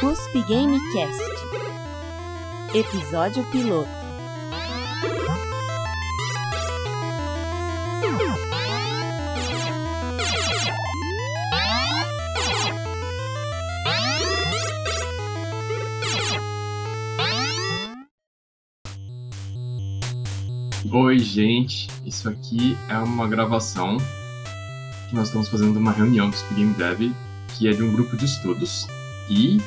[0.00, 1.22] USP Gamecast
[2.72, 3.90] Episódio Piloto
[20.92, 21.88] Oi, gente.
[22.06, 23.96] Isso aqui é uma gravação
[25.08, 27.12] que nós estamos fazendo uma reunião do Game Dev,
[27.48, 28.86] que é de um grupo de estudos.
[29.28, 29.58] E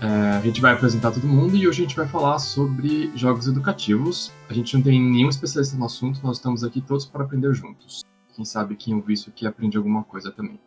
[0.00, 4.32] a gente vai apresentar todo mundo e hoje a gente vai falar sobre jogos educativos.
[4.48, 8.04] A gente não tem nenhum especialista no assunto, nós estamos aqui todos para aprender juntos.
[8.34, 10.60] Quem sabe quem ouviu isso aqui aprende alguma coisa também.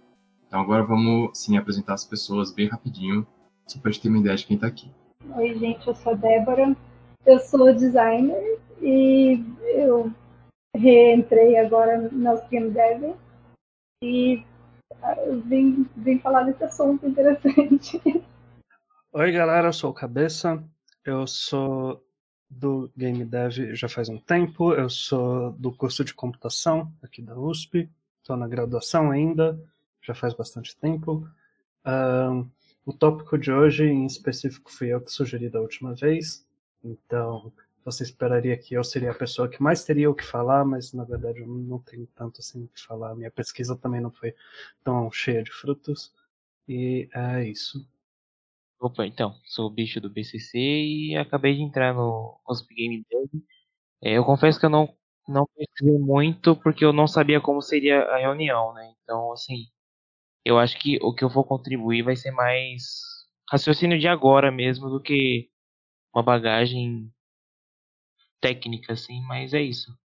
[0.45, 3.25] Então agora vamos sim apresentar as pessoas bem rapidinho,
[3.66, 4.91] só para a gente ter uma ideia de quem está aqui.
[5.38, 6.75] Oi, gente, eu sou a Débora.
[7.25, 9.41] Eu sou designer e
[9.75, 10.11] eu
[10.75, 13.16] reentrei agora no Game Dev
[14.03, 14.44] e
[15.02, 18.02] ah, vim, vim falar desse assunto interessante.
[19.13, 20.63] Oi, galera, eu sou o Cabeça.
[21.03, 22.02] Eu sou
[22.49, 24.73] do Game Dev já faz um tempo.
[24.73, 27.89] Eu sou do curso de computação aqui da USP.
[28.21, 29.59] Estou na graduação ainda,
[30.02, 31.27] já faz bastante tempo.
[31.86, 32.49] Um,
[32.86, 36.47] o tópico de hoje, em específico, fui eu que sugeri da última vez.
[36.81, 37.52] Então,
[37.83, 41.03] você esperaria que eu seria a pessoa que mais teria o que falar, mas na
[41.03, 43.14] verdade eu não tenho tanto assim o que falar.
[43.14, 44.33] Minha pesquisa também não foi
[44.81, 46.14] tão cheia de frutos.
[46.66, 47.86] E é isso.
[48.81, 53.29] Opa, então, sou o bicho do BCC e acabei de entrar no Hosp Game Dev.
[54.03, 54.89] É, eu confesso que eu não,
[55.27, 58.91] não pesquisei muito porque eu não sabia como seria a reunião, né?
[59.03, 59.67] Então, assim,
[60.43, 62.83] eu acho que o que eu vou contribuir vai ser mais
[63.52, 65.49] raciocínio de agora mesmo do que
[66.13, 67.11] uma bagagem
[68.41, 69.95] técnica, assim, mas é isso.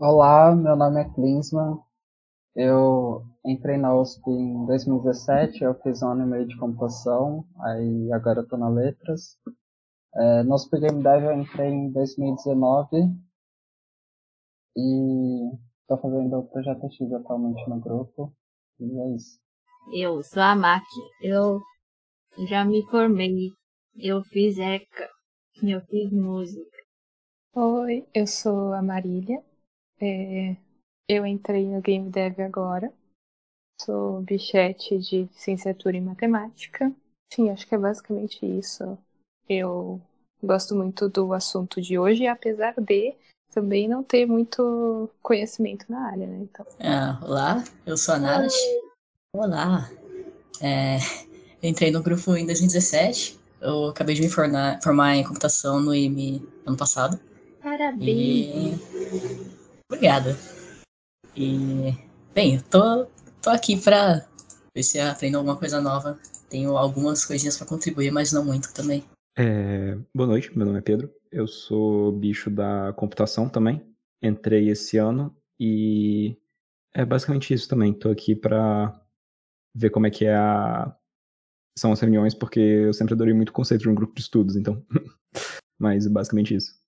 [0.00, 1.78] Olá, meu nome é Klinsman.
[2.58, 8.10] Eu entrei na USP em 2017, eu fiz um ano e meio de computação, aí
[8.10, 9.36] agora eu tô na letras.
[10.14, 13.14] É, no USP Game Dev eu entrei em 2019
[14.74, 15.50] e
[15.86, 18.32] tô fazendo o projeto X atualmente no grupo,
[18.80, 19.38] e é isso.
[19.92, 20.86] Eu sou a Maki,
[21.20, 21.60] eu
[22.48, 23.50] já me formei,
[23.94, 25.10] eu fiz ECA,
[25.62, 26.76] eu fiz música.
[27.54, 29.44] Oi, eu sou a Marília.
[30.00, 30.56] É,
[31.08, 32.92] eu entrei no Game Dev agora.
[33.80, 36.92] Sou bichete de licenciatura em matemática.
[37.32, 38.98] Sim, acho que é basicamente isso.
[39.48, 40.00] Eu
[40.42, 43.14] gosto muito do assunto de hoje, apesar de
[43.52, 46.38] também não ter muito conhecimento na área, né?
[46.42, 46.66] Então...
[46.80, 48.52] Ah, olá, eu sou a Nath.
[49.34, 49.90] Olá.
[50.60, 50.98] É,
[51.62, 53.38] entrei no grupo em 2017.
[53.60, 57.18] Eu acabei de me formar, formar em computação no IME ano passado.
[57.62, 58.00] Parabéns!
[58.00, 58.74] E...
[59.88, 60.55] Obrigada.
[61.36, 61.92] E,
[62.34, 63.04] bem, eu tô,
[63.42, 64.26] tô aqui pra
[64.74, 66.18] ver se aprendo alguma coisa nova.
[66.48, 69.04] Tenho algumas coisinhas para contribuir, mas não muito também.
[69.36, 71.12] É, boa noite, meu nome é Pedro.
[71.30, 73.86] Eu sou bicho da computação também.
[74.22, 76.38] Entrei esse ano e
[76.94, 77.92] é basicamente isso também.
[77.92, 78.98] Tô aqui pra
[79.74, 80.96] ver como é que é a...
[81.78, 84.56] são as reuniões, porque eu sempre adorei muito o conceito de um grupo de estudos,
[84.56, 84.82] então.
[85.78, 86.80] mas basicamente isso.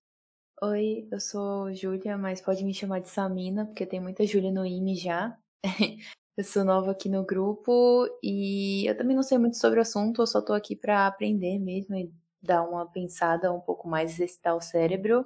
[0.61, 4.67] Oi, eu sou Júlia, mas pode me chamar de Samina, porque tem muita Júlia no
[4.67, 5.39] IME já.
[6.37, 10.21] eu sou nova aqui no grupo e eu também não sei muito sobre o assunto,
[10.21, 14.57] eu só tô aqui para aprender mesmo e dar uma pensada um pouco mais, exercitar
[14.57, 15.25] o cérebro.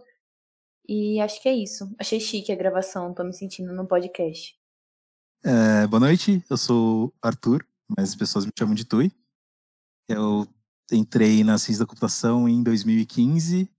[0.86, 1.90] E acho que é isso.
[1.98, 4.54] Achei chique a gravação, tô me sentindo no podcast.
[5.42, 9.10] É, boa noite, eu sou Arthur, mas as pessoas me chamam de Tui.
[10.06, 10.46] Eu
[10.92, 13.70] entrei na ciência da computação em 2015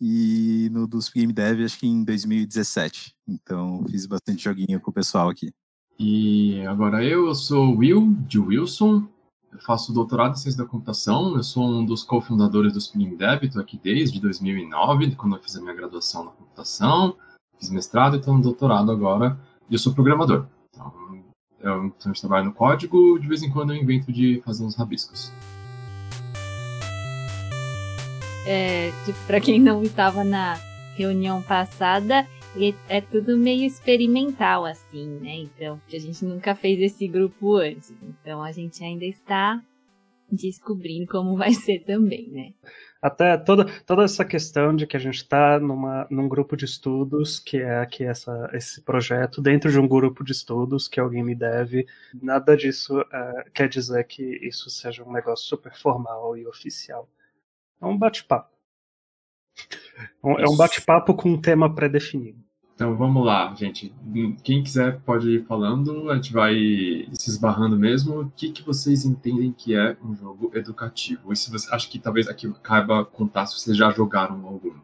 [0.00, 3.14] e no dos Game Dev acho que em 2017.
[3.26, 5.52] Então fiz bastante joguinho com o pessoal aqui.
[5.98, 9.06] E agora eu, eu sou Will, de Wilson.
[9.52, 11.36] Eu faço doutorado em ciência da computação.
[11.36, 13.44] Eu sou um dos cofundadores do Spring Dev.
[13.44, 17.16] Estou aqui desde 2009, quando eu fiz a minha graduação na computação.
[17.58, 19.38] Fiz mestrado e estou no doutorado agora.
[19.70, 20.46] E eu sou programador.
[20.70, 20.92] Então,
[21.60, 23.16] eu, então, eu trabalho no código.
[23.20, 25.32] De vez em quando eu invento de fazer uns rabiscos.
[28.46, 28.90] É,
[29.26, 30.54] para quem não estava na
[30.96, 32.26] reunião passada,
[32.88, 35.34] é tudo meio experimental assim, né?
[35.36, 37.92] Então, a gente nunca fez esse grupo antes.
[38.02, 39.60] Então, a gente ainda está
[40.30, 42.52] descobrindo como vai ser também, né?
[43.00, 47.58] Até toda, toda essa questão de que a gente está num grupo de estudos, que
[47.58, 51.34] é aqui essa, esse projeto, dentro de um grupo de estudos, que é o Game
[51.34, 57.06] Dev, nada disso uh, quer dizer que isso seja um negócio super formal e oficial.
[57.84, 58.50] É um bate-papo.
[60.38, 62.42] É um bate-papo com um tema pré-definido.
[62.74, 63.94] Então vamos lá, gente.
[64.42, 66.54] Quem quiser pode ir falando, a gente vai
[67.12, 68.22] se esbarrando mesmo.
[68.22, 71.32] O que, que vocês entendem que é um jogo educativo?
[71.32, 74.74] E se você acho que talvez aqui caiba contar se vocês já jogaram algum.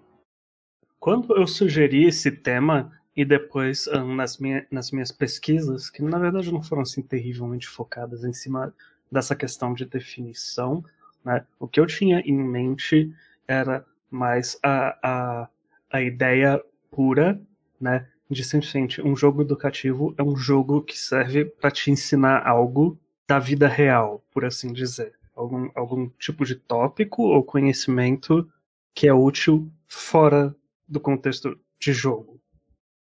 [1.01, 6.53] Quando eu sugeri esse tema, e depois nas, minha, nas minhas pesquisas, que na verdade
[6.53, 8.73] não foram assim terrivelmente focadas em cima
[9.11, 10.85] dessa questão de definição,
[11.25, 13.13] né, o que eu tinha em mente
[13.47, 15.49] era mais a, a,
[15.91, 17.41] a ideia pura
[17.81, 22.99] né, de simplesmente um jogo educativo é um jogo que serve para te ensinar algo
[23.27, 25.15] da vida real, por assim dizer.
[25.35, 28.49] Algum, algum tipo de tópico ou conhecimento
[28.95, 30.55] que é útil fora
[30.87, 32.41] do contexto de jogo.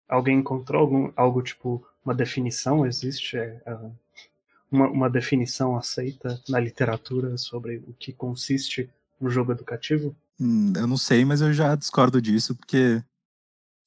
[0.08, 2.86] Alguém encontrou algum, algo tipo uma definição?
[2.86, 3.60] Existe é,
[4.70, 8.88] uma, uma definição aceita na literatura sobre o que consiste
[9.20, 10.14] um jogo educativo?
[10.38, 13.02] Hum, eu não sei, mas eu já discordo disso, porque,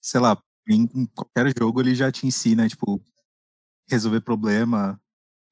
[0.01, 0.37] sei lá,
[0.67, 3.01] em, qualquer jogo ele já te ensina, tipo,
[3.89, 4.99] resolver problema,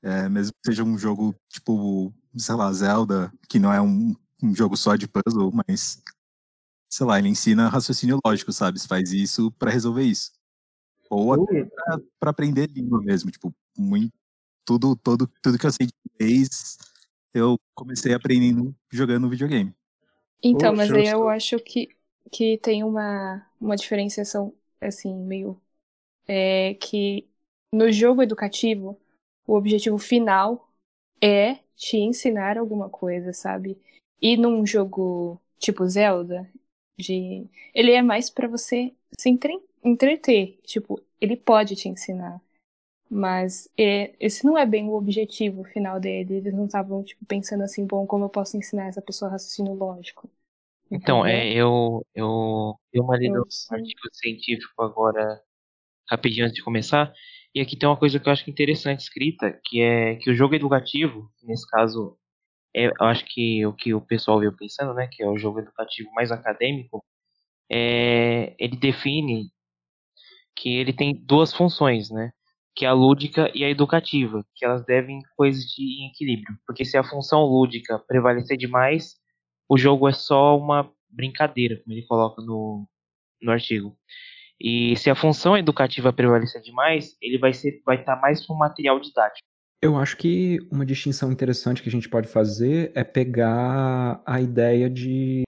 [0.04, 4.56] é, mesmo que seja um jogo, tipo, sei lá, Zelda, que não é um, um
[4.56, 6.02] jogo só de puzzle, mas,
[6.90, 8.80] sei lá, ele ensina raciocínio lógico, sabe?
[8.80, 10.32] Você faz isso para resolver isso.
[11.10, 14.14] Ou até pra, pra, aprender língua mesmo, tipo, muito,
[14.66, 16.78] tudo, todo, tudo que eu sei de inglês,
[17.34, 19.74] eu comecei aprendendo jogando videogame.
[20.44, 21.90] Então, mas aí eu acho que,
[22.32, 25.62] que tem uma, uma diferenciação assim, meio.
[26.28, 27.28] É, que
[27.74, 29.00] no jogo educativo,
[29.46, 30.72] o objetivo final
[31.22, 33.78] é te ensinar alguma coisa, sabe?
[34.22, 36.50] E num jogo tipo Zelda,
[36.98, 39.60] de ele é mais para você se entre...
[39.84, 42.42] entreter, tipo, ele pode te ensinar.
[43.12, 46.36] Mas é, esse não é bem o objetivo final dele.
[46.36, 50.30] Eles não estavam tipo, pensando assim, bom, como eu posso ensinar essa pessoa raciocínio lógico.
[50.90, 55.42] Então, é, eu, eu dei uma lida no artigo científico agora,
[56.10, 57.14] rapidinho antes de começar,
[57.56, 60.56] e aqui tem uma coisa que eu acho interessante escrita, que é que o jogo
[60.56, 62.18] educativo, nesse caso,
[62.76, 65.60] é, eu acho que o que o pessoal veio pensando, né, que é o jogo
[65.60, 67.04] educativo mais acadêmico,
[67.72, 69.52] é, ele define
[70.56, 72.32] que ele tem duas funções, né,
[72.76, 76.98] que é a lúdica e a educativa, que elas devem coexistir em equilíbrio, porque se
[76.98, 79.16] a função lúdica prevalecer demais,
[79.70, 82.88] o jogo é só uma brincadeira, como ele coloca no,
[83.42, 83.98] no artigo.
[84.60, 88.56] E se a função educativa prevalecer demais, ele vai ser vai estar tá mais para
[88.56, 89.46] um material didático.
[89.82, 94.88] Eu acho que uma distinção interessante que a gente pode fazer é pegar a ideia
[94.88, 95.42] de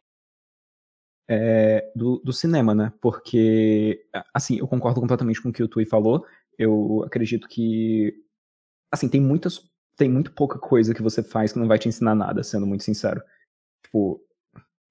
[1.30, 2.92] é, do, do, cinema, né?
[3.00, 4.04] Porque,
[4.34, 6.26] assim, eu concordo completamente com o que o Tui falou.
[6.58, 8.14] Eu acredito que,
[8.92, 12.16] assim, tem muitas, tem muito pouca coisa que você faz que não vai te ensinar
[12.16, 13.22] nada, sendo muito sincero
[13.94, 14.20] tipo,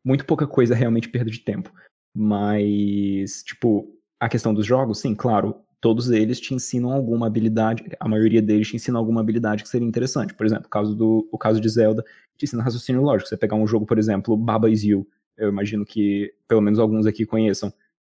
[0.04, 1.72] muito pouca coisa realmente perda de tempo.
[2.14, 3.88] Mas, tipo,
[4.20, 8.68] a questão dos jogos, sim, claro, todos eles te ensinam alguma habilidade, a maioria deles
[8.68, 10.34] te ensina alguma habilidade que seria interessante.
[10.34, 12.04] Por exemplo, o caso, do, o caso de Zelda
[12.36, 13.28] te ensina raciocínio lógico.
[13.28, 15.06] Você pegar um jogo, por exemplo, Baba Is You,
[15.36, 17.72] eu imagino que pelo menos alguns aqui conheçam.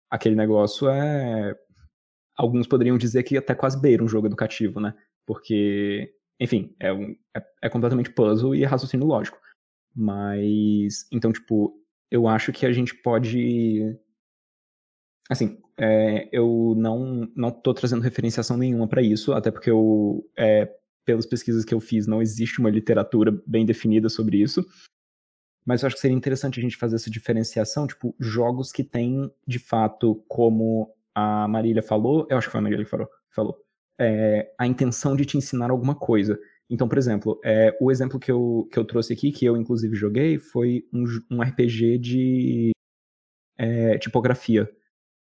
[0.09, 1.55] Aquele negócio é.
[2.39, 4.95] Alguns poderiam dizer que até quase beira um jogo educativo, né?
[5.25, 9.37] Porque, enfim, é, um, é, é completamente puzzle e raciocínio lógico.
[9.93, 11.77] Mas, então, tipo,
[12.09, 13.93] eu acho que a gente pode.
[15.29, 20.73] Assim, é, eu não, não tô trazendo referenciação nenhuma para isso, até porque eu, é,
[21.03, 24.65] pelas pesquisas que eu fiz, não existe uma literatura bem definida sobre isso.
[25.65, 29.29] Mas eu acho que seria interessante a gente fazer essa diferenciação, tipo, jogos que têm,
[29.45, 30.95] de fato, como
[31.43, 33.57] a Marília falou, eu acho que foi a Marília que falou, falou
[33.99, 36.39] é, a intenção de te ensinar alguma coisa.
[36.69, 39.95] Então, por exemplo, é, o exemplo que eu, que eu trouxe aqui, que eu inclusive
[39.95, 42.71] joguei, foi um, um RPG de
[43.57, 44.69] é, tipografia.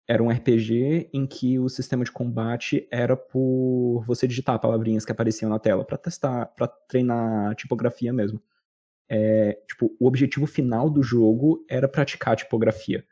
[0.08, 5.12] Era um RPG em que o sistema de combate era por você digitar palavrinhas que
[5.12, 8.42] apareciam na tela para testar, para treinar tipografia mesmo.
[9.08, 13.04] É, tipo, o objetivo final do jogo era praticar tipografia.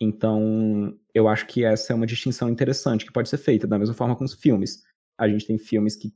[0.00, 3.94] Então, eu acho que essa é uma distinção interessante que pode ser feita, da mesma
[3.94, 4.84] forma com os filmes.
[5.18, 6.14] A gente tem filmes que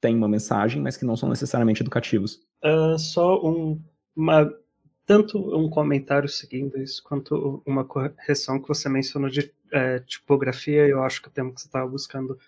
[0.00, 2.40] têm uma mensagem, mas que não são necessariamente educativos.
[2.64, 3.82] Uh, só um,
[4.14, 4.48] uma,
[5.04, 11.02] tanto um comentário seguindo isso, quanto uma correção que você mencionou de é, tipografia, eu
[11.02, 12.38] acho que o termo que você estava buscando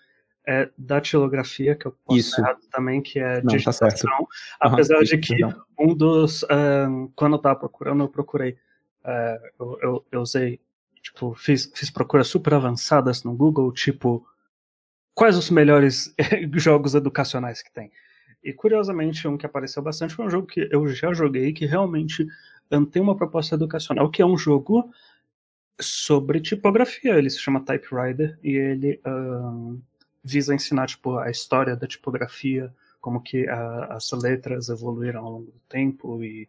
[0.47, 2.39] é datilografia, que eu posso isso.
[2.39, 3.89] errado também, que é não, tá digitação.
[3.99, 4.27] Tá
[4.61, 5.35] apesar de que
[5.77, 6.43] um dos...
[6.43, 8.55] Uh, quando eu estava procurando, eu procurei...
[9.09, 10.59] Uh, eu, eu, eu usei
[11.01, 14.25] tipo, fiz, fiz procuras super avançadas no Google, tipo,
[15.13, 16.13] quais os melhores
[16.53, 17.91] jogos educacionais que tem.
[18.43, 22.25] E curiosamente, um que apareceu bastante foi um jogo que eu já joguei que realmente
[22.91, 24.89] tem uma proposta educacional, que é um jogo
[25.81, 27.15] sobre tipografia.
[27.15, 29.01] Ele se chama Typewriter e ele
[30.23, 35.51] visa ensinar tipo a história da tipografia, como que a, as letras evoluíram ao longo
[35.51, 36.47] do tempo e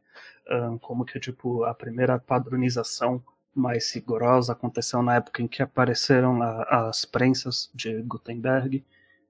[0.49, 3.23] uh, como que tipo a primeira padronização
[3.54, 8.85] mais rigorosa aconteceu na época em que apareceram a, as prensas de Gutenberg,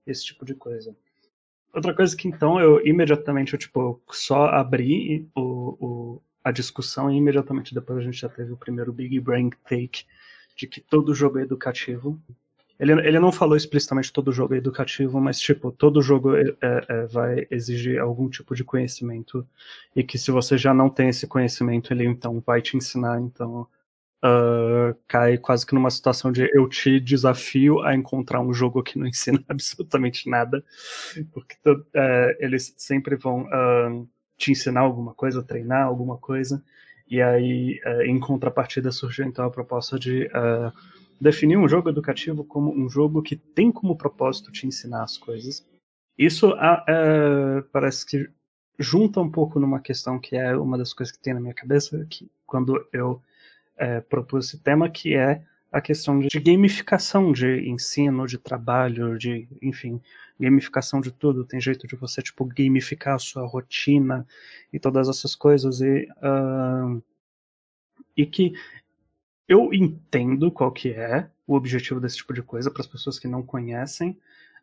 [0.06, 0.94] esse tipo de coisa.
[1.72, 7.16] Outra coisa que então eu imediatamente eu, tipo só abri o, o a discussão e
[7.16, 10.04] imediatamente depois a gente já teve o primeiro Big Brain Take
[10.56, 12.20] de que todo jogo é educativo.
[12.80, 16.84] Ele, ele não falou explicitamente todo jogo é educativo, mas tipo, todo jogo é, é,
[16.88, 19.46] é, vai exigir algum tipo de conhecimento.
[19.94, 23.68] E que se você já não tem esse conhecimento, ele então vai te ensinar, então
[24.25, 28.99] uh, cai quase que numa situação de eu te desafio a encontrar um jogo que
[28.99, 30.64] não ensina absolutamente nada,
[31.32, 34.08] porque uh, eles sempre vão uh,
[34.38, 36.64] te ensinar alguma coisa, treinar alguma coisa.
[37.06, 40.72] E aí, uh, em contrapartida, surgiu então a proposta de uh,
[41.20, 45.66] definir um jogo educativo como um jogo que tem como propósito te ensinar as coisas.
[46.16, 48.30] Isso uh, parece que
[48.78, 52.06] junta um pouco numa questão que é uma das coisas que tem na minha cabeça,
[52.08, 53.22] que quando eu
[54.10, 60.00] propus esse tema, que é a questão de gamificação de ensino, de trabalho, de, enfim,
[60.38, 61.44] gamificação de tudo.
[61.44, 64.26] Tem jeito de você, tipo, gamificar a sua rotina
[64.72, 65.80] e todas essas coisas.
[65.80, 67.02] E, uh,
[68.16, 68.52] e que
[69.50, 73.26] eu entendo qual que é o objetivo desse tipo de coisa para as pessoas que
[73.26, 74.16] não conhecem,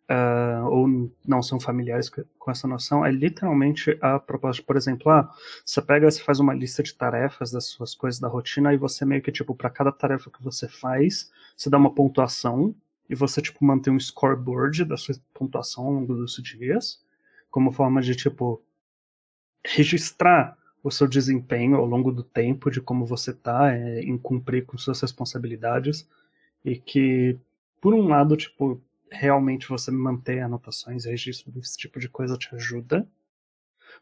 [0.10, 5.29] uh, ou não são familiares com essa noção, é literalmente a proposta, por exemplo, ah,
[5.65, 9.03] você pega, você faz uma lista de tarefas das suas coisas da rotina e você
[9.03, 12.74] meio que, tipo, para cada tarefa que você faz, você dá uma pontuação
[13.10, 17.03] e você, tipo, mantém um scoreboard da sua pontuação ao longo dos dias,
[17.51, 18.63] como forma de, tipo,
[19.65, 24.65] registrar o seu desempenho ao longo do tempo, de como você tá é, em cumprir
[24.65, 26.07] com suas responsabilidades,
[26.63, 27.38] e que,
[27.81, 28.81] por um lado, tipo,
[29.12, 33.07] realmente você manter anotações registro desse tipo de coisa te ajuda.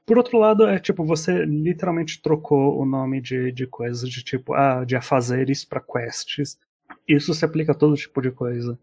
[0.05, 4.53] Por outro lado, é tipo, você literalmente trocou o nome de, de coisas de tipo,
[4.53, 6.60] ah, de afazeres para quests.
[7.08, 8.77] Isso se aplica a todo tipo de coisa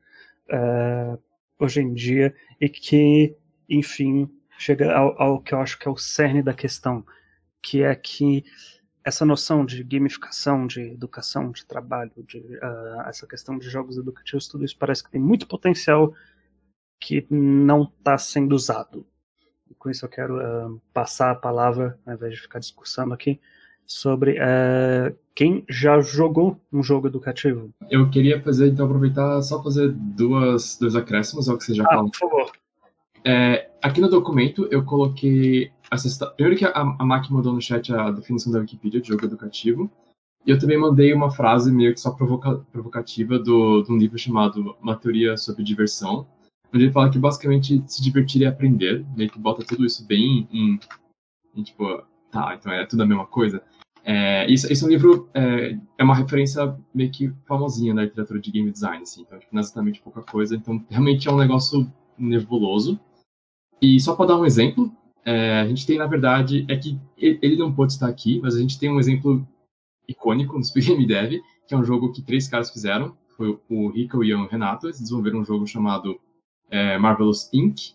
[0.49, 1.19] uh,
[1.59, 3.35] hoje em dia e que,
[3.69, 7.05] enfim, chega ao, ao que eu acho que é o cerne da questão,
[7.63, 8.45] que é que
[9.05, 14.49] essa noção de gamificação, de educação, de trabalho, de uh, essa questão de jogos educativos,
[14.49, 16.15] tudo isso parece que tem muito potencial
[17.01, 19.05] que não está sendo usado.
[19.69, 23.41] E com isso eu quero uh, passar a palavra, ao invés de ficar discussando aqui,
[23.85, 27.71] sobre uh, quem já jogou um jogo educativo.
[27.91, 31.95] Eu queria fazer, então, aproveitar só fazer duas, dois acréscimos ao que você já ah,
[31.95, 32.11] falou.
[32.11, 32.53] Por favor.
[33.25, 35.71] É, aqui no documento eu coloquei
[36.37, 39.91] Primeiro que a, a mandou no chat a definição da Wikipedia de jogo educativo.
[40.47, 44.19] E eu também mandei uma frase meio que só provoca, provocativa do, de um livro
[44.19, 46.27] chamado Uma Teoria sobre Diversão,
[46.75, 50.49] onde ele fala que basicamente se divertir é aprender, meio que bota tudo isso bem
[50.51, 50.81] em,
[51.55, 53.63] em tipo, tá, então é tudo a mesma coisa.
[54.05, 58.41] É, isso, esse é um livro, é, é, uma referência meio que famosinha na literatura
[58.41, 61.37] de game design, assim, então tipo, não é exatamente pouca coisa, então realmente é um
[61.37, 62.99] negócio nebuloso.
[63.81, 64.91] E só para dar um exemplo,
[65.25, 68.61] é, a gente tem, na verdade, é que ele não pode estar aqui, mas a
[68.61, 69.47] gente tem um exemplo
[70.09, 73.17] icônico no Speed Game Dev, que é um jogo que três caras fizeram.
[73.37, 74.87] Foi o Rico e o Renato.
[74.87, 76.21] Eles desenvolveram um jogo chamado
[76.71, 77.95] é, Marvelous Inc.,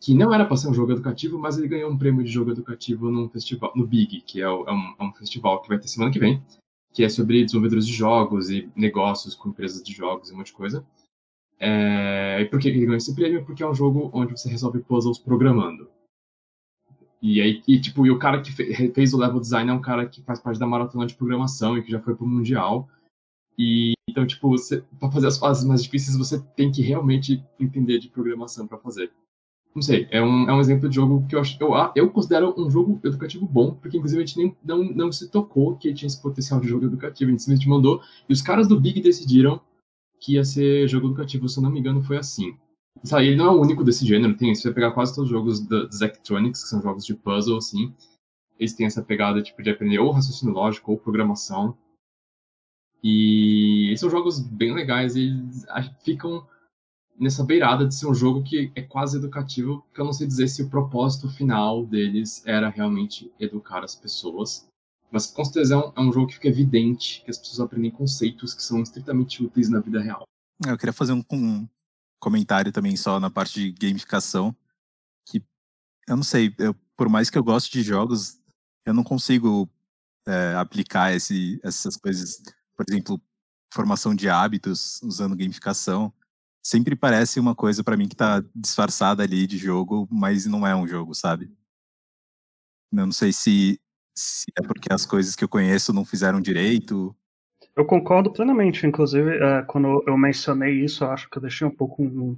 [0.00, 2.50] que não era para ser um jogo educativo, mas ele ganhou um prêmio de jogo
[2.50, 5.78] educativo num festival, no Big, que é, o, é, um, é um festival que vai
[5.78, 6.42] ter semana que vem,
[6.92, 10.48] que é sobre desenvolvedores de jogos e negócios com empresas de jogos e um monte
[10.48, 10.84] de coisa.
[11.58, 13.44] É, e por que ele ganhou esse prêmio?
[13.44, 15.88] Porque é um jogo onde você resolve puzzles programando.
[17.22, 20.06] E aí, e, tipo, e o cara que fez o level design é um cara
[20.06, 22.88] que faz parte da maratona de programação e que já foi pro mundial.
[23.58, 27.98] E então, tipo, você, pra fazer as fases mais difíceis, você tem que realmente entender
[27.98, 29.10] de programação para fazer.
[29.74, 32.54] Não sei, é um, é um exemplo de jogo que eu acho eu, eu considero
[32.56, 36.06] um jogo educativo bom, porque inclusive a gente nem, não, não se tocou que tinha
[36.06, 39.60] esse potencial de jogo educativo, a gente simplesmente mandou, e os caras do Big decidiram
[40.18, 42.56] que ia ser jogo educativo, se eu não me engano, foi assim.
[43.04, 45.36] Sabe, ele não é o único desse gênero, tem, você vai pegar quase todos os
[45.36, 47.94] jogos da, dos Electronics, que são jogos de puzzle, assim,
[48.58, 51.76] eles têm essa pegada tipo, de aprender ou raciocínio lógico ou programação.
[53.02, 55.64] E são jogos bem legais, eles
[56.02, 56.46] ficam
[57.18, 60.48] nessa beirada de ser um jogo que é quase educativo, que eu não sei dizer
[60.48, 64.66] se o propósito final deles era realmente educar as pessoas.
[65.10, 67.90] Mas com certeza é um, é um jogo que fica evidente que as pessoas aprendem
[67.90, 70.24] conceitos que são estritamente úteis na vida real.
[70.66, 71.68] Eu queria fazer um, um,
[72.26, 74.54] comentário também só na parte de gamificação,
[75.24, 75.40] que
[76.08, 78.36] eu não sei, eu, por mais que eu goste de jogos,
[78.84, 79.70] eu não consigo
[80.26, 82.42] é, aplicar esse, essas coisas,
[82.76, 83.22] por exemplo,
[83.72, 86.12] formação de hábitos usando gamificação.
[86.64, 90.74] Sempre parece uma coisa para mim que tá disfarçada ali de jogo, mas não é
[90.74, 91.56] um jogo, sabe?
[92.90, 93.80] Eu não sei se,
[94.16, 97.16] se é porque as coisas que eu conheço não fizeram direito.
[97.76, 101.70] Eu concordo plenamente, inclusive, é, quando eu mencionei isso, eu acho que eu deixei um
[101.70, 102.36] pouco um,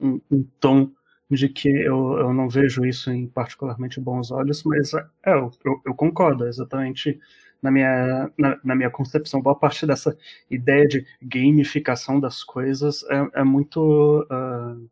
[0.00, 0.92] um, um tom
[1.28, 5.82] de que eu, eu não vejo isso em particularmente bons olhos, mas é, eu, eu,
[5.86, 7.18] eu concordo, exatamente
[7.60, 9.42] na minha, na, na, minha concepção.
[9.42, 10.16] Boa parte dessa
[10.48, 14.88] ideia de gamificação das coisas é, é muito uh,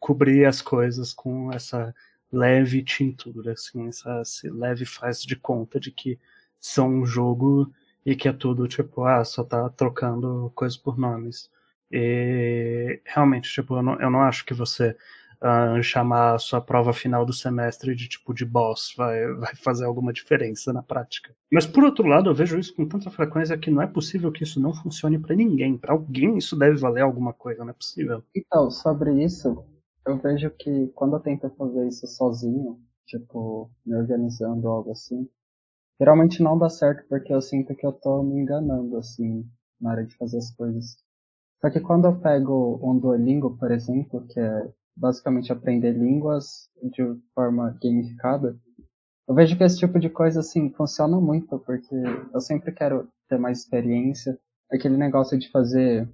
[0.00, 1.94] cobrir as coisas com essa
[2.32, 6.18] leve tintura, assim, essa, esse leve faz de conta de que
[6.58, 7.70] são um jogo
[8.06, 11.50] e que é tudo tipo, ah, só tá trocando coisas por nomes.
[11.90, 14.96] E realmente, tipo, eu não, eu não acho que você
[15.42, 19.84] uh, chamar a sua prova final do semestre de tipo de boss vai, vai fazer
[19.84, 21.34] alguma diferença na prática.
[21.52, 24.44] Mas por outro lado, eu vejo isso com tanta frequência que não é possível que
[24.44, 25.76] isso não funcione para ninguém.
[25.76, 28.22] Para alguém isso deve valer alguma coisa, não é possível.
[28.32, 29.64] Então, sobre isso,
[30.06, 35.28] eu vejo que quando eu tento fazer isso sozinho, tipo, me organizando algo assim,
[35.98, 39.44] geralmente não dá certo porque eu sinto que eu tô me enganando, assim,
[39.80, 40.96] na hora de fazer as coisas.
[41.60, 47.02] Só que quando eu pego um Duolingo, por exemplo, que é basicamente aprender línguas de
[47.34, 48.58] forma gamificada,
[49.28, 51.96] eu vejo que esse tipo de coisa assim funciona muito, porque
[52.32, 54.38] eu sempre quero ter mais experiência.
[54.70, 56.08] Aquele negócio de fazer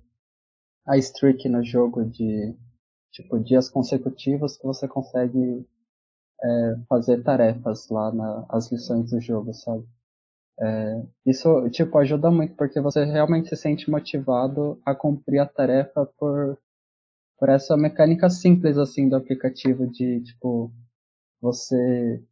[0.87, 2.57] a streak no jogo de
[3.11, 5.67] tipo dias consecutivos que você consegue
[6.43, 9.85] é, fazer tarefas lá nas lições do jogo, sabe?
[10.61, 16.07] É, isso tipo ajuda muito porque você realmente se sente motivado a cumprir a tarefa
[16.19, 16.59] por
[17.39, 20.73] por essa mecânica simples assim do aplicativo de tipo
[21.41, 22.23] você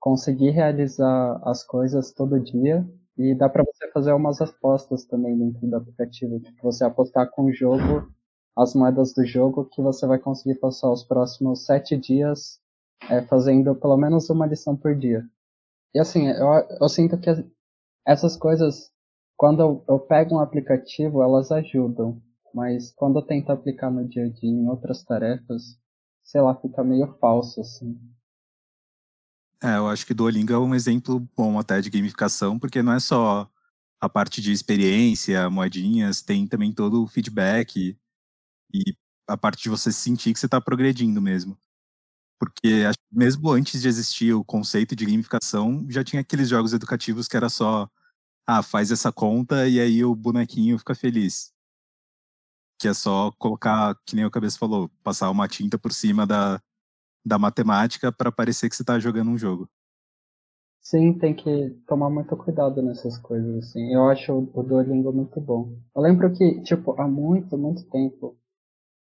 [0.00, 5.66] conseguir realizar as coisas todo dia e dá para você fazer umas apostas também dentro
[5.66, 8.10] do aplicativo, tipo você apostar com o jogo
[8.56, 12.60] as moedas do jogo que você vai conseguir passar os próximos sete dias
[13.02, 15.24] é, fazendo pelo menos uma lição por dia.
[15.94, 16.48] E assim, eu,
[16.80, 17.30] eu sinto que
[18.06, 18.90] essas coisas,
[19.36, 22.20] quando eu, eu pego um aplicativo, elas ajudam
[22.56, 25.78] mas quando eu tento aplicar no dia a dia em outras tarefas,
[26.24, 28.00] sei lá, fica meio falso, assim.
[29.62, 32.98] É, eu acho que Duolingo é um exemplo bom até de gamificação, porque não é
[32.98, 33.46] só
[34.00, 37.94] a parte de experiência, moedinhas, tem também todo o feedback
[38.72, 38.96] e
[39.28, 41.58] a parte de você sentir que você está progredindo mesmo.
[42.38, 47.36] Porque mesmo antes de existir o conceito de gamificação, já tinha aqueles jogos educativos que
[47.36, 47.88] era só,
[48.46, 51.54] ah, faz essa conta e aí o bonequinho fica feliz
[52.78, 56.60] que é só colocar, que nem o Cabeça falou, passar uma tinta por cima da,
[57.24, 59.68] da matemática para parecer que você está jogando um jogo.
[60.80, 63.92] Sim, tem que tomar muito cuidado nessas coisas, assim.
[63.92, 65.76] Eu acho o Duolingo muito bom.
[65.94, 68.38] Eu lembro que, tipo, há muito, muito tempo,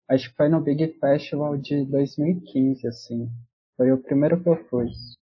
[0.09, 3.29] acho que foi no Big Festival de 2015, assim.
[3.77, 4.87] Foi o primeiro que eu fui.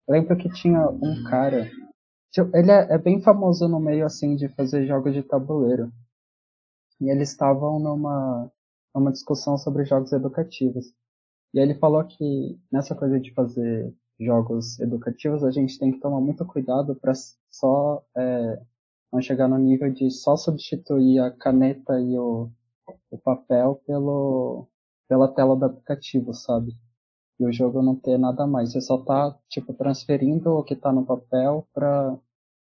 [0.08, 1.70] Lembro que tinha um cara,
[2.32, 5.90] tipo, ele é, é bem famoso no meio, assim, de fazer jogos de tabuleiro
[7.00, 8.50] e eles estavam numa,
[8.94, 10.86] numa discussão sobre jogos educativos.
[11.54, 16.20] E ele falou que nessa coisa de fazer jogos educativos a gente tem que tomar
[16.20, 17.12] muito cuidado para
[17.50, 18.62] só é,
[19.12, 22.50] não chegar no nível de só substituir a caneta e o,
[23.10, 24.68] o papel pelo,
[25.08, 26.76] pela tela do aplicativo, sabe?
[27.38, 28.72] E o jogo não ter nada mais.
[28.72, 32.18] Você só tá, tipo, transferindo o que tá no papel para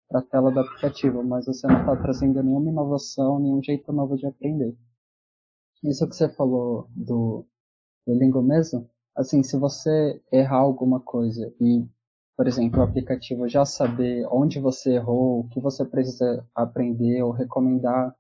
[0.10, 4.18] para a tela do aplicativo, mas você não está trazendo nenhuma inovação, nenhum jeito novo
[4.18, 4.76] de aprender.
[5.84, 7.46] Isso que você falou do,
[8.06, 11.88] do Lingo mesmo, assim, se você errar alguma coisa e,
[12.36, 17.32] por exemplo, o aplicativo já saber onde você errou, o que você precisa aprender ou
[17.32, 18.16] recomendar,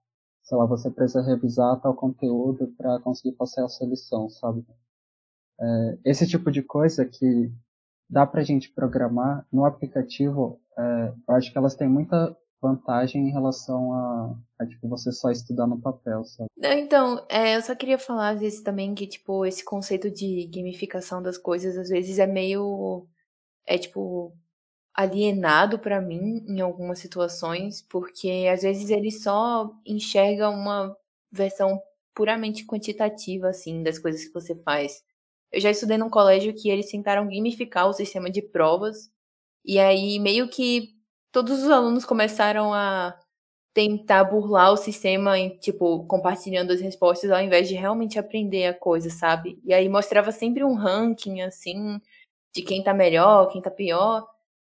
[0.50, 4.66] sei lá, você precisa revisar tal conteúdo para conseguir passar a sua lição, sabe?
[5.62, 7.52] É, esse tipo de coisa que
[8.10, 13.32] dá para gente programar no aplicativo, é, eu acho que elas têm muita vantagem em
[13.32, 16.50] relação a, a tipo, você só estudar no papel, sabe?
[16.58, 21.22] Então, é, eu só queria falar às vezes também que, tipo, esse conceito de gamificação
[21.22, 23.08] das coisas, às vezes é meio,
[23.68, 24.34] é tipo,
[25.00, 30.94] alienado para mim em algumas situações, porque às vezes ele só enxerga uma
[31.32, 31.82] versão
[32.14, 35.02] puramente quantitativa, assim, das coisas que você faz.
[35.54, 39.10] Eu já estudei num colégio que eles tentaram gamificar o sistema de provas.
[39.66, 40.90] E aí, meio que
[41.32, 43.18] todos os alunos começaram a
[43.74, 48.74] tentar burlar o sistema, em, tipo, compartilhando as respostas ao invés de realmente aprender a
[48.74, 49.60] coisa, sabe?
[49.64, 52.02] E aí mostrava sempre um ranking, assim,
[52.56, 54.28] de quem tá melhor, quem tá pior.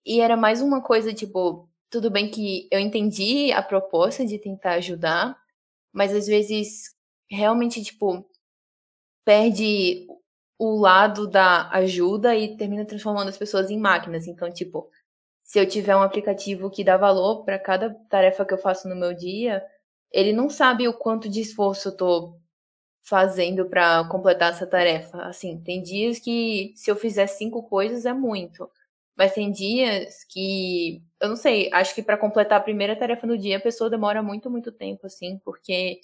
[0.09, 4.77] E era mais uma coisa, tipo, tudo bem que eu entendi a proposta de tentar
[4.77, 5.37] ajudar,
[5.93, 6.95] mas às vezes
[7.31, 8.27] realmente, tipo,
[9.23, 10.07] perde
[10.59, 14.27] o lado da ajuda e termina transformando as pessoas em máquinas.
[14.27, 14.91] Então, tipo,
[15.45, 18.97] se eu tiver um aplicativo que dá valor para cada tarefa que eu faço no
[18.97, 19.63] meu dia,
[20.13, 22.39] ele não sabe o quanto de esforço eu tô
[23.03, 25.23] fazendo para completar essa tarefa.
[25.25, 28.71] Assim, tem dias que se eu fizer cinco coisas é muito.
[29.19, 33.37] Mas tem dias que, eu não sei, acho que para completar a primeira tarefa no
[33.37, 36.01] dia a pessoa demora muito, muito tempo, assim, porque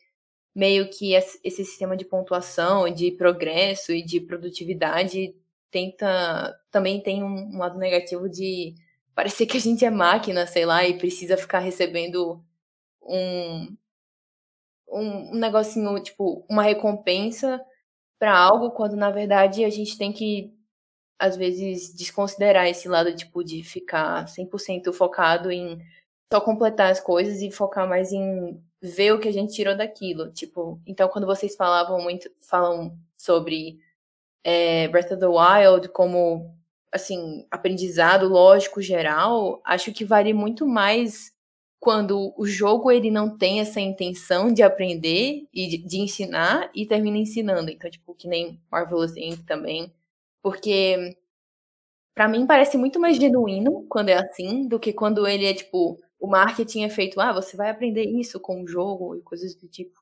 [0.54, 5.34] meio que esse sistema de pontuação, de progresso e de produtividade
[5.70, 8.74] tenta também tem um, lado negativo de
[9.14, 12.42] parecer que a gente é máquina, sei lá, e precisa ficar recebendo
[13.02, 13.76] um
[14.88, 17.60] um, um negocinho, tipo, uma recompensa
[18.18, 20.52] para algo, quando na verdade a gente tem que
[21.18, 25.78] às vezes desconsiderar esse lado tipo de ficar 100% focado em
[26.32, 30.32] só completar as coisas e focar mais em ver o que a gente tirou daquilo.
[30.32, 33.78] Tipo, então quando vocês falavam muito, falam sobre
[34.42, 36.54] é, Breath of the Wild como
[36.92, 41.34] assim, aprendizado lógico geral, acho que vale muito mais
[41.80, 46.86] quando o jogo ele não tem essa intenção de aprender e de, de ensinar e
[46.86, 47.70] termina ensinando.
[47.70, 49.44] Então, tipo, que nem Marvelous Inc.
[49.44, 49.92] também.
[50.44, 51.16] Porque
[52.14, 55.98] para mim parece muito mais genuíno quando é assim do que quando ele é tipo
[56.20, 59.66] o marketing é feito, ah, você vai aprender isso com o jogo e coisas do
[59.68, 59.98] tipo.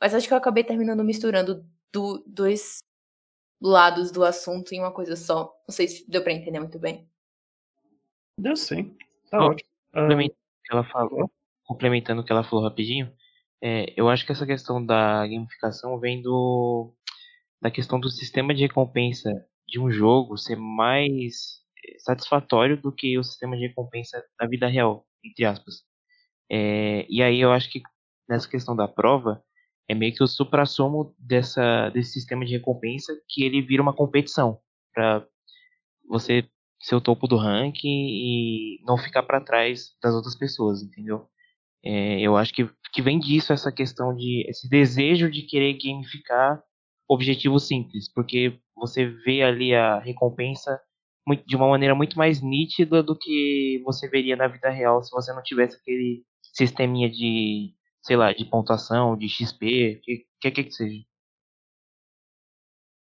[0.00, 2.78] Mas acho que eu acabei terminando misturando do, dois
[3.60, 5.54] lados do assunto em uma coisa só.
[5.68, 7.08] Não sei se deu para entender muito bem.
[8.38, 8.96] Deu sim.
[9.30, 9.68] Tá oh, ótimo.
[9.92, 11.30] Complementando o que ela falou,
[11.64, 13.12] complementando o que ela falou rapidinho,
[13.62, 16.92] é, eu acho que essa questão da gamificação vem do
[17.60, 21.62] da questão do sistema de recompensa de um jogo ser mais
[21.98, 25.82] satisfatório do que o sistema de recompensa da vida real entre aspas.
[26.50, 27.80] É, e aí eu acho que
[28.28, 29.42] nessa questão da prova
[29.88, 34.60] é meio que o supra-sumo dessa desse sistema de recompensa que ele vira uma competição
[34.92, 35.26] para
[36.06, 36.46] você
[36.80, 41.26] ser o topo do ranking e não ficar para trás das outras pessoas, entendeu?
[41.84, 46.62] É, eu acho que, que vem disso essa questão de esse desejo de querer gamificar
[47.08, 50.80] objetivos simples, porque você vê ali a recompensa
[51.46, 55.32] de uma maneira muito mais nítida do que você veria na vida real se você
[55.32, 60.72] não tivesse aquele sisteminha de, sei lá, de pontuação, de XP, que que, que, que
[60.72, 61.02] seja.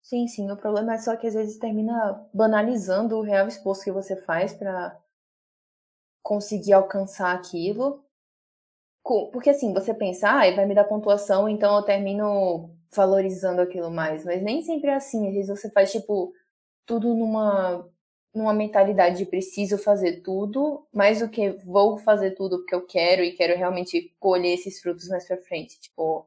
[0.03, 0.51] Sim, sim.
[0.51, 4.53] O problema é só que às vezes termina banalizando o real esforço que você faz
[4.53, 5.01] para
[6.23, 8.05] conseguir alcançar aquilo.
[9.03, 14.25] Porque assim, você pensa, ah, vai me dar pontuação, então eu termino valorizando aquilo mais.
[14.25, 15.29] Mas nem sempre é assim.
[15.29, 16.33] Às vezes você faz, tipo,
[16.87, 17.87] tudo numa
[18.35, 23.23] numa mentalidade de preciso fazer tudo, mais do que vou fazer tudo porque eu quero
[23.25, 25.81] e quero realmente colher esses frutos mais pra frente.
[25.81, 26.27] Tipo,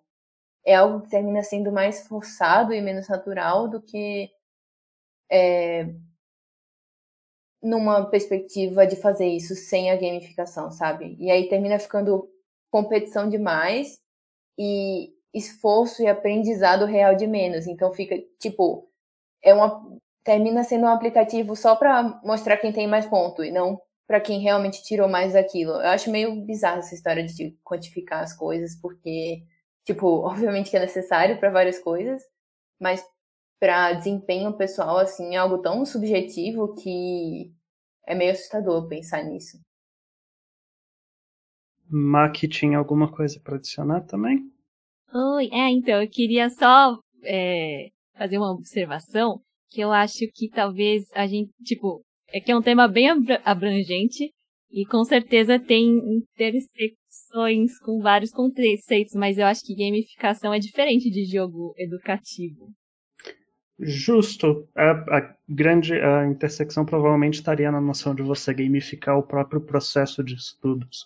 [0.65, 4.32] é algo que termina sendo mais forçado e menos natural do que
[5.30, 5.88] é,
[7.62, 11.15] numa perspectiva de fazer isso sem a gamificação, sabe?
[11.19, 12.30] E aí termina ficando
[12.69, 14.02] competição demais
[14.58, 17.67] e esforço e aprendizado real de menos.
[17.67, 18.89] Então fica, tipo,
[19.43, 19.82] é uma
[20.24, 24.41] termina sendo um aplicativo só para mostrar quem tem mais ponto e não para quem
[24.41, 25.72] realmente tirou mais daquilo.
[25.72, 29.43] Eu acho meio bizarro essa história de quantificar as coisas, porque,
[29.86, 32.22] tipo, obviamente que é necessário para várias coisas,
[32.80, 33.04] mas
[33.60, 37.54] para desempenho pessoal, assim, é algo tão subjetivo que
[38.06, 39.58] é meio assustador pensar nisso.
[41.89, 44.52] Mac tinha alguma coisa para adicionar também?
[45.15, 51.06] Oi, é, então, eu queria só é, fazer uma observação que eu acho que talvez
[51.13, 53.10] a gente, tipo, é que é um tema bem
[53.45, 54.32] abrangente
[54.71, 61.12] e com certeza tem intersecções com vários conceitos, mas eu acho que gamificação é diferente
[61.12, 62.73] de jogo educativo.
[63.80, 64.67] Justo.
[64.76, 70.23] A, a, grande a intersecção provavelmente estaria na noção de você gamificar o próprio processo
[70.23, 71.06] de estudos.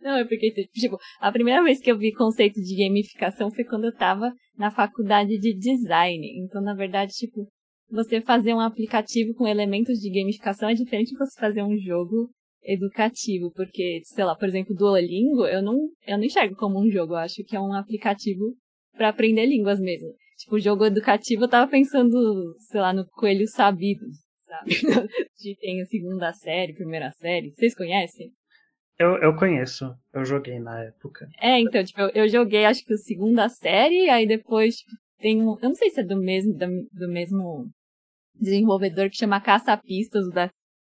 [0.00, 3.84] Não, é porque, tipo, a primeira vez que eu vi conceito de gamificação foi quando
[3.84, 6.26] eu tava na faculdade de design.
[6.44, 7.48] Então, na verdade, tipo,
[7.90, 12.30] você fazer um aplicativo com elementos de gamificação é diferente de você fazer um jogo
[12.62, 15.74] educativo, porque, sei lá, por exemplo, Duolingo, eu não,
[16.06, 18.54] eu não enxergo como um jogo, eu acho que é um aplicativo
[18.92, 20.08] para aprender línguas mesmo.
[20.38, 24.04] Tipo, jogo educativo, eu tava pensando, sei lá, no Coelho Sabido,
[24.44, 24.70] sabe?
[25.38, 27.52] que tem a segunda série, primeira série.
[27.56, 28.32] Vocês conhecem?
[28.98, 31.28] Eu, eu conheço, eu joguei na época.
[31.40, 35.40] É, então, tipo, eu, eu joguei acho que a segunda série, aí depois tipo, tem
[35.40, 35.56] um.
[35.62, 37.68] Eu não sei se é do mesmo, do, do mesmo
[38.34, 40.50] desenvolvedor que chama Caça-Pistas, da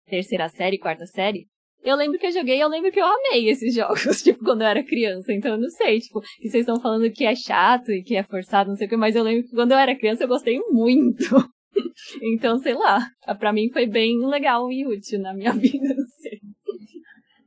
[0.07, 1.47] terceira série, quarta série.
[1.83, 4.67] eu lembro que eu joguei, eu lembro que eu amei esses jogos, tipo, quando eu
[4.67, 5.33] era criança.
[5.33, 8.23] Então eu não sei, tipo, que vocês estão falando que é chato e que é
[8.23, 10.59] forçado, não sei o que, mas eu lembro que quando eu era criança eu gostei
[10.69, 11.25] muito.
[12.21, 13.07] então, sei lá,
[13.39, 15.95] para mim foi bem legal e útil na minha vida.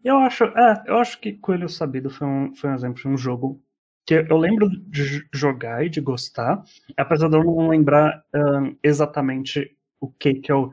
[0.09, 3.16] Eu acho, é, eu acho que Coelho Sabido foi um, foi um exemplo de um
[3.18, 3.62] jogo
[4.07, 6.64] que eu lembro de jogar e de gostar,
[6.97, 10.73] apesar de eu não lembrar um, exatamente o que que eu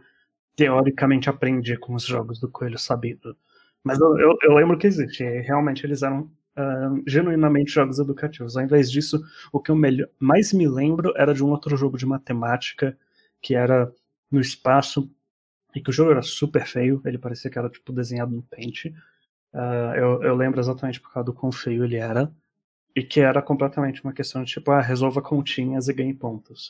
[0.56, 3.36] teoricamente aprendi com os jogos do Coelho Sabido.
[3.84, 5.22] Mas eu, eu, eu lembro que existe.
[5.42, 6.32] Realmente eles eram
[7.06, 8.56] genuinamente jogos educativos.
[8.56, 9.22] Ao invés disso,
[9.52, 12.98] o que eu melhor, mais me lembro era de um outro jogo de matemática
[13.42, 13.92] que era
[14.32, 15.12] no espaço
[15.76, 17.02] e que o jogo era super feio.
[17.04, 18.94] Ele parecia que era tipo desenhado no Paint.
[19.56, 22.30] Uh, eu, eu lembro exatamente por causa do quão feio ele era
[22.94, 26.70] e que era completamente uma questão de tipo, ah, resolva continhas e ganhe pontos.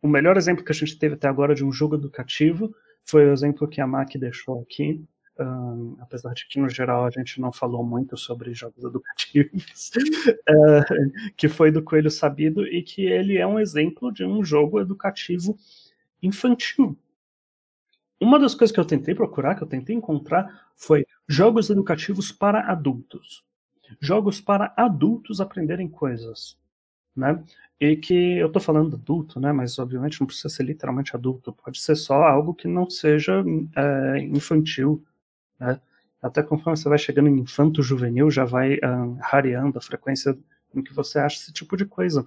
[0.00, 2.72] O melhor exemplo que a gente teve até agora de um jogo educativo
[3.04, 5.04] foi o exemplo que a Mac deixou aqui,
[5.40, 9.90] um, apesar de que no geral a gente não falou muito sobre jogos educativos,
[10.48, 14.80] uh, que foi do Coelho Sabido e que ele é um exemplo de um jogo
[14.80, 15.58] educativo
[16.22, 16.96] infantil.
[18.20, 22.70] Uma das coisas que eu tentei procurar, que eu tentei encontrar, foi jogos educativos para
[22.70, 23.44] adultos
[24.00, 26.56] jogos para adultos aprenderem coisas,
[27.16, 27.42] né?
[27.80, 29.52] E que eu estou falando adulto, né?
[29.52, 33.44] Mas obviamente não precisa ser literalmente adulto, pode ser só algo que não seja
[33.76, 35.04] é, infantil,
[35.58, 35.80] né?
[36.22, 40.36] Até conforme você vai chegando em infanto juvenil, já vai um, rareando a frequência
[40.74, 42.26] em que você acha esse tipo de coisa.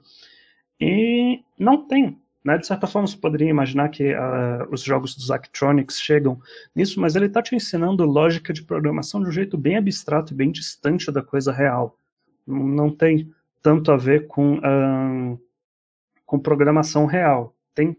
[0.79, 2.57] E não tem né?
[2.57, 6.39] De certa forma, você poderia imaginar que uh, os jogos dos Actronics chegam
[6.75, 10.35] nisso, mas ele está te ensinando lógica de programação de um jeito bem abstrato e
[10.35, 11.97] bem distante da coisa real.
[12.45, 13.29] Não tem
[13.61, 15.41] tanto a ver com, uh,
[16.25, 17.53] com programação real.
[17.75, 17.97] Tem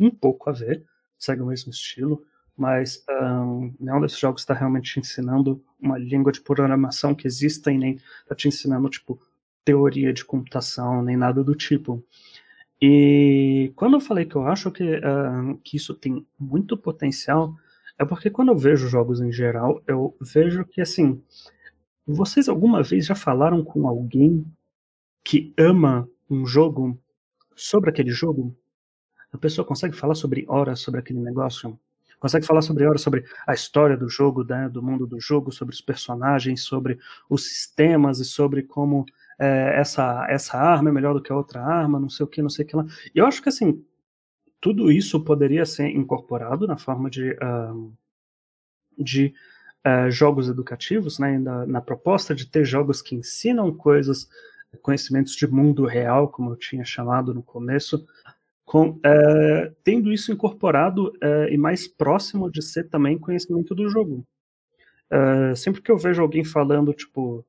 [0.00, 0.84] um pouco a ver,
[1.18, 2.24] segue o mesmo estilo,
[2.56, 7.70] mas uh, nenhum desses jogos está realmente te ensinando uma língua de programação que exista
[7.70, 9.20] e nem está te ensinando, tipo,
[9.64, 12.02] teoria de computação, nem nada do tipo.
[12.80, 17.54] E quando eu falei que eu acho que, uh, que isso tem muito potencial,
[17.98, 21.22] é porque quando eu vejo jogos em geral, eu vejo que, assim,
[22.06, 24.44] vocês alguma vez já falaram com alguém
[25.24, 26.98] que ama um jogo
[27.54, 28.56] sobre aquele jogo?
[29.32, 31.78] A pessoa consegue falar sobre horas sobre aquele negócio?
[32.18, 35.74] Consegue falar sobre horas sobre a história do jogo, né, do mundo do jogo, sobre
[35.74, 39.04] os personagens, sobre os sistemas e sobre como
[39.38, 42.42] é, essa, essa arma é melhor do que a outra arma, não sei o que,
[42.42, 42.86] não sei o que lá.
[43.14, 43.84] E eu acho que assim,
[44.60, 47.36] tudo isso poderia ser incorporado na forma de,
[48.98, 49.34] de
[49.86, 54.26] uh, jogos educativos, né, na, na, proposta de ter jogos que ensinam coisas,
[54.80, 58.06] conhecimentos de mundo real, como eu tinha chamado no começo,
[58.64, 61.12] com, uh, tendo isso incorporado
[61.50, 64.26] e mais próximo de ser também conhecimento do jogo.
[65.54, 67.44] sempre que eu vejo alguém falando, tipo,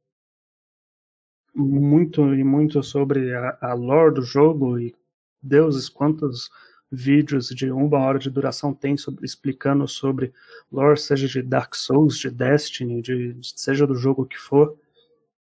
[1.55, 4.93] muito e muito sobre a, a lore do jogo e
[5.41, 6.49] deuses quantos
[6.91, 10.33] vídeos de uma hora de duração tem sobre, explicando sobre
[10.71, 14.77] lore, seja de Dark Souls, de Destiny, de, seja do jogo que for,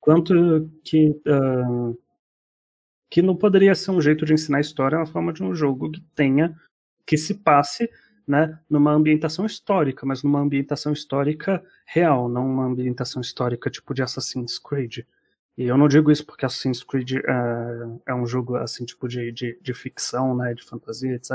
[0.00, 1.98] quanto que uh,
[3.10, 6.00] que não poderia ser um jeito de ensinar história na forma de um jogo que
[6.14, 6.54] tenha
[7.06, 7.90] que se passe
[8.26, 14.02] né, numa ambientação histórica, mas numa ambientação histórica real, não uma ambientação histórica tipo de
[14.02, 14.98] Assassin's Creed.
[15.58, 17.22] E eu não digo isso porque Assassin's Creed é,
[18.06, 21.32] é um jogo assim tipo de, de, de, ficção, né, de fantasia, etc.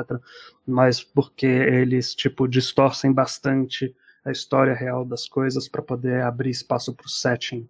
[0.66, 6.94] Mas porque eles tipo distorcem bastante a história real das coisas para poder abrir espaço
[6.94, 7.68] para o setting.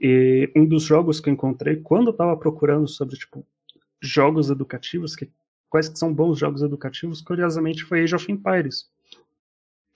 [0.00, 3.46] E um dos jogos que eu encontrei quando eu estava procurando sobre tipo
[4.02, 5.30] jogos educativos, que
[5.70, 8.90] quais que são bons jogos educativos, curiosamente foi Age of Empires.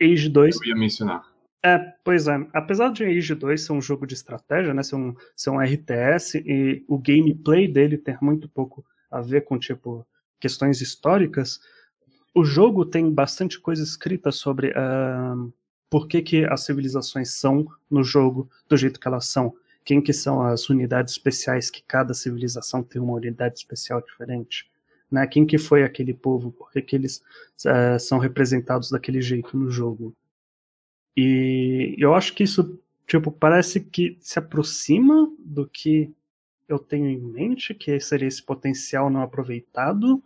[0.01, 0.57] Age 2.
[0.63, 1.27] Eu ia mencionar.
[1.65, 2.35] É, pois é.
[2.53, 6.39] Apesar de Age 2 ser um jogo de estratégia, né, ser um, ser um RTS,
[6.39, 10.07] e o gameplay dele ter muito pouco a ver com, tipo,
[10.39, 11.61] questões históricas,
[12.35, 15.53] o jogo tem bastante coisa escrita sobre uh,
[15.91, 19.55] por que, que as civilizações são no jogo do jeito que elas são.
[19.85, 24.71] Quem que são as unidades especiais que cada civilização tem uma unidade especial diferente.
[25.11, 25.27] Né?
[25.27, 27.23] Quem que foi aquele povo, por que, que eles
[27.65, 30.15] uh, são representados daquele jeito no jogo.
[31.21, 36.15] E eu acho que isso, tipo, parece que se aproxima do que
[36.69, 40.23] eu tenho em mente, que seria esse potencial não aproveitado,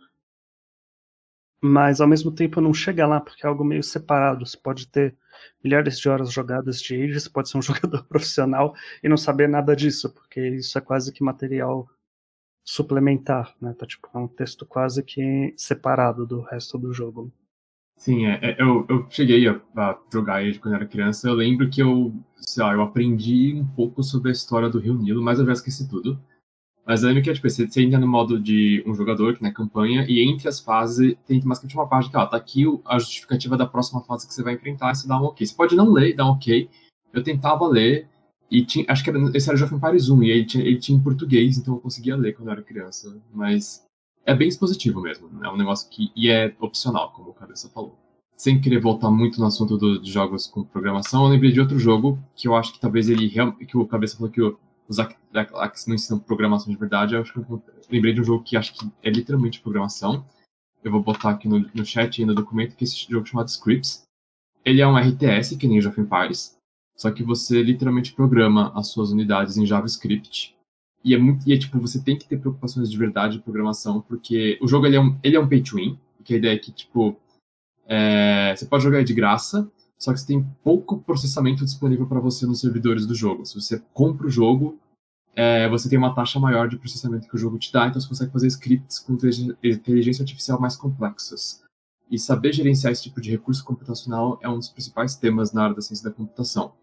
[1.59, 4.45] mas ao mesmo tempo não chega lá, porque é algo meio separado.
[4.45, 5.17] Você pode ter
[5.63, 9.49] milhares de horas jogadas de Age, você pode ser um jogador profissional e não saber
[9.49, 11.89] nada disso, porque isso é quase que material
[12.63, 13.73] suplementar, né?
[13.73, 17.33] Tá tipo, é um texto quase que separado do resto do jogo.
[17.95, 21.27] Sim, é, é, eu, eu cheguei a, a jogar ele quando era criança.
[21.27, 24.95] Eu lembro que eu, sei lá, eu aprendi um pouco sobre a história do Rio
[24.95, 26.19] Nilo, mas eu já esqueci tudo.
[26.85, 29.53] Mas eu lembro que tipo, você, você entra no modo de um jogador, que na
[29.53, 33.55] campanha, e entre as fases tem basicamente uma parte que, ó, tá aqui a justificativa
[33.55, 35.47] da próxima fase que você vai enfrentar, e você dá um ok.
[35.47, 36.69] Você pode não ler e dar um ok.
[37.13, 38.09] Eu tentava ler,
[38.51, 40.77] e tinha, acho que era, esse era o Jovem Paris 1, e ele tinha, ele
[40.77, 43.17] tinha em português, então eu conseguia ler quando eu era criança.
[43.33, 43.82] Mas
[44.25, 45.29] é bem expositivo mesmo.
[45.43, 46.11] É um negócio que.
[46.15, 47.97] E é opcional, como o Cabeça falou.
[48.35, 51.77] Sem querer voltar muito no assunto do, de jogos com programação, eu lembrei de outro
[51.77, 53.29] jogo que eu acho que talvez ele.
[53.67, 57.15] Que o Cabeça falou que os Axe não ensinam programação de verdade.
[57.15, 60.25] Eu acho que eu lembrei de um jogo que acho que é literalmente programação.
[60.83, 64.03] Eu vou botar aqui no, no chat e no documento que esse jogo chamado Scripts.
[64.65, 65.97] Ele é um RTS, que nem o of
[66.95, 70.55] só que você literalmente programa as suas unidades em JavaScript
[71.03, 74.01] e é muito, e é tipo, você tem que ter preocupações de verdade de programação,
[74.01, 76.55] porque o jogo ele é um, ele é um pay to win, porque a ideia
[76.55, 77.17] é que, tipo,
[77.85, 82.45] é, você pode jogar de graça, só que você tem pouco processamento disponível para você
[82.45, 83.45] nos servidores do jogo.
[83.45, 84.79] Se você compra o jogo,
[85.35, 88.07] é, você tem uma taxa maior de processamento que o jogo te dá, então você
[88.07, 89.17] consegue fazer scripts com
[89.63, 91.63] inteligência artificial mais complexas.
[92.09, 95.75] E saber gerenciar esse tipo de recurso computacional é um dos principais temas na área
[95.75, 96.73] da ciência da computação.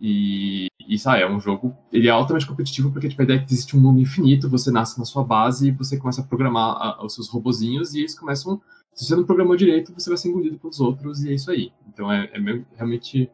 [0.00, 1.76] E isso é um jogo.
[1.92, 4.70] Ele é altamente competitivo porque tipo, a ideia é que existe um mundo infinito, você
[4.70, 8.18] nasce na sua base e você começa a programar a, os seus robozinhos e eles
[8.18, 8.60] começam.
[8.94, 11.72] Se você não programou direito, você vai ser engolido pelos outros e é isso aí.
[11.88, 13.30] Então é, é meio, realmente.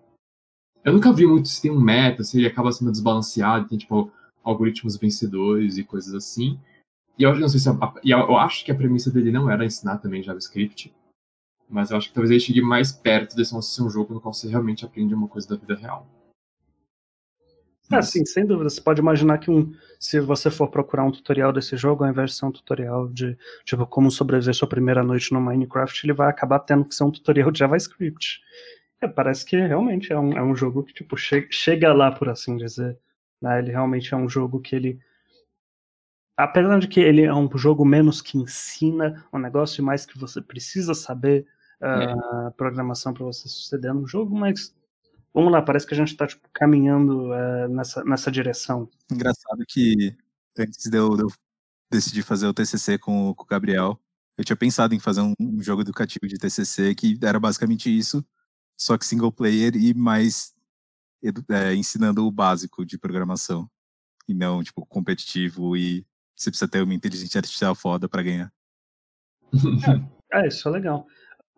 [0.85, 4.11] Eu nunca vi muito se tem um meta, se ele acaba sendo desbalanceado, tem tipo
[4.43, 6.59] algoritmos vencedores e coisas assim.
[7.19, 9.65] E eu não sei se a, e eu acho que a premissa dele não era
[9.65, 10.93] ensinar também JavaScript,
[11.69, 14.35] mas eu acho que talvez ele chegue mais perto desse ser um jogo no qual
[14.35, 16.07] você realmente aprende uma coisa da vida real.
[17.93, 18.71] Ah, sim, sem dúvida.
[18.71, 22.31] Você pode imaginar que um, se você for procurar um tutorial desse jogo, ao invés
[22.31, 26.29] de ser um tutorial de tipo como sobreviver sua primeira noite no Minecraft, ele vai
[26.29, 28.41] acabar tendo que ser um tutorial de JavaScript.
[29.01, 32.29] É, parece que realmente é um, é um jogo que tipo che chega lá, por
[32.29, 32.99] assim dizer.
[33.41, 33.59] Né?
[33.59, 35.01] Ele realmente é um jogo que ele
[36.37, 40.41] apesar de que ele é um jogo menos que ensina um negócio mais que você
[40.41, 41.47] precisa saber
[41.81, 42.51] uh, é.
[42.57, 44.75] programação para você suceder no jogo, mas
[45.35, 48.89] vamos lá, parece que a gente está tipo, caminhando é, nessa, nessa direção.
[49.11, 50.17] Engraçado que
[50.59, 51.29] antes de eu, de eu
[51.91, 54.01] decidir fazer o TCC com, com, o Gabriel,
[54.37, 58.25] eu tinha pensado em fazer um, um, jogo educativo de TCC que era basicamente isso,
[58.79, 60.55] só que single player e mais
[61.51, 63.71] é, ensinando o básico de programação
[64.29, 68.53] e não tipo competitivo e você precisa ter uma inteligência artificial foda para ganhar.
[70.35, 71.07] É, isso é legal.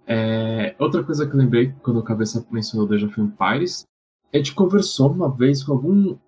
[0.07, 3.85] É, outra coisa que eu lembrei quando o Cabeça mencionou Deja Film Paris,
[4.33, 6.19] a gente conversou uma vez com algum,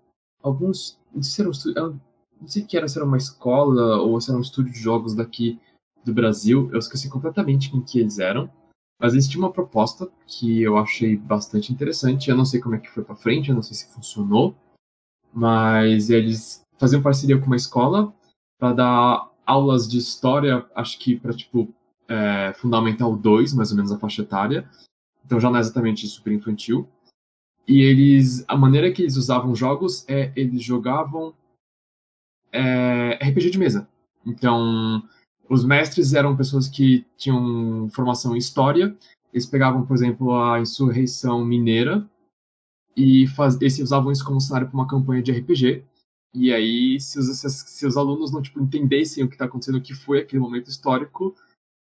[0.42, 0.98] alguns.
[1.14, 2.00] Não sei se era um,
[2.40, 5.14] não sei que era, se era uma escola ou se era um estúdio de jogos
[5.14, 5.58] daqui
[6.04, 8.48] do Brasil, eu esqueci completamente quem que eles eram,
[8.98, 12.30] mas eles tinham uma proposta que eu achei bastante interessante.
[12.30, 14.54] Eu não sei como é que foi para frente, eu não sei se funcionou,
[15.32, 18.14] mas eles faziam parceria com uma escola
[18.58, 21.68] para dar aulas de história, acho que para tipo
[22.08, 24.68] é, Fundamental 2, mais ou menos a faixa etária.
[25.24, 26.88] Então já não é exatamente super infantil.
[27.66, 31.34] E eles, a maneira que eles usavam jogos é eles jogavam
[32.52, 33.88] é, RPG de mesa.
[34.24, 35.02] Então,
[35.48, 38.96] os mestres eram pessoas que tinham formação em história.
[39.32, 42.08] Eles pegavam, por exemplo, a insurreição mineira
[42.96, 45.84] e faz, eles usavam isso como cenário para uma campanha de RPG.
[46.34, 49.82] E aí, se os, se os alunos não tipo, entendessem o que está acontecendo, o
[49.82, 51.34] que foi aquele momento histórico,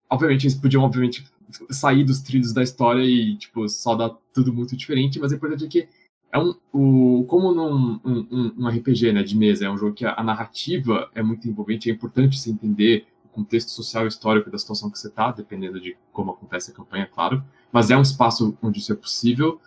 [0.10, 1.26] obviamente eles podiam, obviamente,
[1.70, 5.66] sair dos trilhos da história e, tipo, só dar tudo muito diferente, mas o importante
[5.66, 5.90] é que
[6.32, 10.06] é um, o, como num um, um, RPG né, de mesa é um jogo que
[10.06, 14.52] a, a, narrativa é muito envolvente, é importante você entender o contexto social e histórico
[14.52, 18.02] da situação que você está, dependendo de como acontece a campanha, claro, mas é um
[18.02, 19.60] espaço onde isso é possível.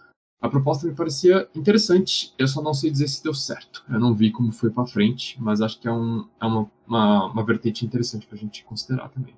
[0.43, 3.85] A proposta me parecia interessante, eu só não sei dizer se deu certo.
[3.91, 7.27] Eu não vi como foi para frente, mas acho que é, um, é uma, uma,
[7.27, 9.35] uma vertente interessante para a gente considerar também.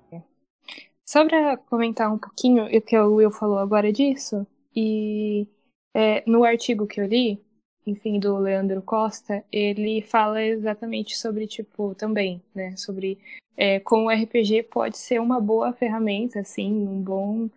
[1.13, 5.47] Só para comentar um pouquinho o que o Will falou agora disso, e
[5.93, 7.39] é, no artigo que eu li,
[7.85, 13.19] enfim, do Leandro Costa, ele fala exatamente sobre, tipo, também, né, sobre
[13.55, 17.47] é, como o RPG pode ser uma boa ferramenta, assim, um bom,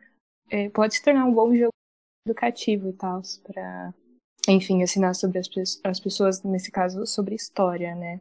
[0.51, 1.73] é, pode se tornar um bom jogo
[2.27, 3.95] educativo e tal, para,
[4.51, 5.49] enfim, ensinar sobre as,
[5.83, 8.21] as pessoas, nesse caso, sobre história, né.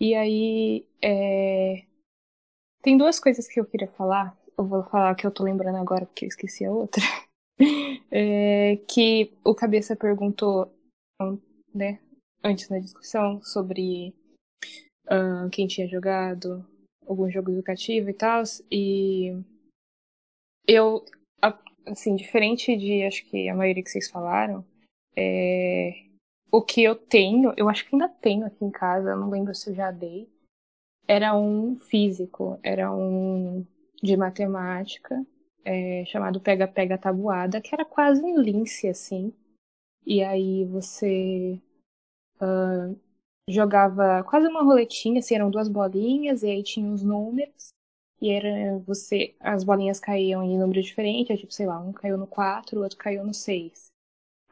[0.00, 1.84] E aí, é,
[2.82, 4.36] tem duas coisas que eu queria falar.
[4.60, 7.02] Eu vou falar que eu tô lembrando agora porque eu esqueci a outra.
[8.12, 10.74] É, que o Cabeça perguntou,
[11.74, 12.00] né,
[12.42, 14.14] antes na discussão sobre
[15.04, 16.66] uh, quem tinha jogado
[17.06, 18.42] algum jogo educativo e tal.
[18.72, 19.44] E
[20.66, 21.04] eu,
[21.86, 24.64] assim, diferente de acho que a maioria que vocês falaram,
[25.14, 26.06] é,
[26.50, 29.68] o que eu tenho, eu acho que ainda tenho aqui em casa, não lembro se
[29.70, 30.26] eu já dei,
[31.06, 33.66] era um físico, era um
[34.02, 35.24] de matemática,
[35.64, 39.32] é, chamado Pega Pega Tabuada, que era quase um lince, assim.
[40.06, 41.60] E aí você
[42.40, 42.98] uh,
[43.48, 47.68] jogava quase uma roletinha, assim, eram duas bolinhas, e aí tinha os números.
[48.20, 49.34] E era você.
[49.40, 52.98] As bolinhas caíam em números diferentes, tipo, sei lá, um caiu no 4, o outro
[52.98, 53.90] caiu no 6.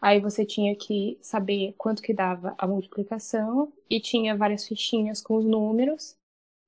[0.01, 5.37] Aí você tinha que saber quanto que dava a multiplicação e tinha várias fichinhas com
[5.37, 6.17] os números.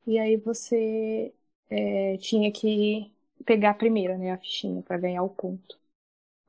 [0.07, 1.33] E aí você
[1.71, 3.13] é, tinha que
[3.47, 5.79] pegar primeiro, né, a fichinha para ganhar o ponto.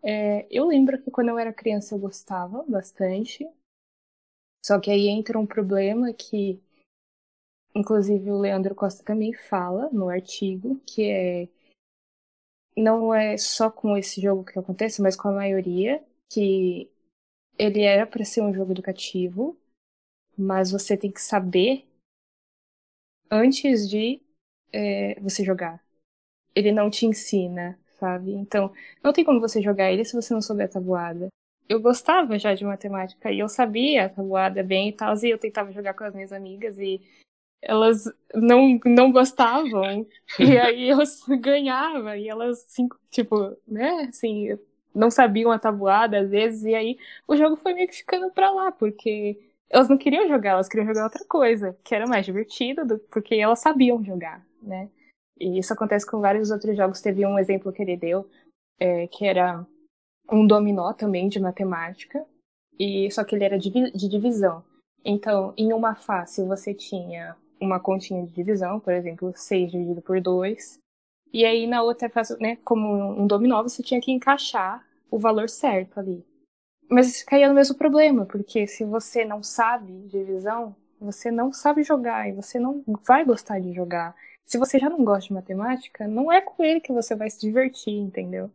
[0.04, 3.48] É, eu lembro que quando eu era criança eu gostava bastante.
[4.66, 6.62] Só que aí entra um problema que,
[7.76, 11.48] inclusive, o Leandro Costa também fala no artigo, que é
[12.76, 16.90] não é só com esse jogo que acontece, mas com a maioria, que
[17.58, 19.58] ele era para ser um jogo educativo,
[20.38, 21.86] mas você tem que saber
[23.30, 24.22] antes de
[24.74, 25.82] é, você jogar.
[26.56, 28.34] Ele não te ensina, sabe?
[28.34, 28.72] Então,
[29.04, 31.28] não tem como você jogar ele se você não souber a tabuada.
[31.70, 35.38] Eu gostava já de matemática e eu sabia a tabuada bem e tal, e eu
[35.38, 37.02] tentava jogar com as minhas amigas e
[37.62, 40.06] elas não, não gostavam.
[40.40, 40.98] e aí eu
[41.40, 44.58] ganhava e elas, assim, tipo, né, assim,
[44.94, 46.98] não sabiam a tabuada às vezes, e aí
[47.28, 49.40] o jogo foi meio que ficando pra lá, porque
[49.72, 53.36] elas não queriam jogar, elas queriam jogar outra coisa, que era mais divertido, do, porque
[53.36, 54.90] elas sabiam jogar, né?
[55.40, 57.02] E isso acontece com vários outros jogos.
[57.02, 58.30] Teve um exemplo que ele deu,
[58.78, 59.66] é, que era
[60.30, 62.24] um dominó também de matemática,
[62.78, 64.64] e só que ele era de, de divisão.
[65.06, 70.20] Então, em uma face você tinha uma continha de divisão, por exemplo, 6 dividido por
[70.20, 70.80] 2.
[71.34, 72.88] E aí na outra face, né, como
[73.20, 76.26] um dominó, você tinha que encaixar o valor certo ali.
[76.92, 82.28] Mas caía no mesmo problema, porque se você não sabe divisão, você não sabe jogar
[82.28, 84.14] e você não vai gostar de jogar.
[84.46, 87.40] Se você já não gosta de matemática, não é com ele que você vai se
[87.40, 88.52] divertir, entendeu?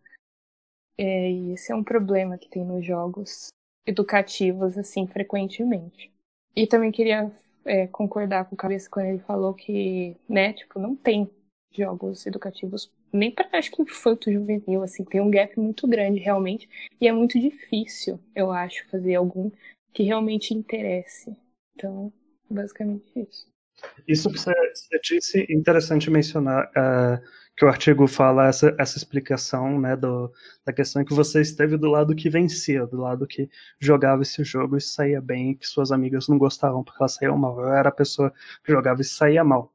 [0.98, 3.48] É, e esse é um problema que tem nos jogos
[3.86, 6.12] educativos, assim, frequentemente.
[6.54, 7.32] E também queria
[7.64, 11.30] é, concordar com o Cabeça quando ele falou que, né, tipo, não tem
[11.72, 16.68] jogos educativos nem para acho que infanto juvenil, assim, tem um gap muito grande realmente,
[17.00, 19.50] e é muito difícil, eu acho, fazer algum
[19.92, 21.36] que realmente interesse.
[21.74, 22.12] Então,
[22.48, 23.46] basicamente isso.
[24.06, 24.52] Isso que você,
[25.02, 27.20] disse, interessante mencionar uh,
[27.56, 30.32] que o artigo fala essa, essa explicação né, do,
[30.64, 33.48] da questão que você esteve do lado que vencia, do lado que
[33.80, 37.58] jogava esse jogo e saía bem, que suas amigas não gostavam porque elas saíam mal.
[37.60, 38.32] Eu era a pessoa
[38.64, 39.72] que jogava e saía mal.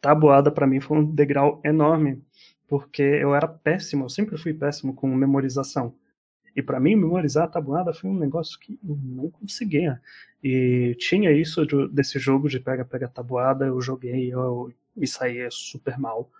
[0.00, 2.22] Tabuada para mim foi um degrau enorme,
[2.68, 5.94] porque eu era péssimo, eu sempre fui péssimo com memorização.
[6.54, 10.00] E para mim, memorizar a tabuada foi um negócio que eu não conseguia.
[10.42, 15.98] E tinha isso de, desse jogo de pega-pega tabuada, eu joguei eu, e saía super
[15.98, 16.30] mal.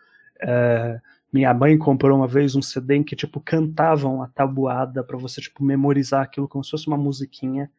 [0.40, 1.00] É,
[1.32, 5.40] minha mãe comprou uma vez um CD em que, tipo, cantavam a tabuada para você,
[5.40, 7.70] tipo, memorizar aquilo como se fosse uma musiquinha.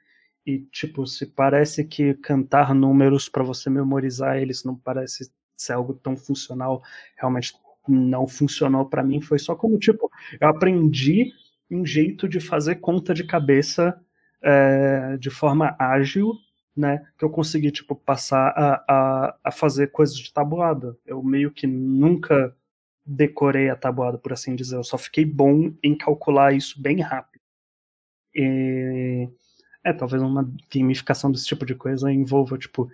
[0.46, 5.94] E, tipo, se parece que cantar números para você memorizar eles não parece ser algo
[5.94, 6.82] tão funcional,
[7.18, 7.54] realmente
[7.88, 9.22] não funcionou para mim.
[9.22, 11.32] Foi só como, tipo, eu aprendi
[11.70, 14.00] um jeito de fazer conta de cabeça
[14.42, 16.34] é, de forma ágil,
[16.76, 17.06] né?
[17.18, 20.98] Que eu consegui, tipo, passar a, a, a fazer coisas de tabuada.
[21.06, 22.56] Eu meio que nunca
[23.06, 24.76] decorei a tabuada, por assim dizer.
[24.78, 27.42] Eu só fiquei bom em calcular isso bem rápido.
[28.34, 29.28] E,
[29.84, 32.90] é, talvez uma gamificação desse tipo de coisa envolva, tipo,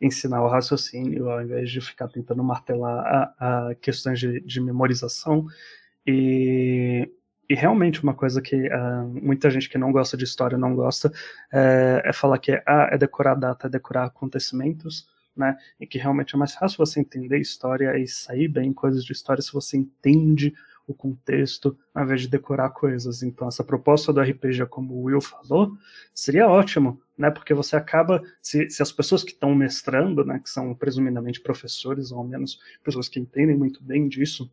[0.00, 5.46] ensinar o raciocínio ao invés de ficar tentando martelar a, a questões de, de memorização.
[6.06, 7.10] E
[7.48, 11.10] e realmente uma coisa que uh, muita gente que não gosta de história não gosta
[11.50, 15.56] é, é falar que ah, é decorar data, é decorar acontecimentos, né?
[15.80, 19.42] E que realmente é mais fácil você entender história e sair bem coisas de história
[19.42, 20.52] se você entende
[20.88, 23.22] o contexto, ao invés de decorar coisas.
[23.22, 25.76] Então, essa proposta do RPG, como o Will falou,
[26.14, 27.30] seria ótimo, né?
[27.30, 32.10] Porque você acaba, se, se as pessoas que estão mestrando, né, que são presumidamente professores,
[32.10, 34.50] ou ao menos pessoas que entendem muito bem disso,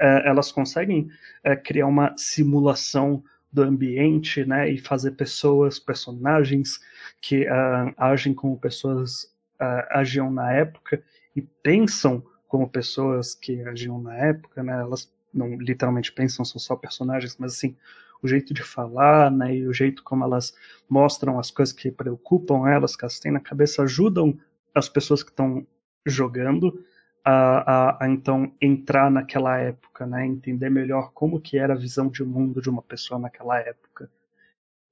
[0.00, 1.08] é, elas conseguem
[1.44, 3.22] é, criar uma simulação
[3.52, 6.80] do ambiente, né, e fazer pessoas, personagens
[7.20, 11.00] que uh, agem como pessoas uh, agiam na época
[11.36, 16.76] e pensam como pessoas que agiam na época, né, elas não literalmente pensam, são só
[16.76, 17.76] personagens, mas assim,
[18.22, 20.54] o jeito de falar, né, e o jeito como elas
[20.88, 24.38] mostram as coisas que preocupam elas, que elas têm na cabeça, ajudam
[24.74, 25.66] as pessoas que estão
[26.06, 26.84] jogando
[27.24, 30.26] a, a, a, então entrar naquela época, né?
[30.26, 34.10] Entender melhor como que era a visão de mundo de uma pessoa naquela época.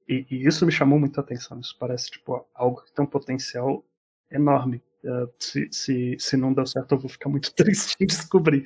[0.09, 1.61] E, e isso me chamou muita atenção.
[1.61, 3.84] Isso parece tipo algo que tem um potencial
[4.30, 4.82] enorme.
[5.05, 8.64] Uh, se, se, se não der certo, eu vou ficar muito triste em descobrir.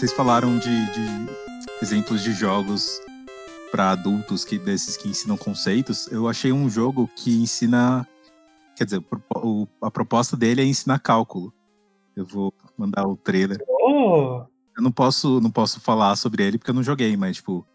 [0.00, 1.30] Vocês falaram de, de
[1.82, 3.02] exemplos de jogos
[3.70, 6.10] para adultos que desses que ensinam conceitos.
[6.10, 8.08] Eu achei um jogo que ensina,
[8.74, 9.04] quer dizer,
[9.82, 11.52] a proposta dele é ensinar cálculo.
[12.16, 13.58] Eu vou mandar o trailer.
[13.68, 14.46] Oh!
[14.74, 17.66] Eu não posso, não posso falar sobre ele porque eu não joguei, mas tipo,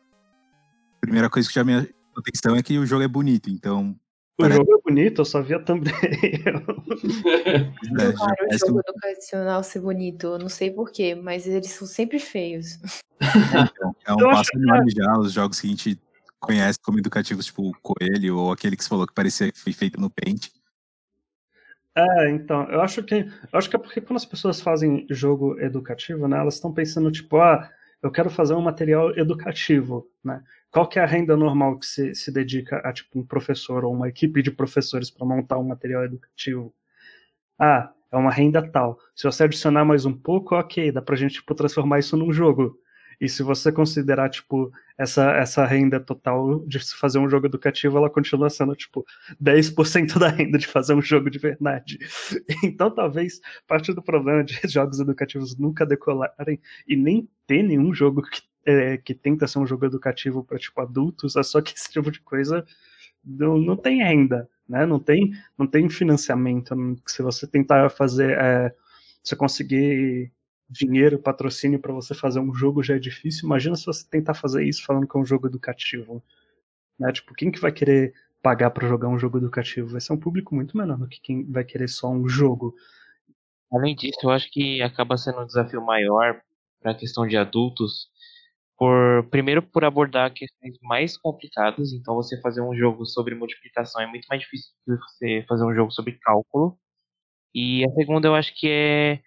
[0.97, 1.73] a primeira coisa que já me
[2.17, 3.95] atenção é que o jogo é bonito, então
[4.38, 4.57] o Parece...
[4.57, 5.95] jogo é bonito, eu só vi a thumbnail.
[7.99, 12.19] é, claro, o jogo educacional ser bonito, eu não sei porquê, mas eles são sempre
[12.19, 12.77] feios.
[13.21, 15.99] É, é um passo enorme já, os jogos que a gente
[16.39, 19.71] conhece como educativos, tipo o Coelho, ou aquele que você falou que parecia que foi
[19.71, 20.49] feito no Paint.
[21.97, 25.57] É, então, eu acho que eu acho que é porque quando as pessoas fazem jogo
[25.61, 27.69] educativo, né, elas estão pensando, tipo, ah,
[28.05, 30.43] eu quero fazer um material educativo, né?
[30.69, 33.91] Qual que é a renda normal que se, se dedica a tipo um professor ou
[33.91, 36.71] uma equipe de professores para montar um material educativo?
[37.57, 38.99] Ah, é uma renda tal.
[39.15, 42.79] Se você adicionar mais um pouco, ok, dá pra gente tipo, transformar isso num jogo.
[43.20, 47.97] E se você considerar, tipo, essa, essa renda total de se fazer um jogo educativo,
[47.97, 49.05] ela continua sendo, tipo,
[49.41, 51.99] 10% da renda de fazer um jogo de verdade.
[52.63, 58.22] Então, talvez parte do problema de jogos educativos nunca decolarem e nem ter nenhum jogo
[58.22, 61.91] que, é, que tenta ser um jogo educativo para, tipo, adultos, é só que esse
[61.91, 62.66] tipo de coisa
[63.24, 64.86] não, não tem renda, né?
[64.86, 66.76] Não tem, não tem financiamento.
[67.05, 68.38] Se você tentar fazer...
[68.38, 68.76] É,
[69.26, 70.32] você conseguir
[70.70, 73.45] dinheiro, patrocínio para você fazer um jogo já é difícil.
[73.45, 76.24] Imagina se você tentar fazer isso falando que é um jogo educativo.
[76.99, 77.11] Né?
[77.11, 79.89] Tipo, quem que vai querer pagar para jogar um jogo educativo?
[79.89, 82.76] Vai ser um público muito menor do que quem vai querer só um jogo.
[83.72, 86.41] Além disso, eu acho que acaba sendo um desafio maior
[86.80, 88.07] para a questão de adultos,
[88.78, 91.91] por primeiro por abordar questões mais complicadas.
[91.93, 95.66] Então, você fazer um jogo sobre multiplicação é muito mais difícil do que você fazer
[95.66, 96.78] um jogo sobre cálculo.
[97.53, 99.22] E a segunda, eu acho que é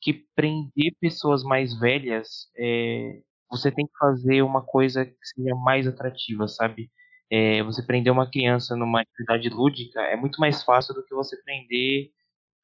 [0.00, 3.20] que prender pessoas mais velhas, é,
[3.50, 6.90] você tem que fazer uma coisa que seja mais atrativa, sabe?
[7.30, 11.36] É, você prender uma criança numa atividade lúdica é muito mais fácil do que você
[11.42, 12.10] prender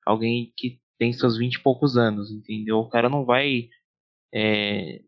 [0.05, 2.78] alguém que tem seus 20 e poucos anos, entendeu?
[2.78, 3.68] O cara não vai
[4.34, 5.01] é,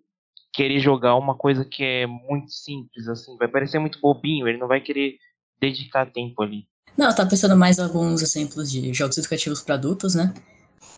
[0.52, 4.68] querer jogar uma coisa que é muito simples, assim, vai parecer muito bobinho, ele não
[4.68, 5.16] vai querer
[5.60, 6.66] dedicar tempo ali.
[6.96, 10.34] Não, eu tava pensando mais alguns exemplos de jogos educativos para adultos, né?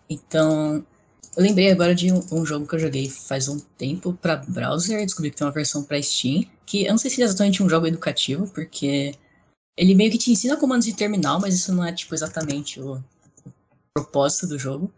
[0.09, 0.85] Então,
[1.37, 5.05] eu lembrei agora de um, um, jogo que eu joguei faz um tempo para browser,
[5.05, 7.69] descobri que tem uma versão para Steam, que eu não sei se é exatamente um
[7.69, 9.15] jogo educativo, porque
[9.77, 12.95] ele meio que te ensina comandos de terminal, mas isso não é tipo exatamente o,
[12.97, 13.03] o
[13.95, 14.93] propósito do jogo.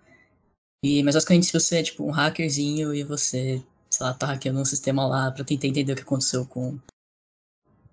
[0.84, 4.58] E, mas basicamente se você é tipo um hackerzinho e você, sei lá, tá hackeando
[4.58, 6.78] um sistema lá pra tentar entender o que aconteceu com,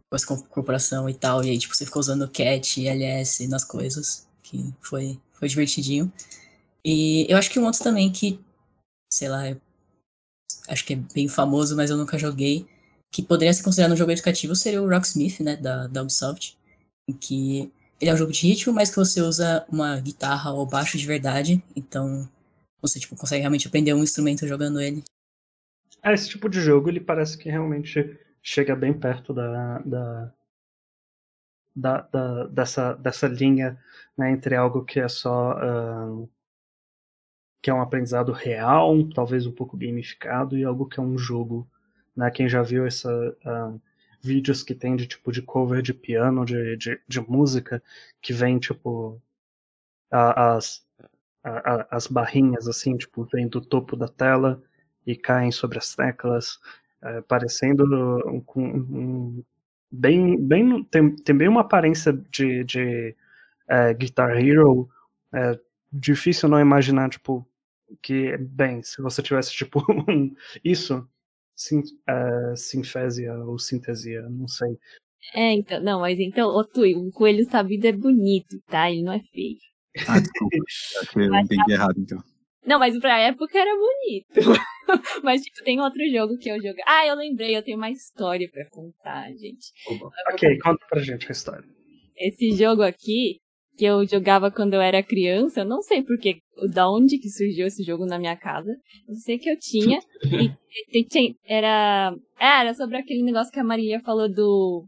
[0.09, 3.63] com essa corporação e tal, e aí tipo você ficou usando cat e ls nas
[3.63, 6.11] coisas, que foi, foi divertidinho.
[6.83, 8.39] E eu acho que um outro também que,
[9.11, 9.43] sei lá,
[10.67, 12.67] acho que é bem famoso, mas eu nunca joguei,
[13.11, 16.57] que poderia ser considerado um jogo educativo seria o Rocksmith, né, da, da Ubisoft,
[17.07, 20.65] em que ele é um jogo de ritmo, mas que você usa uma guitarra ou
[20.65, 22.29] baixo de verdade, então
[22.81, 25.03] você tipo, consegue realmente aprender um instrumento jogando ele.
[26.01, 30.33] É, esse tipo de jogo ele parece que realmente chega bem perto da, da,
[31.75, 33.77] da, da dessa, dessa linha
[34.17, 36.29] né, entre algo que é só uh,
[37.61, 41.67] que é um aprendizado real, talvez um pouco gamificado, e algo que é um jogo.
[42.15, 42.29] Né?
[42.31, 43.11] Quem já viu essa
[43.45, 43.81] uh,
[44.21, 47.81] vídeos que tem de tipo de cover de piano, de, de, de música,
[48.21, 49.21] que vem tipo
[50.11, 50.85] a, as,
[51.43, 54.61] a, as barrinhas assim, tipo, vem do topo da tela
[55.05, 56.59] e caem sobre as teclas,
[57.03, 57.83] uh, parecendo
[58.27, 59.43] um, um,
[59.91, 63.15] bem, bem tem, tem bem uma aparência de, de
[63.69, 64.89] uh, Guitar Hero,
[65.33, 65.59] uh,
[65.91, 67.47] difícil não imaginar, tipo,
[68.01, 69.79] que, bem, se você tivesse, tipo,
[70.09, 70.33] um,
[70.63, 71.07] isso,
[71.55, 74.77] sim, uh, sinfésia ou sintesia, não sei.
[75.33, 78.89] É, então, não, mas então, ô Tui, o coelho sabido é bonito, tá?
[78.89, 79.57] Ele não é feio.
[80.07, 80.55] Ah, desculpa,
[81.17, 82.23] eu entendi errado, então.
[82.65, 84.27] Não, mas pra época era bonito.
[85.23, 86.83] mas, tipo, tem outro jogo que eu joguei.
[86.85, 89.71] Ah, eu lembrei, eu tenho uma história pra contar, gente.
[90.31, 91.65] Ok, conta pra gente a história.
[92.17, 93.39] Esse jogo aqui,
[93.79, 95.61] que eu jogava quando eu era criança.
[95.61, 96.39] Eu não sei porque,
[96.73, 98.75] da onde que surgiu esse jogo na minha casa.
[99.07, 99.99] Eu sei que eu tinha.
[100.93, 104.83] e, e, era, é, era sobre aquele negócio que a Maria falou do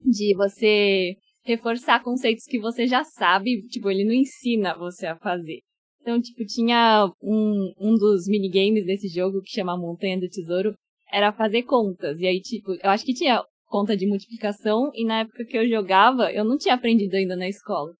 [0.00, 5.58] de você reforçar conceitos que você já sabe, tipo, ele não ensina você a fazer.
[6.00, 10.74] Então, tipo, tinha um, um dos minigames desse jogo que chama Montanha do Tesouro,
[11.10, 12.20] era fazer contas.
[12.20, 15.68] E aí, tipo, eu acho que tinha conta de multiplicação, e na época que eu
[15.68, 17.92] jogava, eu não tinha aprendido ainda na escola.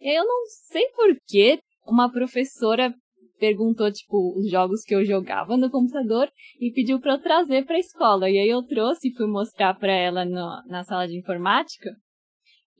[0.00, 2.94] Eu não sei porquê, uma professora
[3.38, 6.28] perguntou, tipo, os jogos que eu jogava no computador
[6.60, 8.28] e pediu para eu trazer para escola.
[8.28, 11.90] E aí eu trouxe e fui mostrar para ela no, na sala de informática.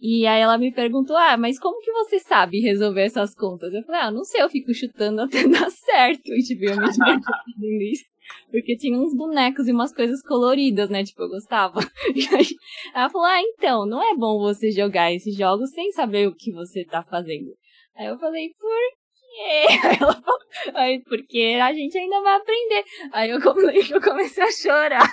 [0.00, 3.72] E aí ela me perguntou, ah, mas como que você sabe resolver essas contas?
[3.74, 6.32] Eu falei, ah, não sei, eu fico chutando até dar certo.
[6.32, 8.04] E tipo, eu me isso.
[8.50, 11.04] Porque tinha uns bonecos e umas coisas coloridas, né?
[11.04, 11.80] Tipo, eu gostava.
[12.34, 12.46] Aí
[12.94, 16.52] ela falou, ah, então, não é bom você jogar esses jogos sem saber o que
[16.52, 17.50] você tá fazendo.
[17.96, 18.68] Aí eu falei, por
[19.18, 19.66] quê?
[19.86, 20.40] Aí ela falou,
[20.74, 22.84] aí, porque a gente ainda vai aprender.
[23.12, 23.40] Aí eu
[24.00, 25.08] comecei a chorar.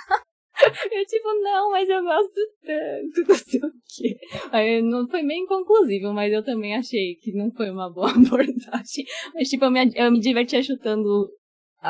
[0.90, 4.18] Eu, tipo, não, mas eu gosto tanto, não sei o quê.
[4.50, 9.04] Aí não foi meio inconclusivo, mas eu também achei que não foi uma boa abordagem.
[9.34, 11.28] Mas, tipo, eu me, eu me divertia chutando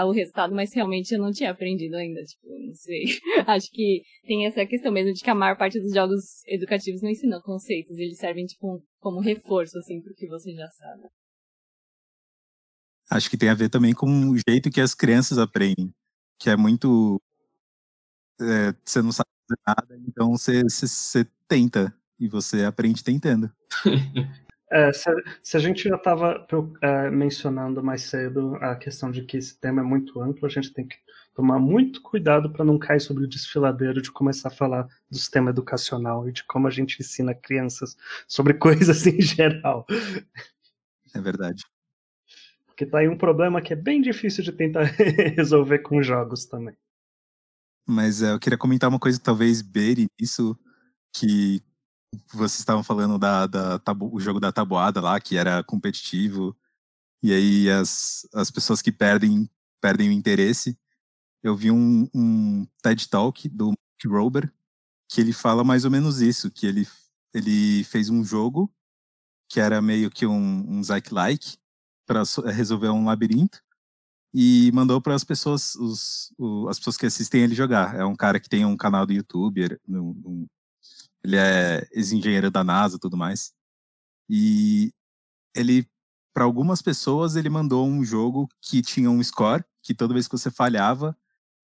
[0.04, 3.04] o resultado, mas realmente eu não tinha aprendido ainda, tipo, não sei.
[3.46, 7.10] Acho que tem essa questão mesmo de que a maior parte dos jogos educativos não
[7.10, 11.02] ensinam conceitos, eles servem, tipo, como reforço, assim, pro que você já sabe.
[13.10, 15.94] Acho que tem a ver também com o jeito que as crianças aprendem,
[16.40, 17.20] que é muito
[18.40, 23.50] é, você não sabe fazer nada, então você, você, você tenta e você aprende tentando.
[24.70, 25.08] É, se,
[25.42, 26.44] se, a gente já estava
[26.82, 30.72] é, mencionando mais cedo a questão de que esse tema é muito amplo, a gente
[30.72, 30.96] tem que
[31.34, 35.50] tomar muito cuidado para não cair sobre o desfiladeiro de começar a falar do sistema
[35.50, 37.96] educacional e de como a gente ensina crianças
[38.26, 39.86] sobre coisas em geral.
[41.14, 41.62] É verdade.
[42.66, 44.82] Porque tá aí um problema que é bem difícil de tentar
[45.36, 46.76] resolver com jogos também.
[47.86, 50.58] Mas é, eu queria comentar uma coisa talvez beire isso,
[51.14, 51.62] que
[52.32, 56.56] vocês estavam falando da, da tabu, o jogo da tabuada lá, que era competitivo,
[57.22, 59.48] e aí as, as pessoas que perdem,
[59.80, 60.78] perdem o interesse.
[61.42, 64.52] Eu vi um, um TED Talk do Mark Rober,
[65.08, 66.86] que ele fala mais ou menos isso, que ele,
[67.34, 68.72] ele fez um jogo
[69.48, 71.56] que era meio que um, um Zyke-like
[72.06, 73.62] para resolver um labirinto,
[74.34, 77.96] e mandou para as pessoas, os, o, as pessoas que assistem ele jogar.
[77.96, 79.78] É um cara que tem um canal do YouTube,
[81.26, 83.52] ele é ex-engenheiro da NASA, tudo mais.
[84.30, 84.92] E
[85.56, 85.84] ele,
[86.32, 90.38] para algumas pessoas, ele mandou um jogo que tinha um score, que toda vez que
[90.38, 91.16] você falhava,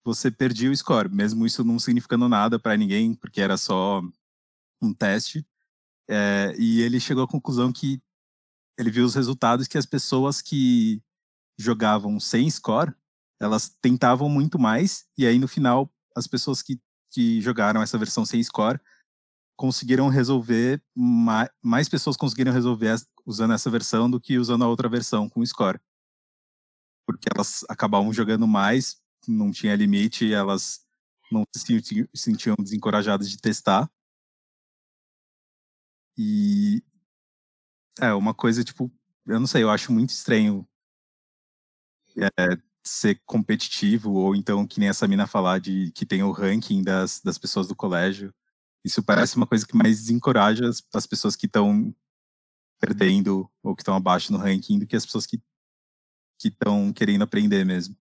[0.03, 4.01] você perdia o score, mesmo isso não significando nada para ninguém, porque era só
[4.81, 5.47] um teste.
[6.09, 8.01] É, e ele chegou à conclusão que
[8.77, 11.01] ele viu os resultados que as pessoas que
[11.57, 12.93] jogavam sem score,
[13.39, 18.25] elas tentavam muito mais, e aí no final, as pessoas que, que jogaram essa versão
[18.25, 18.79] sem score
[19.55, 22.95] conseguiram resolver, mais, mais pessoas conseguiram resolver
[23.25, 25.79] usando essa versão do que usando a outra versão com score.
[27.05, 30.85] Porque elas acabavam jogando mais, não tinha limite, elas
[31.31, 33.89] não se sentiam desencorajadas de testar.
[36.17, 36.83] E
[37.99, 38.91] é uma coisa, tipo,
[39.25, 40.67] eu não sei, eu acho muito estranho
[42.39, 46.83] é, ser competitivo, ou então, que nem essa mina falar de que tem o ranking
[46.83, 48.33] das, das pessoas do colégio.
[48.83, 51.93] Isso parece uma coisa que mais desencoraja as, as pessoas que estão
[52.79, 55.41] perdendo ou que estão abaixo no ranking do que as pessoas que
[56.43, 57.95] estão querendo aprender mesmo.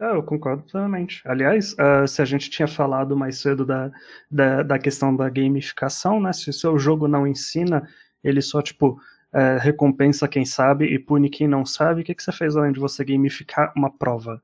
[0.00, 1.22] É, eu concordo plenamente.
[1.26, 3.92] Aliás, uh, se a gente tinha falado mais cedo da,
[4.30, 6.32] da, da, questão da gamificação, né?
[6.32, 7.86] Se o seu jogo não ensina,
[8.24, 8.98] ele só, tipo,
[9.32, 12.72] é, recompensa quem sabe e pune quem não sabe, o que, que você fez além
[12.72, 14.42] de você gamificar uma prova?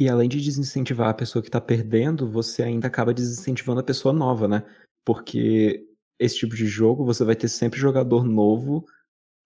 [0.00, 4.14] E além de desincentivar a pessoa que está perdendo, você ainda acaba desincentivando a pessoa
[4.14, 4.64] nova, né?
[5.04, 5.86] Porque
[6.18, 8.86] esse tipo de jogo você vai ter sempre jogador novo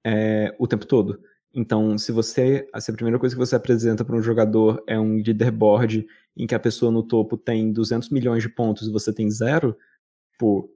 [0.07, 1.21] é, o tempo todo.
[1.53, 2.69] Então, se você.
[2.79, 6.55] Se a primeira coisa que você apresenta para um jogador é um leaderboard em que
[6.55, 9.77] a pessoa no topo tem 200 milhões de pontos e você tem zero,
[10.39, 10.73] pô,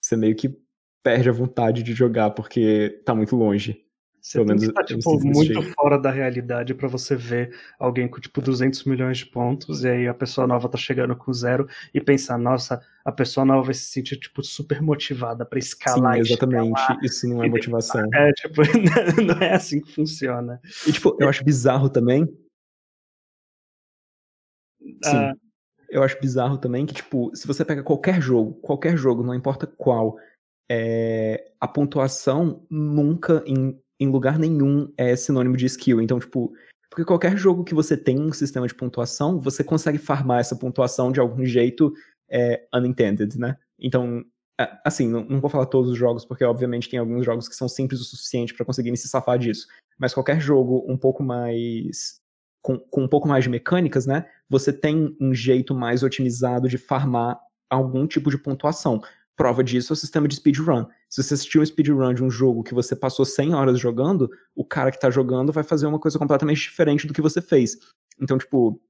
[0.00, 0.60] você meio que
[1.04, 3.85] perde a vontade de jogar porque tá muito longe.
[4.26, 8.40] Você Pelo menos tá, tipo, muito fora da realidade para você ver alguém com, tipo,
[8.40, 12.36] 200 milhões de pontos e aí a pessoa nova tá chegando com zero e pensar,
[12.36, 16.14] nossa, a pessoa nova vai se sentir, tipo, super motivada para escalar.
[16.14, 16.80] Sim, exatamente.
[17.04, 18.04] Isso não é motivação.
[18.12, 18.62] É, tipo,
[19.24, 20.60] não é assim que funciona.
[20.84, 22.26] E, tipo, eu acho bizarro também.
[25.04, 25.16] Sim.
[25.18, 25.34] Ah.
[25.88, 29.68] Eu acho bizarro também que, tipo, se você pega qualquer jogo, qualquer jogo, não importa
[29.68, 30.18] qual,
[30.68, 36.00] é, a pontuação nunca, em, em lugar nenhum, é sinônimo de skill.
[36.00, 36.52] Então, tipo,
[36.90, 41.10] porque qualquer jogo que você tem um sistema de pontuação, você consegue farmar essa pontuação
[41.10, 41.92] de algum jeito
[42.28, 43.56] é unintended, né?
[43.78, 44.24] Então,
[44.84, 47.68] assim, não, não, vou falar todos os jogos, porque obviamente tem alguns jogos que são
[47.68, 49.66] simples o suficiente para conseguirem se safar disso.
[49.98, 52.20] Mas qualquer jogo um pouco mais.
[52.62, 54.26] Com, com um pouco mais de mecânicas, né?
[54.48, 57.38] Você tem um jeito mais otimizado de farmar
[57.70, 59.00] algum tipo de pontuação.
[59.36, 60.86] Prova disso é o sistema de speedrun.
[61.08, 64.64] Se você assistiu um speedrun de um jogo que você passou 100 horas jogando, o
[64.64, 67.76] cara que tá jogando vai fazer uma coisa completamente diferente do que você fez.
[68.20, 68.80] Então, tipo,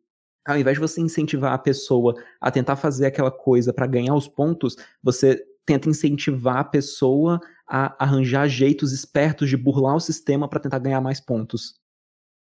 [0.47, 4.29] ao invés de você incentivar a pessoa a tentar fazer aquela coisa para ganhar os
[4.29, 10.61] pontos, você tenta incentivar a pessoa a arranjar jeitos espertos de burlar o sistema para
[10.61, 11.75] tentar ganhar mais pontos.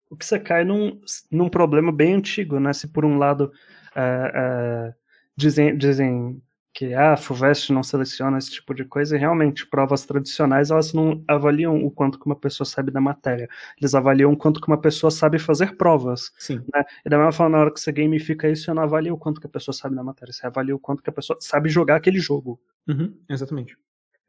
[0.09, 1.01] O que você cai num,
[1.31, 2.71] num problema bem antigo, né?
[2.73, 3.51] Se por um lado
[3.95, 4.93] é, é,
[5.35, 6.41] dizem, dizem
[6.75, 10.91] que ah, a FUVEST não seleciona esse tipo de coisa, e realmente, provas tradicionais, elas
[10.91, 13.47] não avaliam o quanto que uma pessoa sabe da matéria,
[13.79, 16.33] eles avaliam o quanto que uma pessoa sabe fazer provas.
[16.37, 16.61] Sim.
[16.73, 16.83] Né?
[17.05, 19.39] E da mesma forma, na hora que você gamifica isso, você não avalia o quanto
[19.39, 21.95] que a pessoa sabe da matéria, você avalia o quanto que a pessoa sabe jogar
[21.95, 22.59] aquele jogo.
[22.89, 23.77] Uhum, exatamente.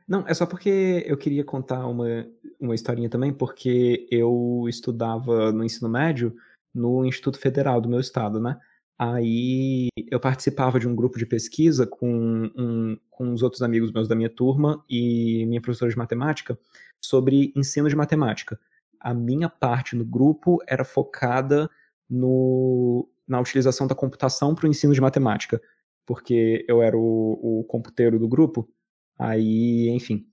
[0.07, 2.28] Não, é só porque eu queria contar uma,
[2.61, 6.32] uma historinha também, porque eu estudava no ensino médio
[6.72, 8.57] no Instituto Federal do meu estado, né?
[8.99, 14.09] Aí eu participava de um grupo de pesquisa com, um, com os outros amigos meus
[14.09, 16.59] da minha turma e minha professora de matemática
[17.01, 18.59] sobre ensino de matemática.
[18.99, 21.68] A minha parte no grupo era focada
[22.09, 25.61] no, na utilização da computação para o ensino de matemática,
[26.07, 28.66] porque eu era o, o computeiro do grupo.
[29.18, 30.26] Aí, enfim,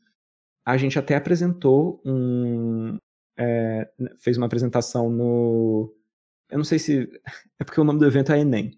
[0.66, 2.98] a gente até apresentou um.
[3.38, 3.90] É,
[4.20, 5.94] fez uma apresentação no
[6.50, 7.10] eu não sei se.
[7.60, 8.78] É porque o nome do evento é Enem.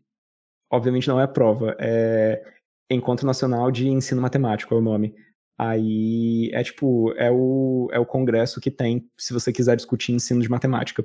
[0.71, 1.75] Obviamente não é a prova.
[1.79, 2.43] É
[2.89, 5.15] Encontro Nacional de Ensino Matemático é o nome.
[5.57, 10.41] Aí é tipo, é o, é o congresso que tem, se você quiser discutir ensino
[10.41, 11.03] de matemática.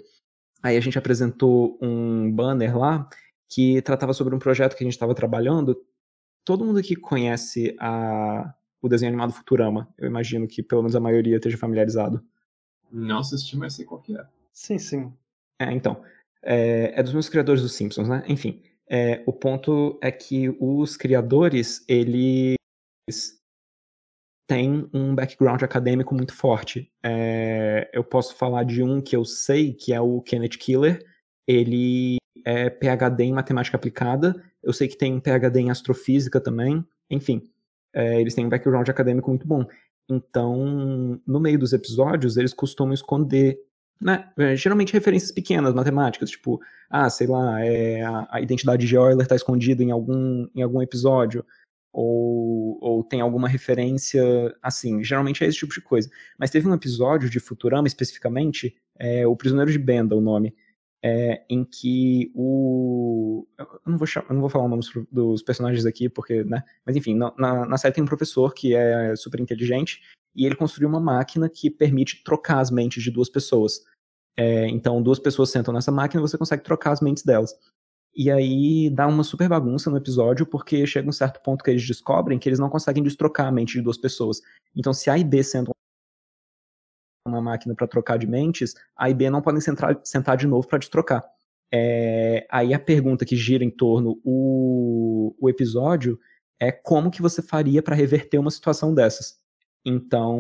[0.63, 3.09] Aí a gente apresentou um banner lá
[3.49, 5.77] que tratava sobre um projeto que a gente estava trabalhando.
[6.45, 8.53] Todo mundo aqui conhece a,
[8.83, 9.89] o desenho animado Futurama.
[9.97, 12.23] Eu imagino que pelo menos a maioria esteja familiarizado.
[12.91, 14.27] Não assisti, mas sei qual que é.
[14.53, 15.13] Sim, sim.
[15.59, 16.03] É, então.
[16.43, 18.22] É, é dos meus criadores dos Simpsons, né?
[18.26, 22.57] Enfim, é, o ponto é que os criadores, eles
[24.49, 26.91] têm um background acadêmico muito forte.
[27.05, 31.05] É, eu posso falar de um que eu sei, que é o Kenneth Killer.
[31.47, 34.43] Ele é PhD em matemática aplicada.
[34.61, 36.84] Eu sei que tem PhD em astrofísica também.
[37.09, 37.49] Enfim,
[37.95, 39.64] é, eles têm um background acadêmico muito bom.
[40.09, 43.57] Então, no meio dos episódios, eles costumam esconder
[44.01, 48.95] né, é, geralmente referências pequenas, matemáticas, tipo, ah, sei lá, é, a, a identidade de
[48.95, 51.45] Euler está escondida em algum, em algum episódio,
[51.93, 54.23] ou, ou tem alguma referência
[54.63, 56.09] assim, geralmente é esse tipo de coisa.
[56.39, 60.55] Mas teve um episódio de Futurama, especificamente, é, O Prisioneiro de Benda, o nome,
[61.03, 63.47] é, em que o.
[63.59, 66.63] Eu não, vou chamar, não vou falar o nome dos personagens aqui, porque, né?
[66.85, 67.33] Mas enfim, na,
[67.67, 70.01] na série tem um professor que é super inteligente
[70.35, 73.81] e ele construiu uma máquina que permite trocar as mentes de duas pessoas.
[74.41, 77.55] É, então, duas pessoas sentam nessa máquina e você consegue trocar as mentes delas.
[78.16, 81.86] E aí dá uma super bagunça no episódio, porque chega um certo ponto que eles
[81.86, 84.41] descobrem que eles não conseguem destrocar a mente de duas pessoas.
[84.74, 85.74] Então, se A e B sentam
[87.28, 90.66] uma máquina para trocar de mentes, A e B não podem sentar, sentar de novo
[90.66, 91.22] para destrocar.
[91.70, 96.18] É, aí a pergunta que gira em torno o, o episódio
[96.59, 99.38] é como que você faria para reverter uma situação dessas.
[99.85, 100.39] Então,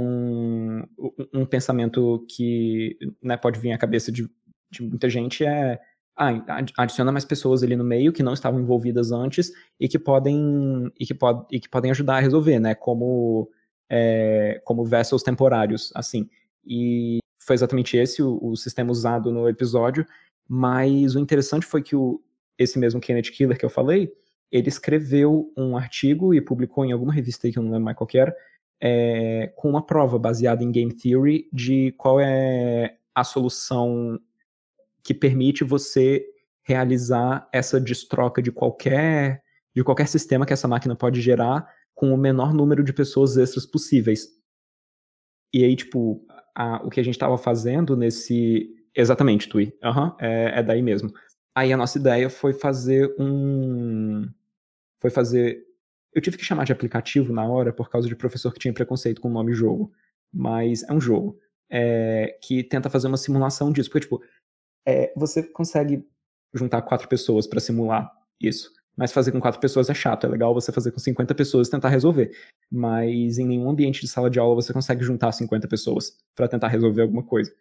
[1.32, 4.28] um pensamento que né, pode vir à cabeça de,
[4.70, 5.80] de muita gente é
[6.16, 6.44] ah,
[6.76, 11.06] adiciona mais pessoas ali no meio que não estavam envolvidas antes e que podem e
[11.06, 12.74] que, pod, e que podem ajudar a resolver, né?
[12.74, 13.50] Como
[13.90, 16.28] é, como vessels temporários, assim.
[16.64, 20.06] E foi exatamente esse o, o, sistema usado no episódio.
[20.46, 22.22] Mas o interessante foi que o,
[22.58, 24.12] esse mesmo Kenneth Killer que eu falei,
[24.52, 28.08] ele escreveu um artigo e publicou em alguma revista que eu não lembro mais qual
[28.14, 28.36] era,
[28.80, 34.18] é, com uma prova baseada em game theory de qual é a solução
[35.02, 36.24] que permite você
[36.62, 39.42] realizar essa destroca de qualquer
[39.74, 43.66] de qualquer sistema que essa máquina pode gerar com o menor número de pessoas extras
[43.66, 44.28] possíveis.
[45.52, 46.24] E aí, tipo,
[46.54, 48.74] a, o que a gente estava fazendo nesse.
[48.94, 49.72] Exatamente, Tui.
[49.82, 51.12] Uhum, é, é daí mesmo.
[51.54, 54.28] Aí a nossa ideia foi fazer um.
[55.00, 55.62] Foi fazer
[56.12, 59.20] eu tive que chamar de aplicativo na hora por causa de professor que tinha preconceito
[59.20, 59.92] com o nome jogo.
[60.32, 61.38] Mas é um jogo
[61.70, 63.90] é, que tenta fazer uma simulação disso.
[63.90, 64.22] Porque, tipo,
[64.86, 66.06] é, você consegue
[66.52, 68.72] juntar quatro pessoas para simular isso.
[68.96, 70.26] Mas fazer com quatro pessoas é chato.
[70.26, 72.36] É legal você fazer com 50 pessoas e tentar resolver.
[72.70, 76.68] Mas em nenhum ambiente de sala de aula você consegue juntar 50 pessoas para tentar
[76.68, 77.52] resolver alguma coisa.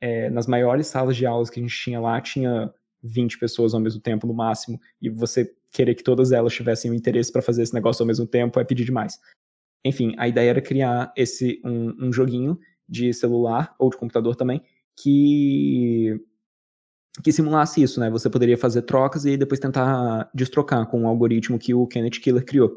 [0.00, 2.72] É, nas maiores salas de aulas que a gente tinha lá, tinha
[3.02, 6.94] 20 pessoas ao mesmo tempo no máximo, e você querer que todas elas tivessem o
[6.94, 9.18] interesse para fazer esse negócio ao mesmo tempo é pedir demais.
[9.84, 12.58] Enfim, a ideia era criar esse um, um joguinho
[12.88, 14.62] de celular ou de computador também
[15.02, 16.20] que
[17.24, 18.08] que simulasse isso, né?
[18.10, 22.44] Você poderia fazer trocas e depois tentar destrocar com o algoritmo que o Kenneth Killer
[22.44, 22.76] criou.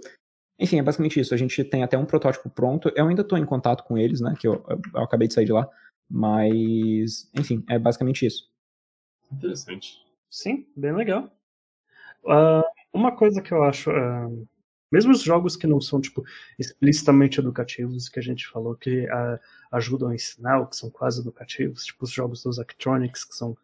[0.60, 1.34] Enfim, é basicamente isso.
[1.34, 2.91] A gente tem até um protótipo pronto.
[2.96, 4.34] Eu ainda estou em contato com eles, né?
[4.38, 5.70] Que eu, eu, eu, acabei de sair de lá.
[6.10, 8.50] Mas, enfim, é basicamente isso.
[9.32, 9.98] Interessante.
[10.30, 11.32] Sim, bem legal.
[12.24, 12.64] Uh,
[12.94, 13.89] uma coisa que eu acho.
[13.89, 14.48] Uh,
[14.91, 16.24] mesmo os jogos que não são, tipo,
[16.60, 19.39] explicitamente educativos, que a gente falou que uh,
[19.72, 23.58] ajudam a ensinar, ou que são quase educativos, tipo os jogos dos Actronics, que são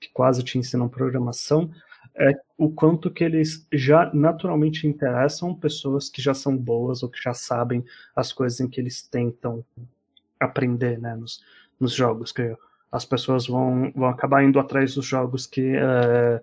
[0.00, 1.72] que quase te ensinam programação,
[2.14, 7.20] é o quanto que eles já naturalmente interessam pessoas que já são boas ou que
[7.20, 9.64] já sabem as coisas em que eles tentam
[10.38, 11.42] aprender, né, nos,
[11.78, 12.56] nos jogos, que
[12.90, 16.42] as pessoas vão, vão acabar indo atrás dos jogos que é,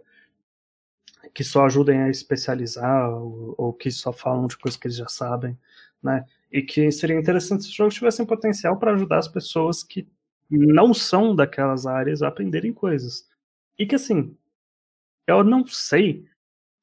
[1.33, 5.07] que só ajudem a especializar ou, ou, que só falam de coisas que eles já
[5.07, 5.57] sabem,
[6.01, 6.25] né?
[6.51, 10.07] E que seria interessante se os jogos tivessem potencial para ajudar as pessoas que
[10.49, 13.27] não são daquelas áreas a aprenderem coisas.
[13.77, 14.35] E que assim,
[15.27, 16.25] eu não sei,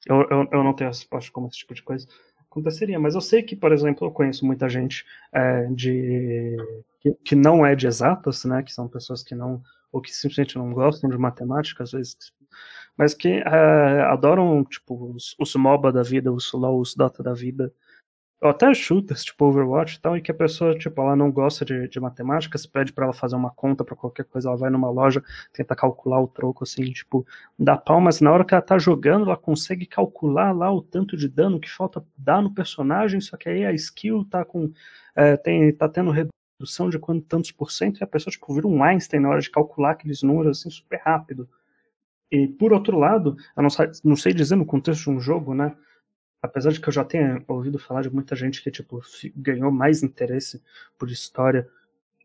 [0.06, 2.06] eu, eu, eu não tenho resposta como esse tipo de coisa
[2.52, 6.56] aconteceria, mas eu sei que, por exemplo, eu conheço muita gente é, de
[7.00, 10.56] que, que, não é de exatas, né, que são pessoas que não, ou que simplesmente
[10.56, 12.16] não gostam de matemática, às vezes,
[12.96, 17.32] mas que é, adoram, tipo, os, os MOBA da vida, os LoL, os Dota da
[17.32, 17.72] vida,
[18.42, 21.64] ou até shooters, tipo Overwatch e tal, e que a pessoa, tipo, ela não gosta
[21.64, 24.68] de, de matemática, se pede para ela fazer uma conta para qualquer coisa, ela vai
[24.68, 25.22] numa loja,
[25.52, 27.24] tenta calcular o troco, assim, tipo,
[27.56, 31.16] dá pau, mas na hora que ela tá jogando, ela consegue calcular lá o tanto
[31.16, 34.72] de dano que falta dar no personagem, só que aí a skill tá com,
[35.14, 38.66] é, tem, tá tendo redução de quantos tantos por cento, e a pessoa, tipo, vira
[38.66, 41.48] um Einstein na hora de calcular aqueles números, assim, super rápido.
[42.32, 43.68] E, por outro lado, eu não,
[44.02, 45.76] não sei dizer no contexto de um jogo, né,
[46.40, 49.02] apesar de que eu já tenha ouvido falar de muita gente que tipo
[49.36, 50.62] ganhou mais interesse
[50.98, 51.68] por história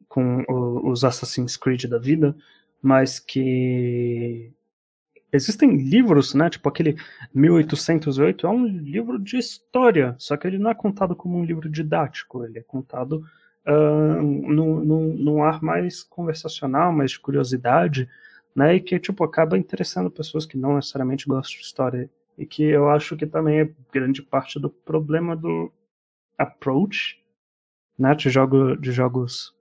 [0.07, 0.45] com
[0.89, 2.33] os Assassin's Creed da vida,
[2.81, 4.53] mas que
[5.31, 6.49] existem livros, né?
[6.49, 6.95] Tipo aquele
[7.33, 11.69] 1808 é um livro de história, só que ele não é contado como um livro
[11.69, 13.25] didático, ele é contado
[13.67, 18.09] uh, num, num, num ar mais conversacional, mais de curiosidade,
[18.57, 18.75] né?
[18.75, 22.89] E que tipo acaba interessando pessoas que não necessariamente gostam de história e que eu
[22.89, 25.71] acho que também é grande parte do problema do
[26.35, 27.23] approach
[27.97, 29.53] né, de, jogo, de jogos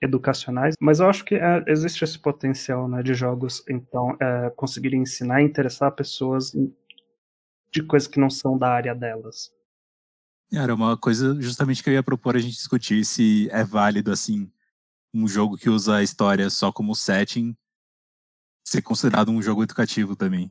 [0.00, 5.02] educacionais, mas eu acho que é, existe esse potencial né, de jogos então é, conseguirem
[5.02, 6.52] ensinar e interessar pessoas
[7.72, 9.52] de coisas que não são da área delas.
[10.52, 14.48] Era uma coisa justamente que eu ia propor a gente discutir se é válido assim
[15.12, 17.56] um jogo que usa a história só como setting
[18.66, 20.50] ser considerado um jogo educativo também.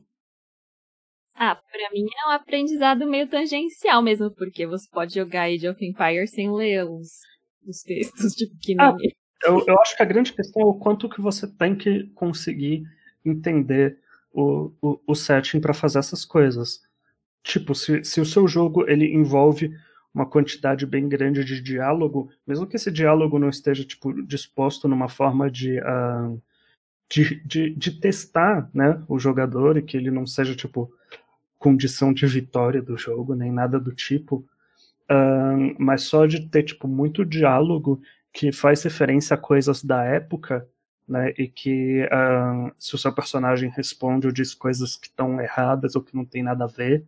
[1.34, 5.84] Ah, pra mim é um aprendizado meio tangencial mesmo, porque você pode jogar Age of
[5.84, 7.08] Empires sem ler os,
[7.66, 8.86] os textos, tipo, que nem...
[8.86, 8.96] Ah,
[9.44, 12.84] eu, eu acho que a grande questão é o quanto que você tem que conseguir
[13.22, 13.98] entender
[14.32, 16.80] o, o, o setting para fazer essas coisas.
[17.42, 19.70] Tipo, se, se o seu jogo ele envolve
[20.14, 25.10] uma quantidade bem grande de diálogo, mesmo que esse diálogo não esteja tipo disposto numa
[25.10, 26.42] forma de, uh,
[27.08, 30.92] de, de, de, testar né, o jogador e que ele não seja tipo
[31.58, 34.44] condição de vitória do jogo, nem nada do tipo,
[35.78, 38.00] mas só de ter tipo muito diálogo
[38.32, 40.68] que faz referência a coisas da época,
[41.08, 42.08] né, e que
[42.78, 46.42] se o seu personagem responde ou diz coisas que estão erradas ou que não tem
[46.42, 47.06] nada a ver,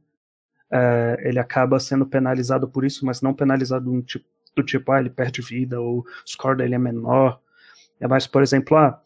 [0.70, 5.00] uh, ele acaba sendo penalizado por isso, mas não penalizado do tipo, do tipo ah,
[5.00, 7.40] ele perde vida ou o score dele é menor.
[8.00, 9.00] É mais, por exemplo, ah,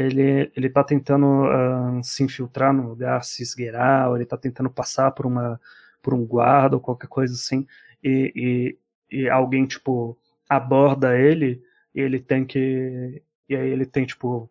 [0.00, 4.70] ele ele está tentando uh, se infiltrar no lugar, se esgueirar, ou ele está tentando
[4.70, 5.60] passar por uma
[6.02, 7.66] por um guarda ou qualquer coisa assim,
[8.02, 8.78] e,
[9.12, 10.16] e, e, alguém tipo
[10.48, 11.62] aborda ele
[11.94, 14.50] e ele tem que e aí ele tem tipo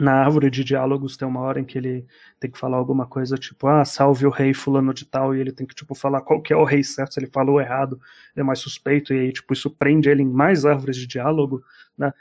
[0.00, 2.06] na árvore de diálogos tem uma hora em que ele
[2.40, 5.52] tem que falar alguma coisa tipo ah salve o rei fulano de tal e ele
[5.52, 8.00] tem que tipo falar qual que é o rei certo se ele falou errado
[8.34, 11.62] ele é mais suspeito e aí tipo isso prende ele em mais árvores de diálogo
[11.96, 12.12] né?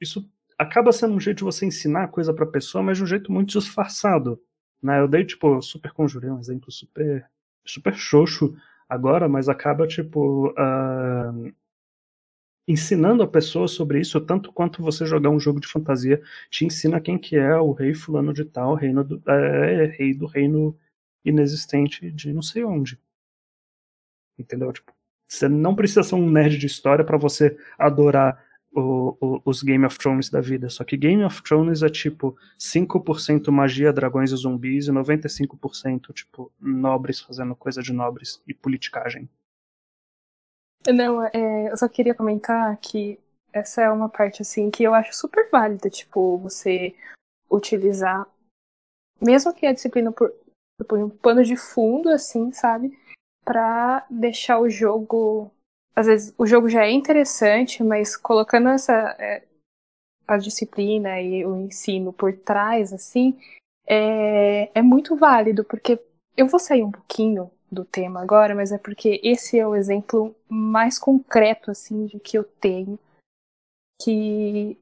[0.00, 0.28] Isso
[0.58, 3.06] acaba sendo um jeito de você ensinar a coisa para a pessoa, mas de um
[3.06, 4.40] jeito muito disfarçado.
[4.82, 5.00] Né?
[5.00, 7.28] Eu dei, tipo, super conjurei um exemplo super,
[7.64, 8.56] super xoxo
[8.88, 11.52] agora, mas acaba, tipo, uh,
[12.66, 17.00] ensinando a pessoa sobre isso, tanto quanto você jogar um jogo de fantasia te ensina
[17.00, 20.76] quem que é o rei fulano de tal, reino do, é, rei do reino
[21.24, 22.98] inexistente de não sei onde.
[24.38, 24.72] Entendeu?
[24.72, 24.92] Tipo,
[25.28, 28.43] você não precisa ser um nerd de história para você adorar
[28.74, 30.68] o, o, os Game of Thrones da vida.
[30.68, 36.52] Só que Game of Thrones é tipo 5% magia, dragões e zumbis e 95% tipo
[36.60, 39.28] nobres fazendo coisa de nobres e politicagem.
[40.86, 43.18] Não, é, eu só queria comentar que
[43.52, 46.94] essa é uma parte assim que eu acho super válida, tipo, você
[47.50, 48.26] utilizar,
[49.20, 50.34] mesmo que a disciplina por,
[50.88, 52.98] por um pano de fundo, assim, sabe?
[53.44, 55.50] Pra deixar o jogo.
[55.94, 58.92] Às vezes o jogo já é interessante, mas colocando essa.
[59.18, 59.42] É,
[60.26, 63.38] a disciplina e o ensino por trás, assim,
[63.86, 66.00] é, é muito válido, porque
[66.36, 70.34] eu vou sair um pouquinho do tema agora, mas é porque esse é o exemplo
[70.48, 72.98] mais concreto assim de que eu tenho
[74.00, 74.78] que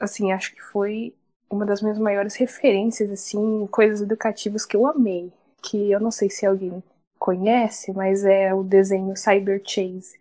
[0.00, 1.14] assim, acho que foi
[1.48, 5.32] uma das minhas maiores referências assim, coisas educativas que eu amei,
[5.62, 6.82] que eu não sei se alguém
[7.18, 10.18] conhece, mas é o desenho Cyber Chase.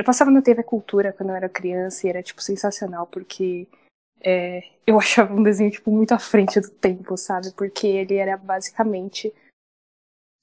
[0.00, 3.68] Eu passava na TV Cultura quando eu era criança e era tipo sensacional porque
[4.22, 7.52] é, eu achava um desenho tipo muito à frente do tempo, sabe?
[7.52, 9.30] Porque ele era basicamente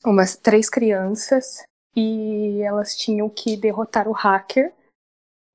[0.05, 1.63] umas três crianças
[1.95, 4.71] e elas tinham que derrotar o hacker,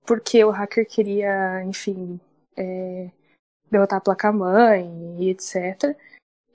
[0.04, 2.18] porque o hacker queria, enfim,
[2.56, 3.08] é,
[3.70, 5.96] derrotar a placa-mãe e etc.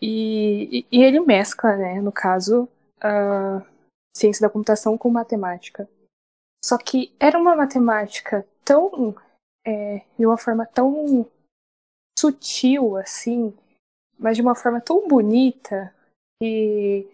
[0.01, 2.67] E, e, ele mescla, né, no caso,
[2.99, 3.65] a
[4.13, 5.87] ciência da computação com matemática.
[6.63, 9.15] Só que era uma matemática tão.
[9.65, 11.29] É, de uma forma tão
[12.17, 13.53] sutil, assim,
[14.17, 15.93] mas de uma forma tão bonita
[16.41, 17.05] e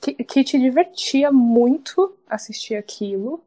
[0.00, 3.40] que, que te divertia muito assistir aquilo,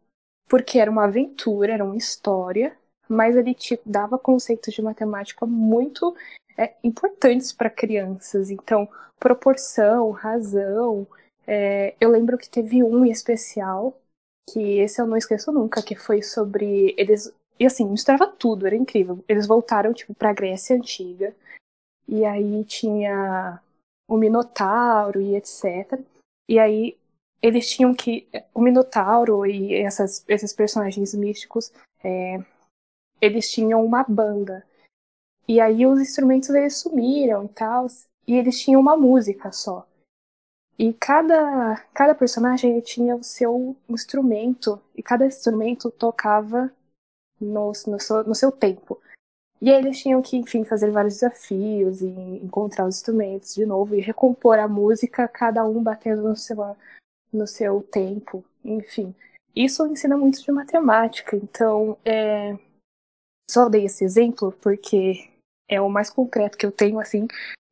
[0.47, 2.75] porque era uma aventura, era uma história,
[3.09, 6.15] mas ele te dava conceitos de matemática muito
[6.57, 8.49] é, importantes para crianças.
[8.49, 8.87] Então,
[9.19, 11.05] proporção, razão.
[11.45, 13.99] É, eu lembro que teve um especial,
[14.49, 16.93] que esse eu não esqueço nunca, que foi sobre.
[16.97, 17.33] Eles.
[17.59, 19.23] E assim, misturava tudo, era incrível.
[19.27, 21.35] Eles voltaram, tipo, pra Grécia Antiga.
[22.07, 23.61] E aí tinha
[24.07, 25.99] o Minotauro e etc.
[26.47, 26.97] E aí
[27.41, 28.27] eles tinham que.
[28.53, 31.71] O Minotauro e essas, esses personagens místicos,
[32.03, 32.39] é,
[33.21, 34.65] eles tinham uma banda.
[35.47, 37.87] E aí os instrumentos eles sumiram e tal.
[38.27, 39.87] E eles tinham uma música só.
[40.77, 44.81] E cada, cada personagem tinha o seu instrumento.
[44.95, 46.71] E cada instrumento tocava
[47.39, 48.99] no, no, seu, no seu tempo.
[49.61, 53.95] E aí eles tinham que, enfim, fazer vários desafios e encontrar os instrumentos de novo
[53.95, 56.57] e recompor a música, cada um batendo no seu,
[57.31, 59.15] no seu tempo, enfim.
[59.55, 62.57] Isso ensina muito de matemática, então é...
[63.49, 65.31] só dei esse exemplo porque
[65.69, 67.25] é o mais concreto que eu tenho, assim,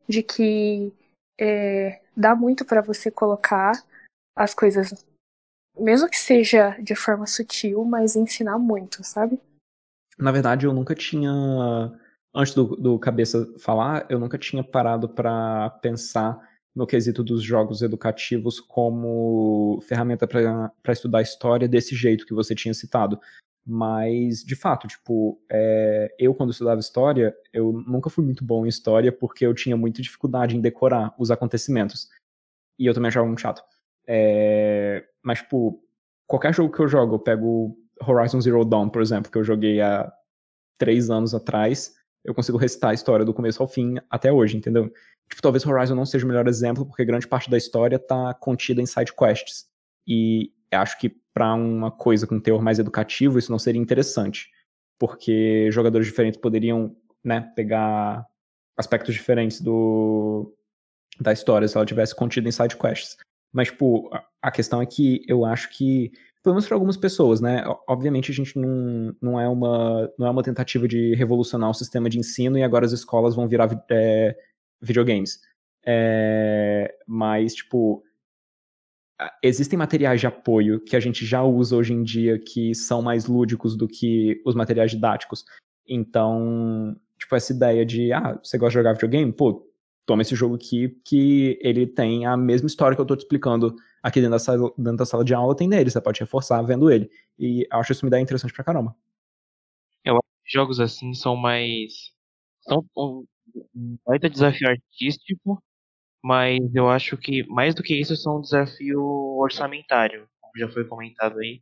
[0.08, 0.94] de que
[1.40, 2.00] é...
[2.16, 3.74] dá muito para você colocar
[4.36, 5.06] as coisas,
[5.78, 9.40] mesmo que seja de forma sutil, mas ensinar muito, sabe?
[10.18, 11.32] Na verdade, eu nunca tinha.
[12.36, 16.40] Antes do, do Cabeça falar, eu nunca tinha parado para pensar
[16.76, 22.74] no quesito dos jogos educativos como ferramenta para estudar história desse jeito que você tinha
[22.74, 23.20] citado.
[23.66, 28.70] Mas, de fato, tipo, é, eu quando estudava história, eu nunca fui muito bom em
[28.70, 32.10] história porque eu tinha muita dificuldade em decorar os acontecimentos.
[32.78, 33.64] E eu também achava muito chato.
[34.06, 35.82] É, mas, tipo,
[36.28, 39.80] qualquer jogo que eu jogo, eu pego Horizon Zero Dawn, por exemplo, que eu joguei
[39.80, 40.12] há
[40.78, 44.92] três anos atrás, eu consigo recitar a história do começo ao fim até hoje, entendeu?
[45.30, 48.82] Tipo, talvez Horizon não seja o melhor exemplo, porque grande parte da história tá contida
[48.82, 49.68] em side quests.
[50.06, 54.50] E acho que para uma coisa com teor mais educativo, isso não seria interessante.
[55.00, 58.26] Porque jogadores diferentes poderiam, né, pegar
[58.78, 60.54] aspectos diferentes do
[61.20, 63.18] da história se ela tivesse contida em side quests.
[63.52, 64.10] Mas, tipo,
[64.42, 66.12] a questão é que eu acho que
[66.44, 67.64] pelo menos para algumas pessoas, né?
[67.88, 72.10] Obviamente a gente não, não, é uma, não é uma tentativa de revolucionar o sistema
[72.10, 74.36] de ensino e agora as escolas vão virar é,
[74.82, 75.40] videogames.
[75.86, 78.04] É, mas, tipo,
[79.42, 83.26] existem materiais de apoio que a gente já usa hoje em dia que são mais
[83.26, 85.46] lúdicos do que os materiais didáticos.
[85.88, 89.32] Então, tipo, essa ideia de, ah, você gosta de jogar videogame?
[89.32, 89.68] Pô,
[90.06, 93.76] toma esse jogo aqui que ele tem a mesma história que eu tô te explicando
[94.02, 96.92] aqui dentro da sala, dentro da sala de aula, tem nele, você pode reforçar vendo
[96.92, 97.10] ele.
[97.40, 98.96] E acho isso uma ideia interessante pra caramba.
[100.04, 102.12] Eu acho que jogos assim são mais.
[102.62, 102.86] são
[103.76, 105.62] um baita desafio artístico,
[106.24, 109.02] mas eu acho que mais do que isso são um desafio
[109.38, 111.62] orçamentário, como já foi comentado aí.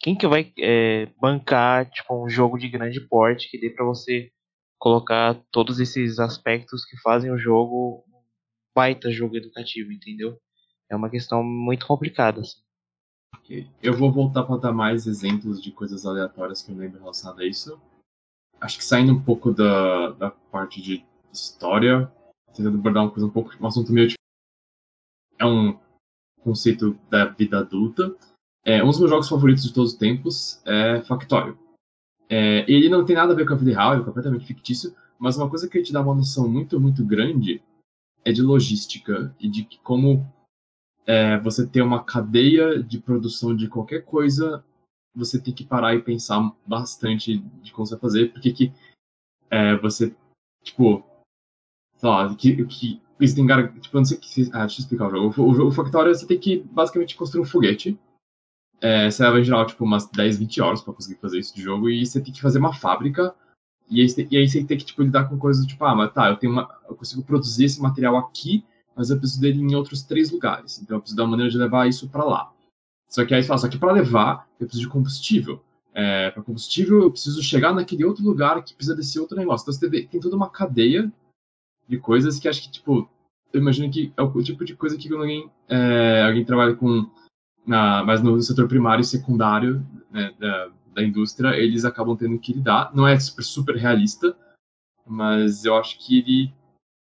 [0.00, 4.30] Quem que vai é, bancar tipo, um jogo de grande porte que dê para você
[4.78, 8.22] colocar todos esses aspectos que fazem o jogo um
[8.74, 10.38] baita jogo educativo, entendeu?
[10.90, 12.40] É uma questão muito complicada.
[12.40, 12.60] Assim.
[13.82, 17.46] Eu vou voltar para dar mais exemplos de coisas aleatórias que eu lembro relacionado a
[17.46, 17.80] isso.
[18.60, 22.10] acho que saindo um pouco da, da parte de história,
[22.54, 24.20] tentando abordar uma coisa um pouco, um assunto meio tipo,
[25.38, 25.78] é um
[26.40, 28.14] conceito da vida adulta.
[28.64, 31.58] É, um dos meus jogos favoritos de todos os tempos é Factório.
[32.28, 35.36] É, ele não tem nada a ver com a vida real, é completamente fictício, mas
[35.36, 37.62] uma coisa que te dá uma noção muito, muito grande
[38.24, 40.26] é de logística e de como
[41.06, 44.64] é, você ter uma cadeia de produção de qualquer coisa,
[45.14, 48.72] você tem que parar e pensar bastante de como você vai fazer, porque que
[49.50, 50.14] é, você,
[50.62, 51.04] tipo,
[52.10, 53.46] lá, que, que existem,
[53.80, 55.42] tipo, não sei que, ah, deixa eu explicar o jogo.
[55.42, 57.98] O, o, o Factorio, você tem que basicamente construir um foguete,
[58.80, 61.62] é, você leva em geral, tipo, umas 10, 20 horas para conseguir fazer isso de
[61.62, 63.34] jogo, e você tem que fazer uma fábrica,
[63.90, 66.28] e aí, e aí você tem que, tipo, lidar com coisas, tipo, ah, mas tá,
[66.28, 68.64] eu tenho uma, eu consigo produzir esse material aqui,
[68.96, 70.80] mas eu preciso dele em outros três lugares.
[70.80, 72.52] Então eu preciso dar uma maneira de levar isso para lá.
[73.08, 75.62] Só que aí você fala, só que para levar, eu preciso de combustível.
[75.92, 79.64] É, para combustível, eu preciso chegar naquele outro lugar que precisa desse outro negócio.
[79.64, 81.12] Então você tem toda uma cadeia
[81.88, 83.08] de coisas que acho que, tipo,
[83.52, 87.08] eu imagino que é o tipo de coisa que quando alguém, é, alguém trabalha com,
[87.66, 92.52] na, mas no setor primário e secundário né, da, da indústria, eles acabam tendo que
[92.52, 92.90] lidar.
[92.94, 94.36] Não é super, super realista,
[95.06, 96.54] mas eu acho que ele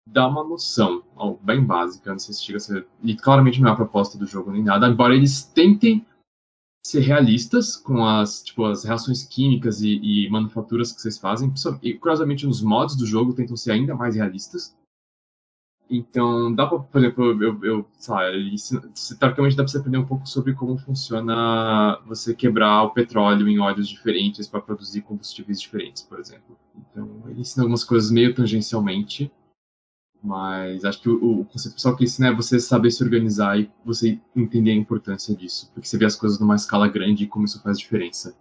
[0.07, 1.03] dá uma noção
[1.41, 2.87] bem básica, não sei se chega a ser.
[3.03, 6.05] E claramente não é a proposta do jogo nem nada, embora eles tentem
[6.85, 11.51] ser realistas com as, tipo, as reações químicas e, e manufaturas que vocês fazem.
[11.81, 14.77] E, curiosamente, nos mods do jogo tentam ser ainda mais realistas.
[15.89, 18.21] Então, dá pra, por exemplo, eu, eu sei lá,
[19.19, 23.57] teoricamente dá pra você aprender um pouco sobre como funciona você quebrar o petróleo em
[23.57, 26.55] óleos diferentes para produzir combustíveis diferentes, por exemplo.
[26.75, 29.31] Então, ele ensina algumas coisas meio tangencialmente,
[30.25, 33.71] mas acho que o, o conceito principal que ensina é você saber se organizar e
[33.83, 37.45] você entender a importância disso, porque você vê as coisas numa escala grande e como
[37.45, 38.35] isso faz diferença.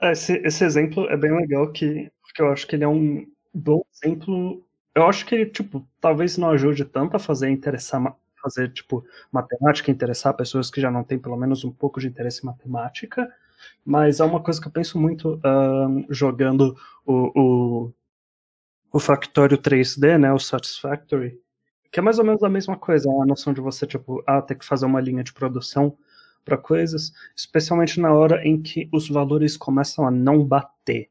[0.00, 3.26] É, esse, esse exemplo é bem legal, que, porque eu acho que ele é um
[3.52, 4.64] bom exemplo
[4.94, 10.34] eu acho que, tipo, talvez não ajude tanto a fazer interessar, fazer, tipo, matemática interessar
[10.34, 13.32] pessoas que já não têm pelo menos um pouco de interesse em matemática,
[13.84, 17.92] mas é uma coisa que eu penso muito um, jogando o, o,
[18.92, 21.40] o Factório 3D, né, o Satisfactory,
[21.90, 24.54] que é mais ou menos a mesma coisa, a noção de você, tipo, ah, ter
[24.54, 25.96] que fazer uma linha de produção
[26.44, 31.10] para coisas, especialmente na hora em que os valores começam a não bater.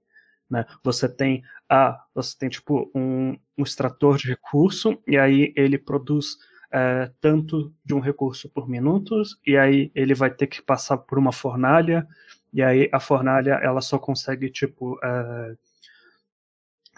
[0.50, 0.66] Né?
[0.84, 6.38] Você tem ah, você tem tipo um, um extrator de recurso e aí ele produz
[6.72, 11.20] é, tanto de um recurso por minutos e aí ele vai ter que passar por
[11.20, 12.08] uma fornalha
[12.52, 15.56] e aí a fornalha ela só consegue tipo é,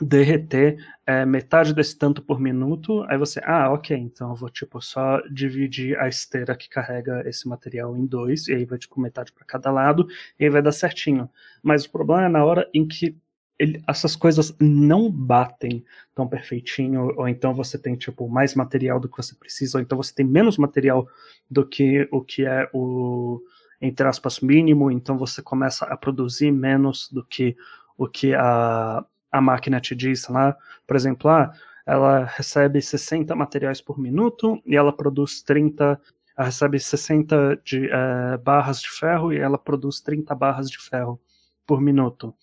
[0.06, 4.82] derreter é, metade desse tanto por minuto, aí você, ah, ok, então eu vou tipo
[4.82, 9.32] só dividir a esteira que carrega esse material em dois, e aí vai tipo metade
[9.32, 10.08] para cada lado,
[10.40, 11.30] e aí vai dar certinho.
[11.62, 13.18] Mas o problema é na hora em que
[13.60, 15.84] ele, essas coisas não batem
[16.16, 19.98] tão perfeitinho, ou então você tem tipo mais material do que você precisa, ou então
[19.98, 21.08] você tem menos material
[21.50, 23.42] do que o que é o
[23.80, 27.58] entre aspas mínimo, então você começa a produzir menos do que
[27.98, 30.56] o que a, a máquina te diz lá.
[30.86, 31.52] Por exemplo, ah,
[31.86, 36.00] ela recebe 60 materiais por minuto e ela produz 30
[36.38, 41.20] ela recebe 60 de, é, barras de ferro e ela produz 30 barras de ferro
[41.68, 42.34] por minuto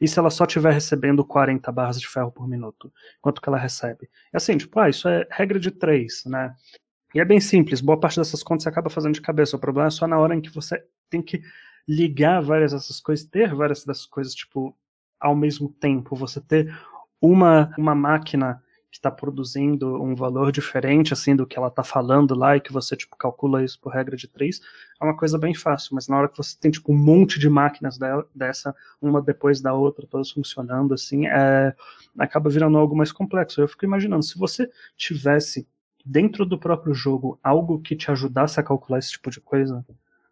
[0.00, 2.92] e se ela só estiver recebendo 40 barras de ferro por minuto?
[3.20, 4.08] Quanto que ela recebe?
[4.32, 6.54] É assim, tipo, ah, isso é regra de 3, né?
[7.14, 9.56] E é bem simples, boa parte dessas contas você acaba fazendo de cabeça.
[9.56, 11.42] O problema é só na hora em que você tem que
[11.86, 14.76] ligar várias dessas coisas, ter várias dessas coisas, tipo,
[15.20, 16.16] ao mesmo tempo.
[16.16, 16.74] Você ter
[17.20, 22.34] uma, uma máquina que está produzindo um valor diferente assim do que ela está falando
[22.34, 24.60] lá e que você tipo calcula isso por regra de três
[24.98, 27.50] é uma coisa bem fácil mas na hora que você tem tipo um monte de
[27.50, 27.98] máquinas
[28.34, 31.74] dessa uma depois da outra todas funcionando assim é,
[32.18, 35.68] acaba virando algo mais complexo eu fico imaginando se você tivesse
[36.02, 39.84] dentro do próprio jogo algo que te ajudasse a calcular esse tipo de coisa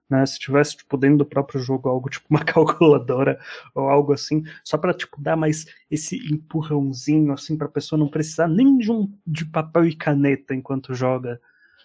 [0.08, 0.24] né?
[0.26, 3.38] Se tivesse tipo dentro do próprio jogo algo tipo uma calculadora
[3.74, 8.08] ou algo assim, só para tipo dar mais esse empurrãozinho assim para a pessoa não
[8.08, 11.40] precisar nem de um de papel e caneta enquanto joga.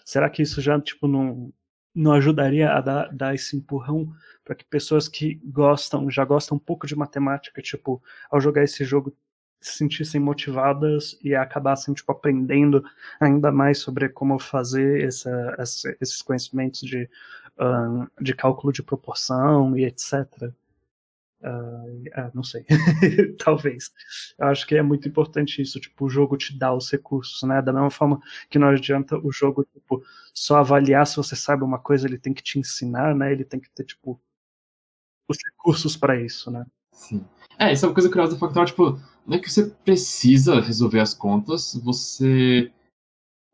[0.06, 1.52] Será que isso já tipo não
[1.94, 6.60] não ajudaria a dar, dar esse empurrão para que pessoas que gostam, já gostam um
[6.60, 9.16] pouco de matemática, tipo, ao jogar esse jogo
[9.60, 12.84] se sentissem motivadas e acabassem tipo aprendendo
[13.20, 17.08] ainda mais sobre como fazer essa, essa, esses conhecimentos de
[18.20, 20.52] de cálculo de proporção e etc.
[21.44, 22.64] Uh, ah, não sei,
[23.44, 23.92] talvez.
[24.38, 27.62] Eu acho que é muito importante isso, tipo, o jogo te dá os recursos, né?
[27.62, 30.04] Da mesma forma que não adianta o jogo, tipo,
[30.34, 33.32] só avaliar se você sabe uma coisa, ele tem que te ensinar, né?
[33.32, 34.22] Ele tem que ter, tipo,
[35.28, 36.64] os recursos para isso, né?
[36.92, 37.26] Sim.
[37.58, 41.00] É, isso é uma coisa curiosa do Factorial, tipo, não é que você precisa resolver
[41.00, 42.72] as contas, você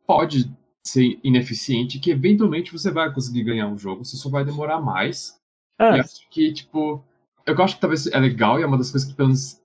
[0.05, 0.51] pode
[0.87, 5.39] ser ineficiente, que eventualmente você vai conseguir ganhar um jogo, você só vai demorar mais.
[5.79, 5.97] É.
[5.97, 7.03] E acho que, tipo,
[7.45, 9.61] eu acho que talvez é legal e é uma das coisas que, pelo menos,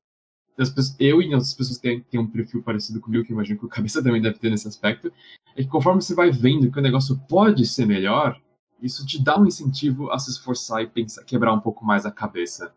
[0.59, 3.35] as pessoas, eu e outras pessoas que têm, têm um perfil parecido comigo, que eu
[3.35, 5.12] imagino que o cabeça também deve ter nesse aspecto,
[5.57, 8.40] é que conforme você vai vendo que o negócio pode ser melhor,
[8.81, 12.11] isso te dá um incentivo a se esforçar e pensar, quebrar um pouco mais a
[12.11, 12.74] cabeça.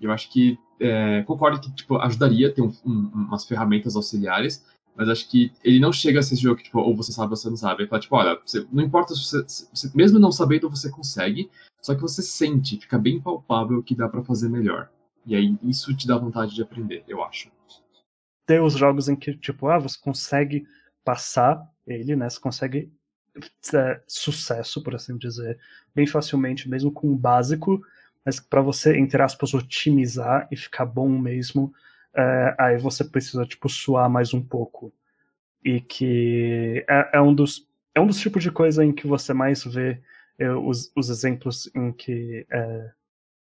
[0.00, 4.64] Eu acho que é, concordo que tipo, ajudaria ter um, um, umas ferramentas auxiliares,
[4.96, 7.30] mas acho que ele não chega a ser esse jogo que, tipo, ou você sabe
[7.30, 7.82] ou você não sabe.
[7.82, 11.50] Ele fala, tipo, olha, você, não importa se você, se mesmo não sabendo, você consegue,
[11.80, 14.88] só que você sente, fica bem palpável que dá para fazer melhor.
[15.26, 17.50] E aí isso te dá vontade de aprender, eu acho.
[18.46, 20.66] Tem os jogos em que, tipo, ah, você consegue
[21.04, 22.28] passar ele, né?
[22.28, 22.92] Você consegue
[23.74, 25.58] é, sucesso, por assim dizer,
[25.94, 27.82] bem facilmente, mesmo com o básico,
[28.24, 31.72] mas para você, entre aspas, otimizar e ficar bom mesmo,
[32.16, 34.92] é, aí você precisa, tipo, suar mais um pouco.
[35.64, 39.32] E que é, é, um, dos, é um dos tipos de coisa em que você
[39.32, 40.00] mais vê
[40.38, 42.46] é, os, os exemplos em que.
[42.50, 42.90] É,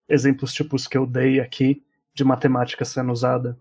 [0.09, 3.59] exemplos tipos que eu dei aqui de matemática sendo usada.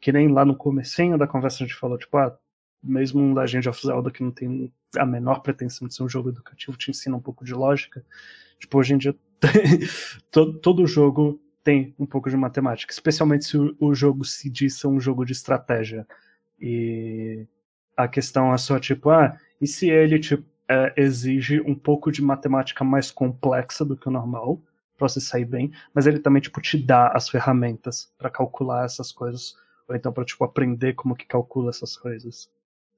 [0.00, 2.36] Que nem lá no comecinho da conversa a gente falou, tipo, ah,
[2.82, 6.30] mesmo um Legend of Zelda que não tem a menor pretensão de ser um jogo
[6.30, 8.02] educativo, te ensina um pouco de lógica.
[8.58, 9.14] Tipo, hoje em dia,
[10.32, 14.86] todo, todo jogo tem um pouco de matemática, especialmente se o, jogo se diz ser
[14.86, 16.06] um jogo de estratégia.
[16.58, 17.46] E
[17.96, 22.22] a questão é só tipo, ah, e se ele tipo, é, exige um pouco de
[22.22, 24.60] matemática mais complexa do que o normal
[24.96, 29.10] para você sair bem, mas ele também tipo te dá as ferramentas para calcular essas
[29.10, 29.54] coisas
[29.88, 32.48] ou então para tipo aprender como que calcula essas coisas.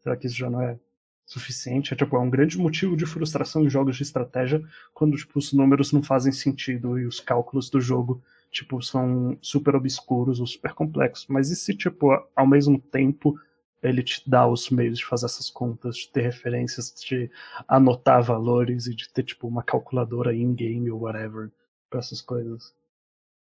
[0.01, 0.79] Será que isso já não é
[1.25, 1.95] suficiente?
[1.95, 4.63] É, tipo, é um grande motivo de frustração em jogos de estratégia
[4.93, 8.23] quando tipo, os números não fazem sentido e os cálculos do jogo
[8.53, 11.27] tipo, são super obscuros ou super complexos.
[11.29, 13.35] Mas e se, tipo, ao mesmo tempo
[13.83, 17.29] ele te dá os meios de fazer essas contas, de ter referências, de
[17.67, 21.51] anotar valores e de ter, tipo, uma calculadora in-game ou whatever
[21.91, 22.73] para essas coisas?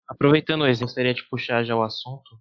[0.08, 2.36] Aproveitando isso, eu gostaria de puxar já o assunto,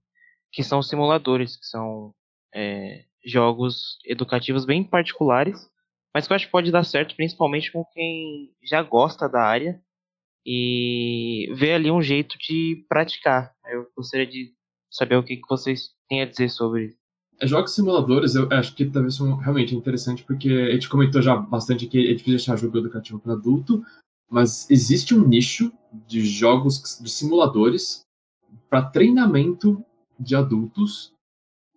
[0.52, 2.14] que são simuladores, que são
[2.54, 5.70] é, jogos educativos bem particulares,
[6.14, 9.80] mas que eu acho que pode dar certo principalmente com quem já gosta da área
[10.46, 13.54] e vê ali um jeito de praticar.
[13.66, 14.54] Eu gostaria de
[14.90, 16.96] saber o que, que vocês têm a dizer sobre
[17.42, 21.36] é, Jogos simuladores, eu acho que talvez são realmente interessante, porque a gente comentou já
[21.36, 23.84] bastante que é difícil achar jogo educativo para adulto,
[24.30, 25.74] mas existe um nicho
[26.08, 28.04] de jogos de simuladores
[28.70, 29.84] para treinamento
[30.20, 31.14] de adultos.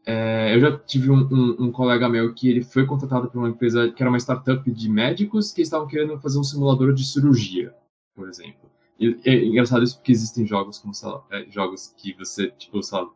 [0.06, 3.48] É, eu já tive um, um, um, colega meu que ele foi contratado por uma
[3.48, 7.74] empresa que era uma startup de médicos que estavam querendo fazer um simulador de cirurgia,
[8.14, 8.70] por exemplo.
[8.98, 12.98] E é engraçado isso porque existem jogos como lá, é, jogos que você, tipo, sei
[12.98, 13.10] lá,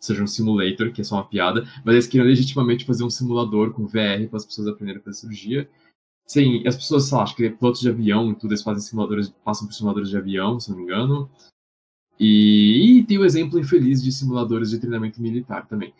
[0.00, 3.72] seja um simulator, que é só uma piada, mas eles queriam legitimamente fazer um simulador
[3.72, 5.70] com VR para as pessoas aprenderem a fazer cirurgia.
[6.26, 9.28] Sim, as pessoas, sei lá, acho que pilotos de avião e tudo, eles fazem simuladores,
[9.44, 11.30] passam por simuladores de avião, se não me engano.
[12.18, 15.92] E, e tem o exemplo infeliz de simuladores de treinamento militar também.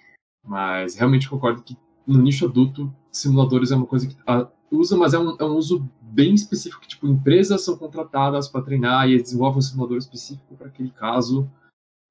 [0.42, 1.76] Mas realmente concordo que
[2.06, 5.56] no nicho adulto, simuladores é uma coisa que a, usa, mas é um, é um
[5.56, 10.56] uso bem específico, que tipo, empresas são contratadas para treinar e desenvolvem um simulador específico
[10.56, 11.50] para aquele caso,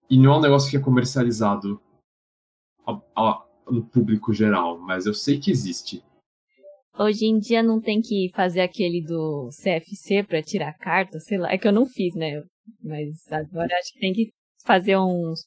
[0.10, 1.82] e não é um negócio que é comercializado
[2.86, 6.04] a, a, no público geral, mas eu sei que existe.
[6.98, 11.52] Hoje em dia não tem que fazer aquele do CFC para tirar carta, sei lá,
[11.52, 12.44] é que eu não fiz, né?
[12.84, 14.30] Mas agora acho que tem que
[14.64, 15.44] fazer uns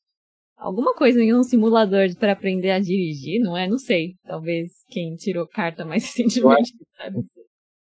[0.56, 3.68] alguma coisa em um simulador para aprender a dirigir, não é?
[3.68, 4.16] Não sei.
[4.24, 7.18] Talvez quem tirou carta mais recentemente sabe.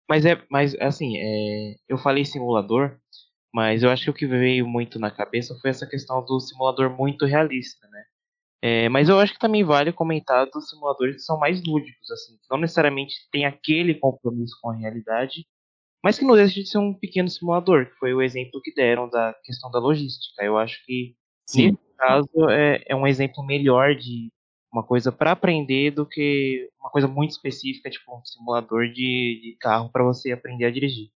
[0.09, 2.97] Mas é, mas assim, é, eu falei simulador,
[3.53, 6.91] mas eu acho que o que veio muito na cabeça foi essa questão do simulador
[6.97, 8.05] muito realista, né?
[8.63, 12.35] É, mas eu acho que também vale comentar dos simuladores que são mais lúdicos, assim,
[12.35, 15.47] que não necessariamente tem aquele compromisso com a realidade,
[16.05, 19.09] mas que não deixa de ser um pequeno simulador, que foi o exemplo que deram
[19.09, 20.45] da questão da logística.
[20.45, 21.15] Eu acho que
[21.47, 24.31] Sim caso, é, é um exemplo melhor de
[24.73, 29.57] uma coisa para aprender do que uma coisa muito específica, tipo um simulador de, de
[29.61, 31.11] carro para você aprender a dirigir.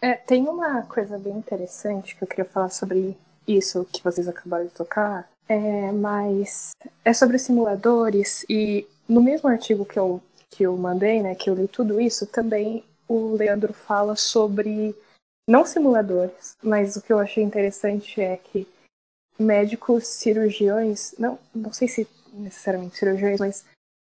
[0.00, 3.16] É, tem uma coisa bem interessante que eu queria falar sobre
[3.48, 6.72] isso que vocês acabaram de tocar, é, mas
[7.04, 10.20] é sobre simuladores e no mesmo artigo que eu,
[10.50, 14.94] que eu mandei, né, que eu li tudo isso, também o Leandro fala sobre
[15.48, 18.66] não simuladores, mas o que eu achei interessante é que
[19.38, 23.64] médicos cirurgiões, não, não sei se necessariamente cirurgiões, mas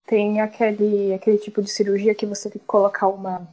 [0.05, 3.47] tem aquele, aquele tipo de cirurgia que você tem que colocar uma,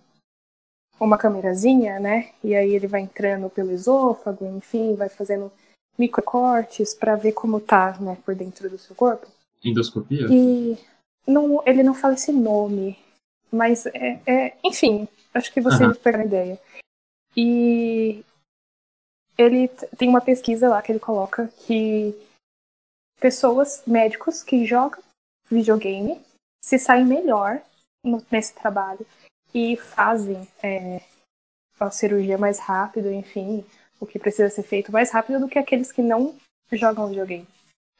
[0.98, 2.30] uma câmerazinha, né?
[2.42, 5.50] E aí ele vai entrando pelo esôfago, enfim, vai fazendo
[5.98, 9.26] microcortes para ver como tá, né, por dentro do seu corpo.
[9.62, 10.26] Endoscopia?
[10.30, 10.78] E
[11.26, 12.98] não, ele não fala esse nome,
[13.52, 15.94] mas é, é enfim, acho que você Aham.
[15.94, 16.60] pega a ideia.
[17.36, 18.24] E
[19.40, 22.14] ele tem uma pesquisa lá que ele coloca que
[23.18, 25.02] pessoas, médicos que jogam
[25.50, 26.20] videogame
[26.62, 27.60] se saem melhor
[28.04, 29.06] no- nesse trabalho
[29.54, 31.00] e fazem é,
[31.78, 33.64] a cirurgia mais rápido, enfim,
[33.98, 36.34] o que precisa ser feito mais rápido do que aqueles que não
[36.70, 37.48] jogam videogame.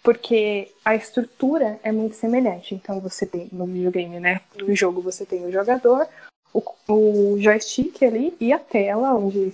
[0.03, 2.75] Porque a estrutura é muito semelhante.
[2.75, 4.41] Então você tem no videogame, né?
[4.55, 6.07] No jogo você tem o jogador,
[6.55, 9.53] o, o joystick ali e a tela onde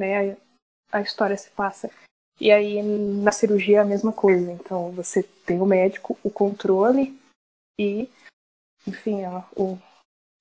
[0.00, 0.36] né,
[0.92, 1.90] a, história se passa.
[2.40, 4.50] E aí na cirurgia é a mesma coisa.
[4.52, 7.18] Então você tem o médico, o controle
[7.78, 8.08] e,
[8.86, 9.78] enfim, ó, o,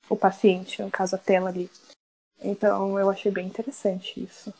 [0.10, 1.70] o paciente, no caso a tela ali.
[2.42, 4.54] Então eu achei bem interessante isso.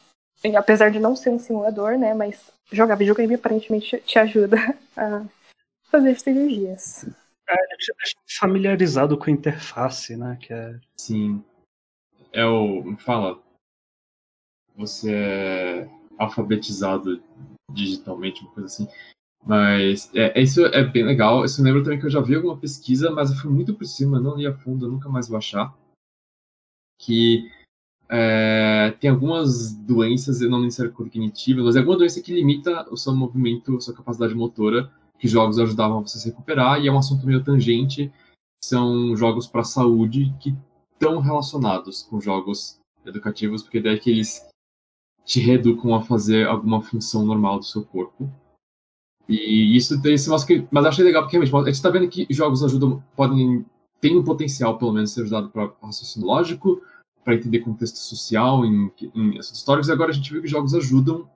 [0.44, 2.14] E, apesar de não ser um simulador, né?
[2.14, 4.58] Mas jogar videogame aparentemente te ajuda
[4.96, 5.26] a
[5.90, 7.06] fazer cirurgias.
[7.48, 10.38] É, te deixa familiarizado com a interface, né?
[10.42, 10.80] Que é...
[10.98, 11.44] Sim.
[12.32, 12.96] É o.
[12.98, 13.42] Fala.
[14.80, 17.22] Você é alfabetizado
[17.70, 18.88] digitalmente, uma coisa assim.
[19.46, 21.44] Mas é, isso é bem legal.
[21.44, 24.20] Isso lembra também que eu já vi alguma pesquisa, mas eu fui muito por cima,
[24.20, 25.74] não li a fundo, nunca mais vou achar.
[26.98, 27.52] Que
[28.10, 32.90] é, tem algumas doenças, eu não me ser cognitivas, mas é alguma doença que limita
[32.90, 36.88] o seu movimento, a sua capacidade motora, que jogos ajudavam você a se recuperar, e
[36.88, 38.12] é um assunto meio tangente.
[38.64, 40.56] São jogos para saúde que
[40.94, 44.49] estão relacionados com jogos educativos, porque daí é que eles
[45.30, 48.28] te reeducam a fazer alguma função normal do seu corpo.
[49.28, 52.10] E isso tem esse mostra que, mas achei legal porque realmente a gente está vendo
[52.10, 53.64] que jogos ajudam, podem
[54.02, 56.82] tem um potencial pelo menos ser usado para raciocínio lógico,
[57.24, 59.88] para entender contexto social em, em assuntos históricos.
[59.88, 61.30] E agora a gente viu que jogos ajudam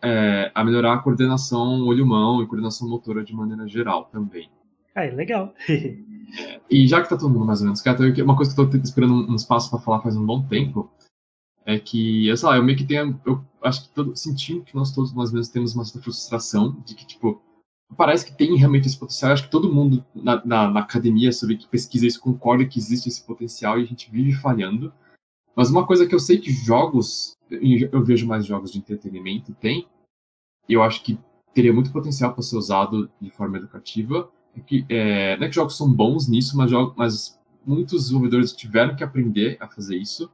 [0.00, 4.48] é, a melhorar a coordenação olho-mão e coordenação motora de maneira geral também.
[4.94, 5.52] Ah, é legal.
[6.68, 8.76] E já que tá todo mundo mais ou menos quieto, uma coisa que eu tô
[8.78, 10.90] esperando um espaço para falar faz um bom tempo
[11.66, 14.74] é que, eu sei lá, eu meio que tenho, eu acho que todo, senti que
[14.74, 17.40] nós todos ou menos temos uma certa frustração de que, tipo,
[17.96, 19.30] parece que tem realmente esse potencial.
[19.30, 22.78] Eu acho que todo mundo na, na, na academia sobre que pesquisa isso concorda que
[22.78, 24.92] existe esse potencial e a gente vive falhando.
[25.56, 29.86] Mas uma coisa que eu sei que jogos, eu vejo mais jogos de entretenimento, tem,
[30.68, 31.18] eu acho que
[31.54, 35.54] teria muito potencial para ser usado de forma educativa, é que, é, não é que
[35.54, 40.30] jogos são bons nisso, mas, jogos, mas muitos desenvolvedores tiveram que aprender a fazer isso,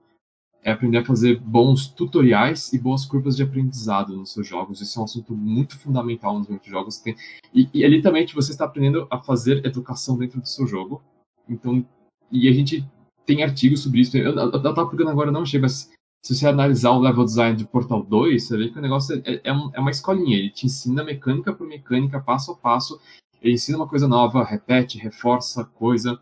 [0.62, 4.80] é aprender a fazer bons tutoriais e boas curvas de aprendizado nos seus jogos.
[4.80, 6.98] Isso é um assunto muito fundamental nos muitos jogos.
[6.98, 7.16] Tem,
[7.54, 11.02] e, e ali também você está aprendendo a fazer educação dentro do seu jogo.
[11.48, 11.84] Então,
[12.30, 12.86] e a gente
[13.24, 14.16] tem artigos sobre isso.
[14.16, 15.90] Eu, eu, eu tava procurando agora, não achei, mas
[16.22, 19.40] se você analisar o level design de Portal 2, você vê que o negócio é,
[19.44, 20.36] é, um- é uma escolinha.
[20.36, 23.00] Ele te ensina mecânica por mecânica, passo a passo.
[23.40, 26.20] Ele ensina uma coisa nova, repete, reforça coisa.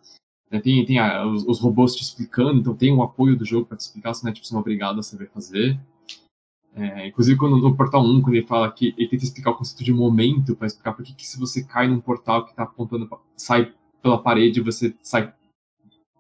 [0.51, 0.61] Né?
[0.61, 3.77] Tem, tem a- os, os robôs te explicando, então tem um apoio do jogo para
[3.77, 5.79] te explicar, você não é tipo, é obrigado a saber fazer.
[6.75, 9.83] É, inclusive, quando, no Portal 1, quando ele fala que ele tenta explicar o conceito
[9.85, 13.19] de momento, para explicar por que se você cai num portal que está apontando, pra-
[13.37, 13.73] sai
[14.03, 15.33] pela parede, você sai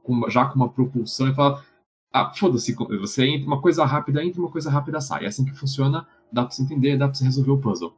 [0.02, 1.64] com- já com uma propulsão, ele fala:
[2.12, 5.24] Ah, foda-se, você entra uma coisa rápida, entra uma coisa rápida, sai.
[5.24, 7.94] É assim que funciona, dá pra você entender, dá pra você resolver o puzzle.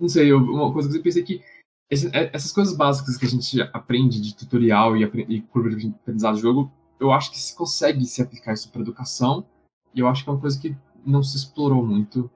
[0.00, 1.42] Não sei, eu- uma coisa que eu pensei que
[1.90, 6.34] é- essas coisas básicas que a gente aprende de tutorial e, e curva de aprendizado
[6.34, 9.46] do jogo, eu acho que se consegue se aplicar isso para educação,
[9.94, 12.30] e eu acho que é uma coisa que não se explorou muito.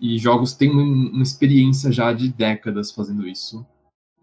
[0.00, 3.66] E jogos têm uma, uma experiência já de décadas fazendo isso.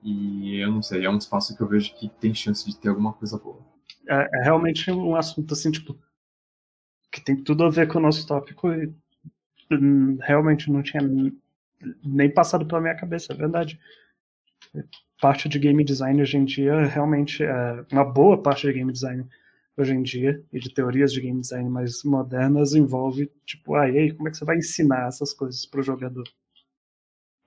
[0.02, 2.90] E eu não sei, é um espaço que eu vejo que tem chance de ter
[2.90, 3.60] alguma coisa boa.
[4.08, 5.98] É, é realmente um assunto assim, tipo,
[7.12, 8.92] que tem tudo a ver com o nosso tópico e
[9.72, 11.02] hum, realmente não tinha
[12.04, 13.80] nem passado pela minha cabeça, é verdade.
[15.22, 19.28] Parte de game design hoje em dia, realmente, é uma boa parte de game design
[19.76, 23.98] hoje em dia, e de teorias de game design mais modernas, envolve, tipo, ah, e
[23.98, 26.28] aí, como é que você vai ensinar essas coisas para o jogador?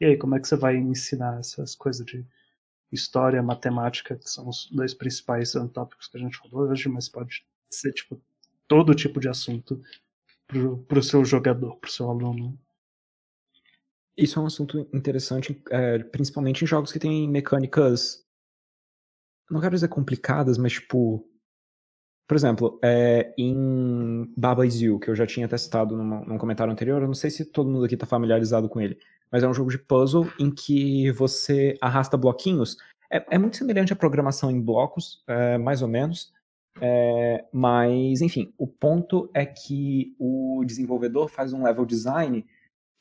[0.00, 2.24] E aí, como é que você vai ensinar essas coisas de
[2.92, 7.44] história, matemática, que são os dois principais tópicos que a gente falou hoje, mas pode
[7.68, 8.20] ser tipo
[8.66, 9.80] todo tipo de assunto
[10.88, 12.58] para o seu jogador, para o seu aluno.
[14.16, 18.24] Isso é um assunto interessante, é, principalmente em jogos que têm mecânicas.
[19.50, 21.26] Não quero dizer complicadas, mas tipo.
[22.28, 26.72] Por exemplo, é, em Baba Is You, que eu já tinha testado numa, num comentário
[26.72, 29.00] anterior, eu não sei se todo mundo aqui está familiarizado com ele,
[29.32, 32.76] mas é um jogo de puzzle em que você arrasta bloquinhos.
[33.12, 36.32] É, é muito semelhante à programação em blocos, é, mais ou menos.
[36.80, 42.46] É, mas, enfim, o ponto é que o desenvolvedor faz um level design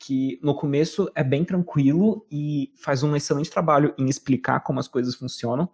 [0.00, 4.88] que no começo é bem tranquilo e faz um excelente trabalho em explicar como as
[4.88, 5.68] coisas funcionam,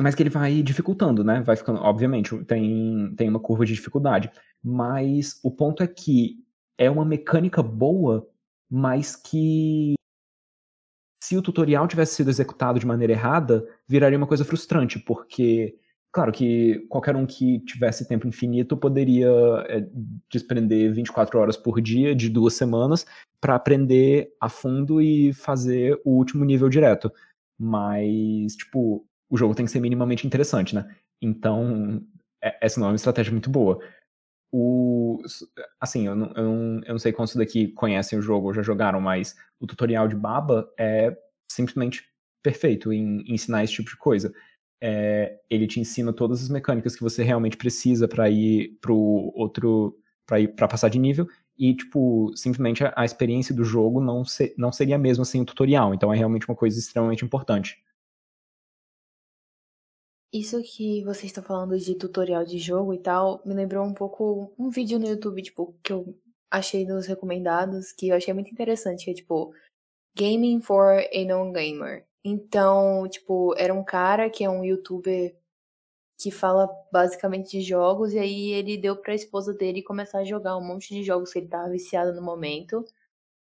[0.00, 1.42] mas que ele vai dificultando, né?
[1.42, 4.30] Vai ficando, obviamente, tem, tem uma curva de dificuldade.
[4.64, 6.42] Mas o ponto é que
[6.78, 8.26] é uma mecânica boa,
[8.70, 9.94] mas que
[11.22, 15.76] se o tutorial tivesse sido executado de maneira errada, viraria uma coisa frustrante, porque
[16.18, 19.30] Claro que qualquer um que tivesse tempo infinito poderia
[19.68, 19.86] é,
[20.28, 23.06] desprender 24 horas por dia de duas semanas
[23.40, 27.08] para aprender a fundo e fazer o último nível direto.
[27.56, 30.92] Mas, tipo, o jogo tem que ser minimamente interessante, né?
[31.22, 32.04] Então,
[32.42, 33.78] é, essa não é uma estratégia muito boa.
[34.52, 35.22] O,
[35.80, 38.62] assim, eu não, eu, não, eu não sei quantos daqui conhecem o jogo ou já
[38.62, 41.16] jogaram, mas o tutorial de Baba é
[41.48, 42.02] simplesmente
[42.42, 44.34] perfeito em, em ensinar esse tipo de coisa
[44.80, 48.96] é, ele te ensina todas as mecânicas que você realmente precisa para ir pro
[49.34, 51.26] outro para ir para passar de nível
[51.58, 55.44] e tipo simplesmente a, experiência do jogo não, ser, não seria a mesma sem o
[55.44, 57.82] tutorial então é realmente uma coisa extremamente importante.
[60.32, 64.52] Isso que vocês estão falando de tutorial de jogo e tal me lembrou um pouco
[64.58, 66.16] um vídeo no YouTube tipo que eu
[66.50, 69.52] achei nos recomendados que eu achei muito interessante que é tipo
[70.16, 75.34] Gaming for a Non-Gamer então, tipo, era um cara que é um youtuber
[76.20, 80.56] que fala basicamente de jogos, e aí ele deu pra esposa dele começar a jogar
[80.56, 82.84] um monte de jogos que ele tava viciado no momento.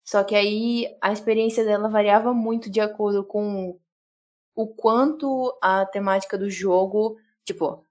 [0.04, 3.78] Só que aí a experiência dela variava muito de acordo com
[4.54, 7.84] o quanto a temática do jogo, tipo,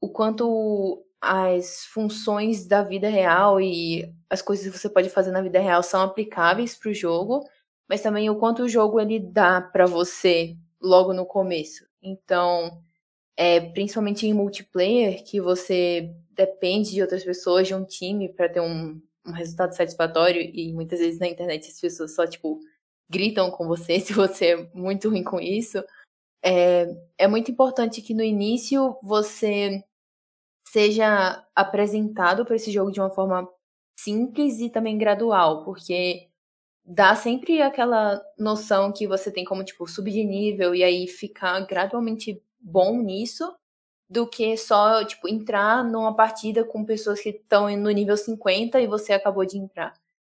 [0.00, 5.42] o quanto as funções da vida real e as coisas que você pode fazer na
[5.42, 7.44] vida real são aplicáveis para o jogo
[7.88, 11.86] mas também o quanto o jogo ele dá para você logo no começo.
[12.02, 12.82] Então,
[13.36, 18.60] é, principalmente em multiplayer, que você depende de outras pessoas, de um time para ter
[18.60, 22.60] um, um resultado satisfatório e muitas vezes na internet as pessoas só tipo
[23.08, 25.82] gritam com você se você é muito ruim com isso.
[26.42, 26.86] É,
[27.18, 29.82] é muito importante que no início você
[30.68, 33.48] seja apresentado para esse jogo de uma forma
[33.98, 36.25] simples e também gradual, porque
[36.86, 41.60] dá sempre aquela noção que você tem como, tipo, subir de nível e aí ficar
[41.66, 43.52] gradualmente bom nisso,
[44.08, 48.86] do que só, tipo, entrar numa partida com pessoas que estão no nível 50 e
[48.86, 49.94] você acabou de entrar.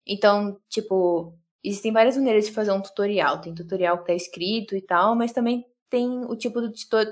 [0.07, 3.39] Então, tipo, existem várias maneiras de fazer um tutorial.
[3.41, 6.61] Tem tutorial que tá escrito e tal, mas também tem o tipo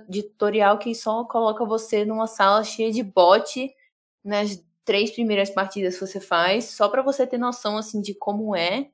[0.09, 3.72] de tutorial que só coloca você numa sala cheia de bot
[4.23, 8.55] nas três primeiras partidas que você faz, só para você ter noção, assim, de como
[8.55, 8.89] é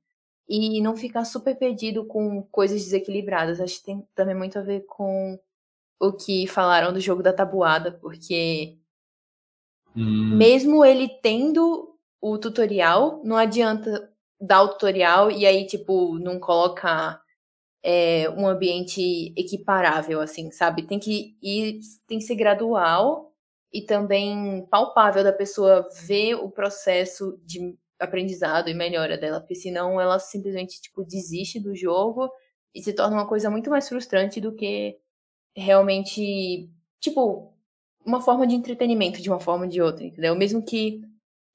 [0.48, 3.62] e não ficar super perdido com coisas desequilibradas.
[3.62, 5.40] Acho que tem também muito a ver com
[6.00, 8.78] o que falaram do jogo da tabuada, porque
[9.96, 10.36] hum.
[10.36, 17.22] mesmo ele tendo o tutorial, não adianta dar o tutorial e aí, tipo, não colocar
[17.82, 20.84] é, um ambiente equiparável, assim, sabe?
[20.84, 23.34] Tem que ir, tem que ser gradual
[23.72, 30.00] e também palpável da pessoa ver o processo de aprendizado e melhora dela, porque senão
[30.00, 32.30] ela simplesmente tipo desiste do jogo
[32.74, 34.98] e se torna uma coisa muito mais frustrante do que
[35.56, 36.70] realmente,
[37.00, 37.54] tipo,
[38.06, 40.36] uma forma de entretenimento de uma forma ou de outra, entendeu?
[40.36, 41.02] Mesmo que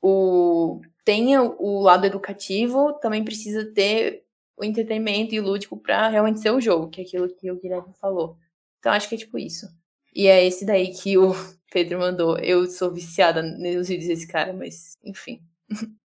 [0.01, 4.25] o tenha o lado educativo, também precisa ter
[4.57, 7.59] o entretenimento e o lúdico para realmente ser o jogo, que é aquilo que o
[7.59, 8.37] Guilherme falou.
[8.79, 9.66] Então acho que é tipo isso.
[10.15, 11.33] E é esse daí que o
[11.73, 12.39] Pedro mandou.
[12.39, 15.41] Eu sou viciada nos vídeos desse cara, mas enfim.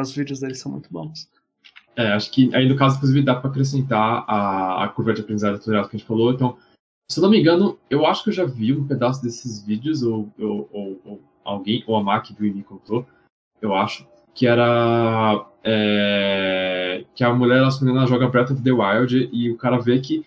[0.00, 1.28] os vídeos deles são muito bons.
[1.96, 5.58] É, acho que aí no caso, inclusive, dá para acrescentar a, a curva de aprendizado
[5.58, 6.32] tutorial que a gente falou.
[6.32, 6.58] Então,
[7.10, 10.02] se eu não me engano, eu acho que eu já vi um pedaço desses vídeos,
[10.02, 13.06] ou, ou, ou, ou alguém, ou a Mac viu e me contou,
[13.62, 19.50] eu acho, que era é, que a mulher, ela joga Breath of the Wild e
[19.50, 20.26] o cara vê que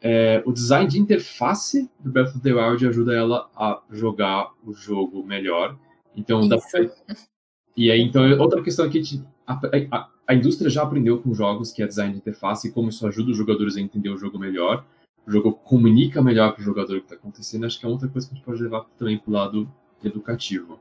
[0.00, 4.72] é, o design de interface do Breath of the Wild ajuda ela a jogar o
[4.72, 5.76] jogo melhor.
[6.14, 6.88] Então, dá pra,
[7.76, 9.02] e aí, então, outra questão aqui,
[9.46, 9.54] a,
[9.92, 13.06] a, a, indústria já aprendeu com jogos que é design de interface e como isso
[13.06, 14.84] ajuda os jogadores a entender o jogo melhor.
[15.26, 17.66] O jogo comunica melhor para o jogador o que está acontecendo.
[17.66, 19.72] Acho que é outra coisa que a gente pode levar também para o lado
[20.02, 20.80] educativo.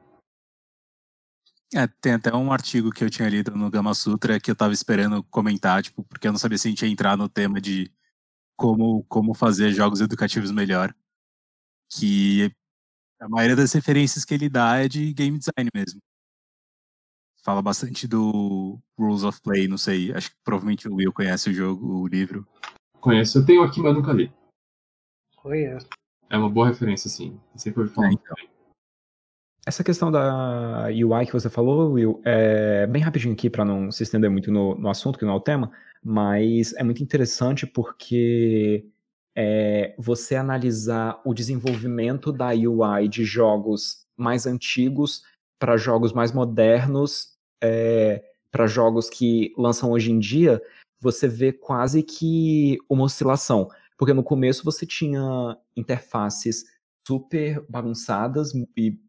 [1.73, 4.73] É, tem até um artigo que eu tinha lido no Gama Sutra que eu estava
[4.73, 7.91] esperando comentar, tipo, porque eu não sabia se a gente ia entrar no tema de
[8.55, 10.95] como, como fazer jogos educativos melhor.
[11.89, 12.51] Que
[13.19, 16.01] a maioria das referências que ele dá é de game design mesmo
[17.47, 21.53] fala bastante do Rules of Play, não sei, acho que provavelmente o Will conhece o
[21.53, 22.45] jogo, o livro.
[22.99, 24.29] Conheço, eu tenho aqui, mas nunca li.
[25.37, 25.87] Conheço.
[26.29, 27.39] É uma boa referência, sim.
[27.55, 28.09] Sempre ouvi falar.
[28.09, 28.35] É, então.
[29.65, 34.03] essa questão da UI que você falou, Will, é bem rapidinho aqui para não se
[34.03, 35.71] estender muito no, no, assunto, que não é o tema,
[36.03, 38.85] mas é muito interessante porque
[39.33, 45.23] é, você analisar o desenvolvimento da UI de jogos mais antigos
[45.57, 50.61] para jogos mais modernos, é, para jogos que lançam hoje em dia,
[50.99, 53.69] você vê quase que uma oscilação.
[53.97, 56.65] Porque no começo você tinha interfaces
[57.07, 58.99] super bagunçadas e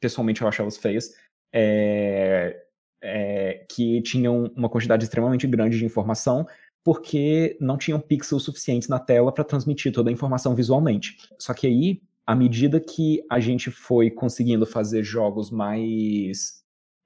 [0.00, 1.10] pessoalmente eu acho elas feias,
[1.52, 2.64] é,
[3.00, 6.46] é, que tinham uma quantidade extremamente grande de informação,
[6.84, 11.16] porque não tinham pixels suficientes na tela para transmitir toda a informação visualmente.
[11.38, 16.61] Só que aí, à medida que a gente foi conseguindo fazer jogos mais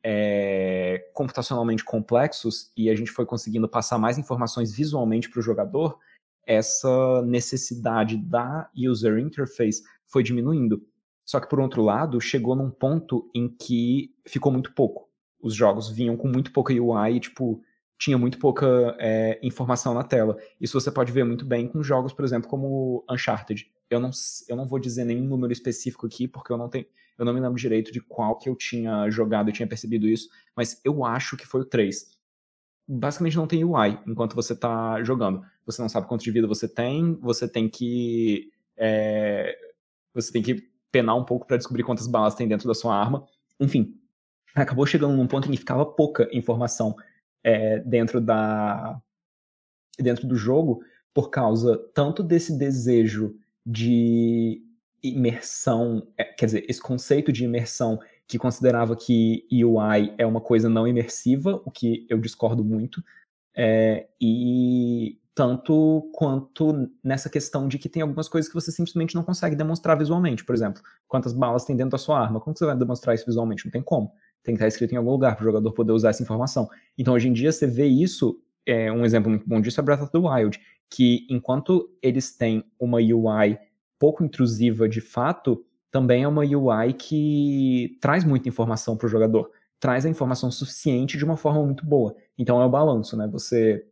[0.09, 5.99] é, computacionalmente complexos e a gente foi conseguindo passar mais informações visualmente para o jogador,
[6.47, 10.87] essa necessidade da user interface foi diminuindo.
[11.25, 15.09] Só que, por outro lado, chegou num ponto em que ficou muito pouco.
[15.43, 17.61] Os jogos vinham com muito pouca UI tipo,
[17.99, 20.37] tinha muito pouca é, informação na tela.
[20.61, 23.71] Isso você pode ver muito bem com jogos, por exemplo, como Uncharted.
[23.89, 24.11] Eu não,
[24.49, 26.87] eu não vou dizer nenhum número específico aqui, porque eu não tenho.
[27.19, 30.29] Eu não me lembro direito de qual que eu tinha jogado, eu tinha percebido isso,
[30.55, 32.15] mas eu acho que foi o 3.
[32.87, 35.43] Basicamente não tem UI enquanto você está jogando.
[35.65, 38.51] Você não sabe quanto de vida você tem, você tem que.
[38.77, 39.57] É,
[40.13, 43.27] você tem que penar um pouco para descobrir quantas balas tem dentro da sua arma.
[43.59, 43.99] Enfim,
[44.55, 46.95] acabou chegando num ponto em que ficava pouca informação
[47.47, 49.01] é, dentro da
[49.99, 50.83] dentro do jogo
[51.15, 54.61] por causa tanto desse desejo de
[55.03, 60.69] imersão, é, quer dizer, esse conceito de imersão que considerava que UI é uma coisa
[60.69, 63.03] não imersiva, o que eu discordo muito,
[63.55, 69.23] é, e tanto quanto nessa questão de que tem algumas coisas que você simplesmente não
[69.23, 70.45] consegue demonstrar visualmente.
[70.45, 72.41] Por exemplo, quantas balas tem dentro da sua arma.
[72.41, 73.65] Como você vai demonstrar isso visualmente?
[73.65, 74.11] Não tem como.
[74.47, 76.71] Tem que estar escrito em algum lugar para o jogador poder usar essa informação.
[76.97, 80.03] Então, hoje em dia, você vê isso, é, um exemplo muito bom disso é Breath
[80.03, 83.59] of the Wild, que enquanto eles têm uma UI
[83.99, 89.51] pouco intrusiva de fato, também é uma UI que traz muita informação para o jogador.
[89.81, 92.15] Traz a informação suficiente de uma forma muito boa.
[92.39, 93.27] Então, é o balanço, né?
[93.33, 93.85] Você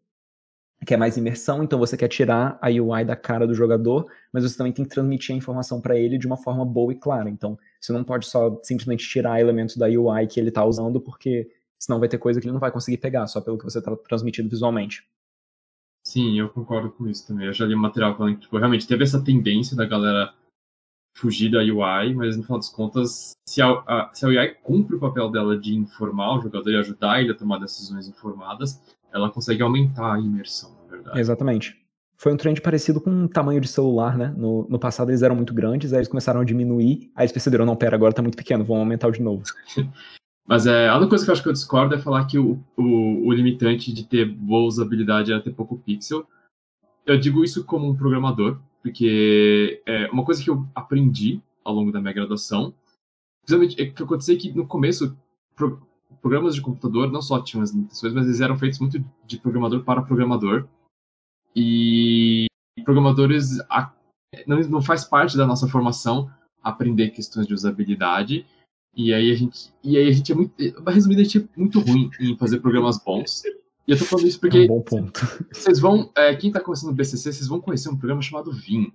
[0.84, 4.56] quer mais imersão, então você quer tirar a UI da cara do jogador, mas você
[4.56, 7.30] também tem que transmitir a informação para ele de uma forma boa e clara.
[7.30, 11.48] Então, você não pode só simplesmente tirar elementos da UI que ele está usando, porque
[11.78, 13.94] senão vai ter coisa que ele não vai conseguir pegar, só pelo que você está
[13.96, 15.06] transmitindo visualmente.
[16.06, 17.46] Sim, eu concordo com isso também.
[17.46, 20.34] Eu já li material falando que tipo, realmente teve essa tendência da galera
[21.16, 24.96] fugir da UI, mas no final das contas, se a, a, se a UI cumpre
[24.96, 28.82] o papel dela de informar o jogador e ajudar ele a tomar decisões informadas,
[29.14, 31.20] ela consegue aumentar a imersão, na verdade.
[31.20, 31.80] Exatamente.
[32.16, 34.34] Foi um trend parecido com o tamanho de celular, né?
[34.36, 37.64] No, no passado eles eram muito grandes, aí eles começaram a diminuir, aí eles perceberam,
[37.64, 39.44] não, pera, agora tá muito pequeno, vamos aumentar de novo.
[40.46, 42.62] Mas é, a única coisa que eu acho que eu discordo é falar que o,
[42.76, 46.26] o, o limitante de ter boa usabilidade era ter pouco pixel.
[47.06, 51.90] Eu digo isso como um programador, porque é uma coisa que eu aprendi ao longo
[51.90, 52.74] da minha graduação,
[53.42, 55.16] principalmente é que aconteceu que no começo
[56.20, 59.82] programas de computador não só tinham as limitações, mas eles eram feitos muito de programador
[59.84, 60.66] para programador.
[61.54, 62.46] E
[62.84, 63.58] programadores
[64.46, 66.30] não, não faz parte da nossa formação
[66.62, 68.46] aprender questões de usabilidade.
[68.96, 70.54] E aí a gente, e aí a gente é muito,
[70.86, 73.42] resumindo, a gente é muito ruim em fazer programas bons.
[73.86, 75.20] E eu tô falando isso porque é um bom ponto.
[75.52, 78.92] vocês vão, é, quem tá começando no BCC, vocês vão conhecer um programa chamado Vim,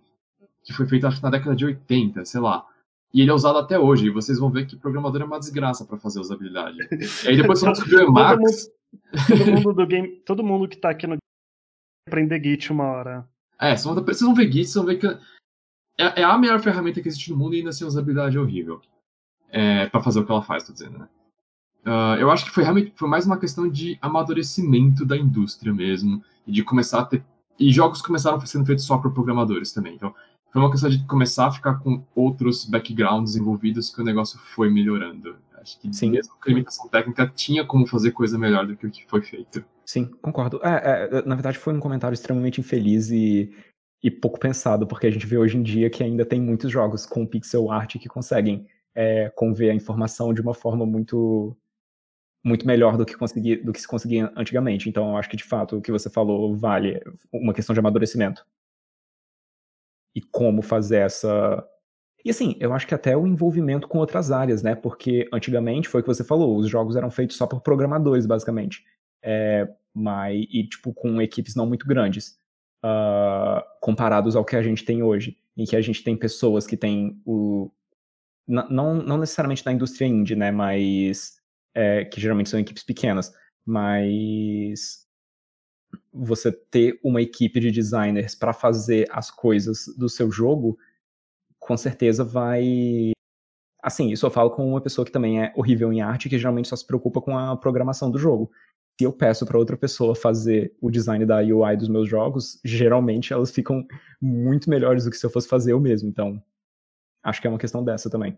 [0.63, 2.65] que foi feito acho, na década de 80, sei lá.
[3.13, 4.07] E ele é usado até hoje.
[4.07, 6.77] E vocês vão ver que programador é uma desgraça para fazer usabilidade.
[7.23, 8.69] e aí depois você descobriu o Emacs.
[9.27, 11.17] Todo, mundo do game, todo mundo que tá aqui no
[12.07, 13.27] aprender Git uma hora.
[13.59, 15.07] É, vocês vão ver Git, vocês vão ver que
[15.97, 18.39] é, é, a melhor ferramenta que existe no mundo e ainda assim a usabilidade é
[18.39, 18.81] horrível.
[19.51, 21.07] É, para fazer o que ela faz, tô dizendo, né?
[21.85, 26.21] Uh, eu acho que foi realmente foi mais uma questão de amadurecimento da indústria mesmo
[26.45, 27.23] e de começar a ter
[27.59, 29.95] e jogos começaram sendo feitos só por programadores também.
[29.95, 30.15] Então,
[30.51, 34.69] foi uma questão de começar a ficar com outros backgrounds envolvidos que o negócio foi
[34.69, 35.37] melhorando.
[35.61, 36.11] Acho que Sim.
[36.11, 39.21] mesmo com a limitação técnica tinha como fazer coisa melhor do que o que foi
[39.21, 39.63] feito.
[39.85, 40.59] Sim, concordo.
[40.63, 43.51] É, é, na verdade foi um comentário extremamente infeliz e,
[44.01, 47.05] e pouco pensado, porque a gente vê hoje em dia que ainda tem muitos jogos
[47.05, 48.65] com pixel art que conseguem
[48.95, 51.55] é, conver a informação de uma forma muito
[52.41, 54.87] muito melhor do que, conseguir, do que se conseguia antigamente.
[54.87, 56.97] Então, eu acho que, de fato, o que você falou vale
[57.33, 58.45] uma questão de amadurecimento
[60.15, 61.65] e como fazer essa.
[62.23, 64.75] E assim, eu acho que até o envolvimento com outras áreas, né?
[64.75, 68.83] Porque antigamente foi o que você falou, os jogos eram feitos só por programadores, basicamente.
[69.23, 72.37] É, mas, e tipo, com equipes não muito grandes.
[72.83, 76.77] Uh, comparados ao que a gente tem hoje, em que a gente tem pessoas que
[76.77, 77.69] têm o
[78.49, 80.51] não, não necessariamente da indústria indie, né?
[80.51, 81.39] Mas
[81.75, 83.31] é, que geralmente são equipes pequenas,
[83.65, 85.05] mas
[86.11, 90.77] você ter uma equipe de designers para fazer as coisas do seu jogo,
[91.59, 93.11] com certeza vai.
[93.81, 96.67] Assim, isso eu falo com uma pessoa que também é horrível em arte, que geralmente
[96.67, 98.51] só se preocupa com a programação do jogo.
[98.99, 103.31] Se eu peço para outra pessoa fazer o design da UI dos meus jogos, geralmente
[103.31, 103.85] elas ficam
[104.21, 106.09] muito melhores do que se eu fosse fazer eu mesmo.
[106.09, 106.41] Então,
[107.23, 108.37] acho que é uma questão dessa também.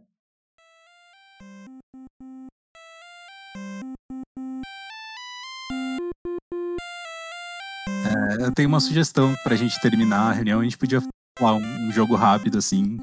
[8.42, 10.60] Eu tenho uma sugestão pra gente terminar a reunião.
[10.60, 11.00] A gente podia
[11.38, 12.98] falar um, um jogo rápido, assim.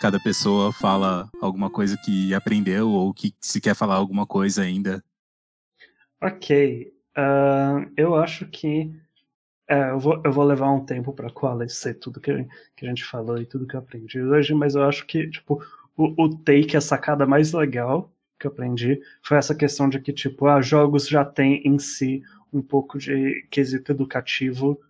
[0.00, 5.02] Cada pessoa fala alguma coisa que aprendeu ou que se quer falar alguma coisa ainda.
[6.22, 6.92] Ok.
[7.16, 8.92] ah, eu acho que
[9.68, 12.32] é, eu, vou, eu vou levar um tempo para coalescer tudo que,
[12.74, 15.62] que a gente falou e tudo que eu aprendi hoje, mas eu acho que, tipo,
[15.96, 20.12] o, o take, a sacada mais legal que eu aprendi foi essa questão de que,
[20.12, 22.22] tipo, ah, jogos já têm em si
[22.52, 24.80] um pouco de quesito educativo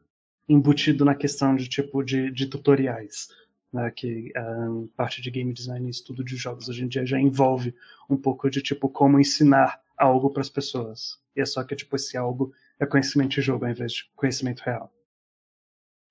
[0.48, 3.28] embutido na questão de, tipo, de, de tutoriais.
[3.70, 4.66] Né, que a
[4.96, 7.74] parte de game design e estudo de jogos hoje em dia já envolve
[8.08, 11.20] um pouco de, tipo, como ensinar algo para as pessoas.
[11.36, 14.60] E é só que, tipo, esse algo é conhecimento de jogo ao invés de conhecimento
[14.60, 14.90] real.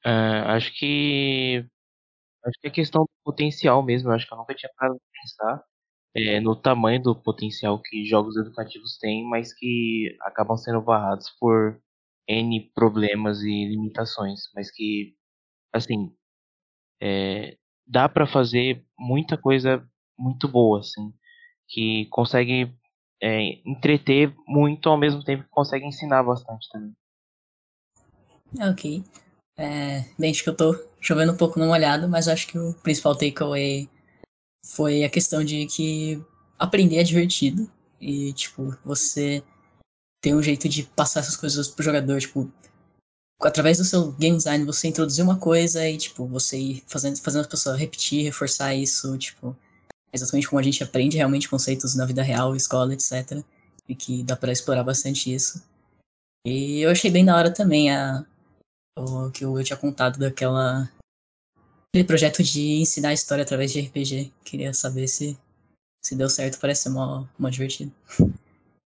[0.05, 1.65] É, acho que.
[2.45, 4.11] Acho que é questão do potencial mesmo.
[4.11, 5.63] Acho que eu nunca tinha parado de pensar
[6.17, 11.79] é, no tamanho do potencial que jogos educativos têm, mas que acabam sendo barrados por
[12.27, 14.49] N problemas e limitações.
[14.55, 15.15] Mas que,
[15.71, 16.11] assim,
[16.99, 19.87] é, dá para fazer muita coisa
[20.17, 21.13] muito boa, assim,
[21.67, 22.75] que consegue
[23.21, 26.93] é, entreter muito ao mesmo tempo que consegue ensinar bastante também.
[28.59, 29.03] Ok.
[29.55, 32.73] É, bem, acho que eu tô chovendo um pouco no molhado, mas acho que o
[32.81, 33.87] principal takeaway
[34.65, 36.23] foi a questão de que
[36.57, 37.69] aprender é divertido
[37.99, 39.43] e, tipo, você
[40.21, 42.51] tem um jeito de passar essas coisas pro jogador, tipo,
[43.41, 47.45] através do seu game design você introduzir uma coisa e, tipo, você ir fazendo, fazendo
[47.45, 49.55] a pessoa repetir, reforçar isso, tipo,
[50.11, 53.43] exatamente como a gente aprende realmente conceitos na vida real, escola, etc.
[53.87, 55.63] E que dá pra explorar bastante isso.
[56.45, 58.25] E eu achei bem da hora também a,
[58.97, 60.89] o que eu tinha contado daquela
[61.89, 64.31] aquele projeto de ensinar história através de RPG.
[64.43, 65.37] Queria saber se
[66.03, 67.91] se deu certo, parece ser mó, mó divertido.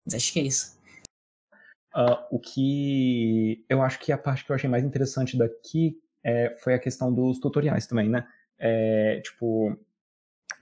[0.05, 0.77] Mas acho que é isso.
[1.93, 6.55] Ah, o que eu acho que a parte que eu achei mais interessante daqui é,
[6.63, 8.27] foi a questão dos tutoriais também, né?
[8.57, 9.69] É, tipo,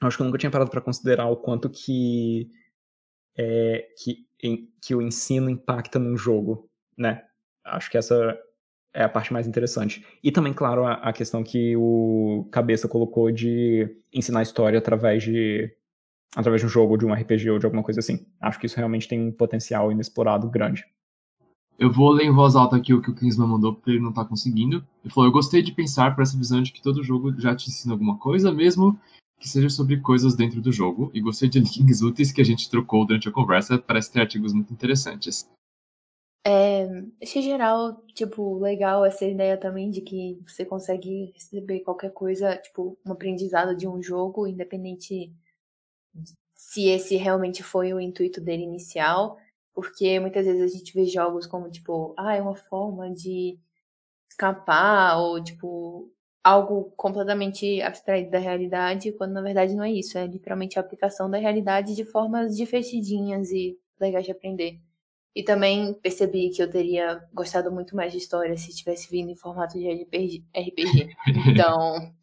[0.01, 2.49] eu acho que eu nunca tinha parado para considerar o quanto que,
[3.37, 7.25] é, que, em- que o ensino impacta num jogo, né?
[7.63, 8.37] Acho que essa
[8.93, 10.05] é a parte mais interessante.
[10.23, 15.71] E também, claro, a, a questão que o Cabeça colocou de ensinar história através de
[16.35, 18.25] através de um jogo, de um RPG ou de alguma coisa assim.
[18.39, 20.85] Acho que isso realmente tem um potencial inexplorado grande.
[21.77, 24.13] Eu vou ler em voz alta aqui o que o Kingsman mandou, porque ele não
[24.13, 24.85] tá conseguindo.
[25.03, 27.69] Ele falou: Eu gostei de pensar por essa visão de que todo jogo já te
[27.69, 28.99] ensina alguma coisa, mesmo
[29.39, 31.09] que seja sobre coisas dentro do jogo.
[31.13, 33.79] E gostei de links úteis que a gente trocou durante a conversa.
[33.79, 35.49] Parece ter artigos muito interessantes.
[36.43, 36.87] É,
[37.21, 42.97] achei geral, tipo, legal essa ideia também de que você consegue receber qualquer coisa, tipo,
[43.05, 45.31] um aprendizado de um jogo, independente
[46.15, 49.37] de- se esse realmente foi o intuito dele inicial,
[49.73, 53.59] porque muitas vezes a gente vê jogos como, tipo, ah, é uma forma de
[54.31, 56.11] escapar, ou, tipo,
[56.43, 61.29] algo completamente abstraído da realidade, quando na verdade não é isso, é literalmente a aplicação
[61.29, 64.79] da realidade de formas divertidinhas e legais de aprender.
[65.35, 69.35] E também percebi que eu teria gostado muito mais de história se tivesse vindo em
[69.35, 70.43] formato de RPG.
[71.47, 72.13] Então,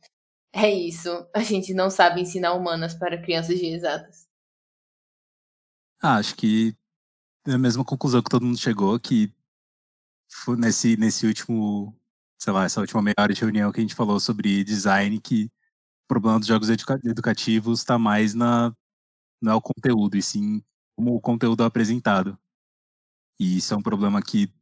[0.52, 1.08] é isso.
[1.34, 4.28] A gente não sabe ensinar humanas para crianças de exatas.
[6.00, 6.76] Ah, acho que
[7.46, 9.32] é a mesma conclusão que todo mundo chegou, que
[10.30, 11.96] foi nesse, nesse último,
[12.38, 15.46] sei lá, essa última meia hora de reunião que a gente falou sobre design, que
[15.46, 18.72] o problema dos jogos educa- educativos está mais na,
[19.40, 20.62] não é o conteúdo, e sim
[20.96, 22.38] como o conteúdo é apresentado.
[23.38, 24.52] E isso é um problema que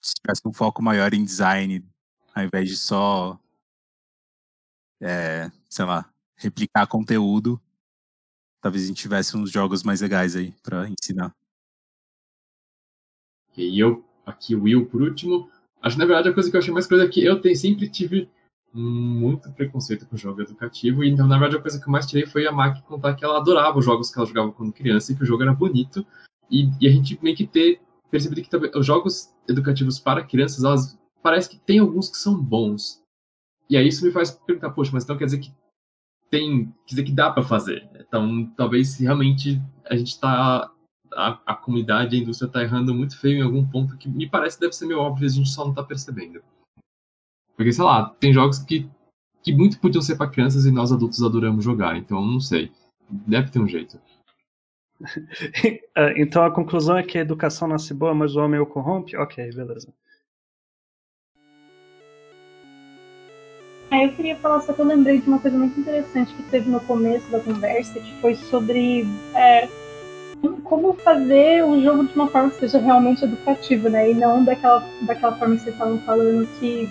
[0.00, 1.84] se tivesse um foco maior em design,
[2.34, 3.38] ao invés de só,
[5.00, 7.60] é, sei lá, replicar conteúdo,
[8.60, 11.34] talvez a gente tivesse uns jogos mais legais aí para ensinar.
[13.56, 15.50] E eu, aqui o Will por último.
[15.82, 17.56] Acho que na verdade a coisa que eu achei mais coisa é que eu tenho,
[17.56, 18.30] sempre tive
[18.72, 21.02] muito preconceito com jogo educativo.
[21.02, 23.38] Então, na verdade, a coisa que eu mais tirei foi a Maki contar que ela
[23.38, 26.06] adorava os jogos que ela jogava quando criança e que o jogo era bonito.
[26.50, 27.80] E, e a gente meio que ter
[28.10, 32.40] percebido que também, os jogos educativos para crianças, elas parece que tem alguns que são
[32.40, 33.02] bons.
[33.68, 35.52] E aí isso me faz perguntar, poxa, mas então quer dizer que
[36.30, 37.88] tem, quer dizer que dá para fazer.
[37.94, 40.70] Então, talvez realmente a gente tá
[41.14, 44.60] a, a comunidade, a indústria tá errando muito feio em algum ponto que me parece
[44.60, 46.42] deve ser meio óbvio, a gente só não tá percebendo.
[47.56, 48.88] Porque, sei lá, tem jogos que,
[49.42, 52.70] que muito podiam ser para crianças e nós adultos adoramos jogar, então não sei.
[53.10, 54.00] Deve ter um jeito.
[55.96, 59.16] É, então a conclusão é que a educação nasce boa, mas o homem o corrompe?
[59.16, 59.92] Ok, beleza.
[63.90, 66.68] Aí eu queria falar, só que eu lembrei de uma coisa muito interessante que teve
[66.68, 69.66] no começo da conversa, que foi sobre é,
[70.64, 74.10] como fazer o jogo de uma forma que seja realmente educativa, né?
[74.10, 76.88] E não daquela, daquela forma que vocês estavam falando que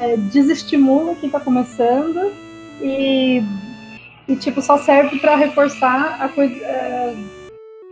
[0.00, 2.32] é, desestimula quem está começando
[2.82, 3.42] e
[4.28, 7.16] e tipo só serve para reforçar a coisa é,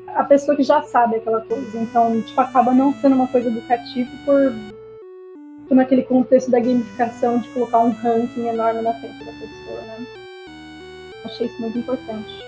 [0.08, 1.78] a pessoa que já sabe aquela coisa.
[1.78, 4.54] Então tipo acaba não sendo uma coisa educativa por,
[5.66, 10.06] por naquele contexto da gamificação de colocar um ranking enorme na frente da pessoa né?
[11.24, 12.45] Achei isso muito importante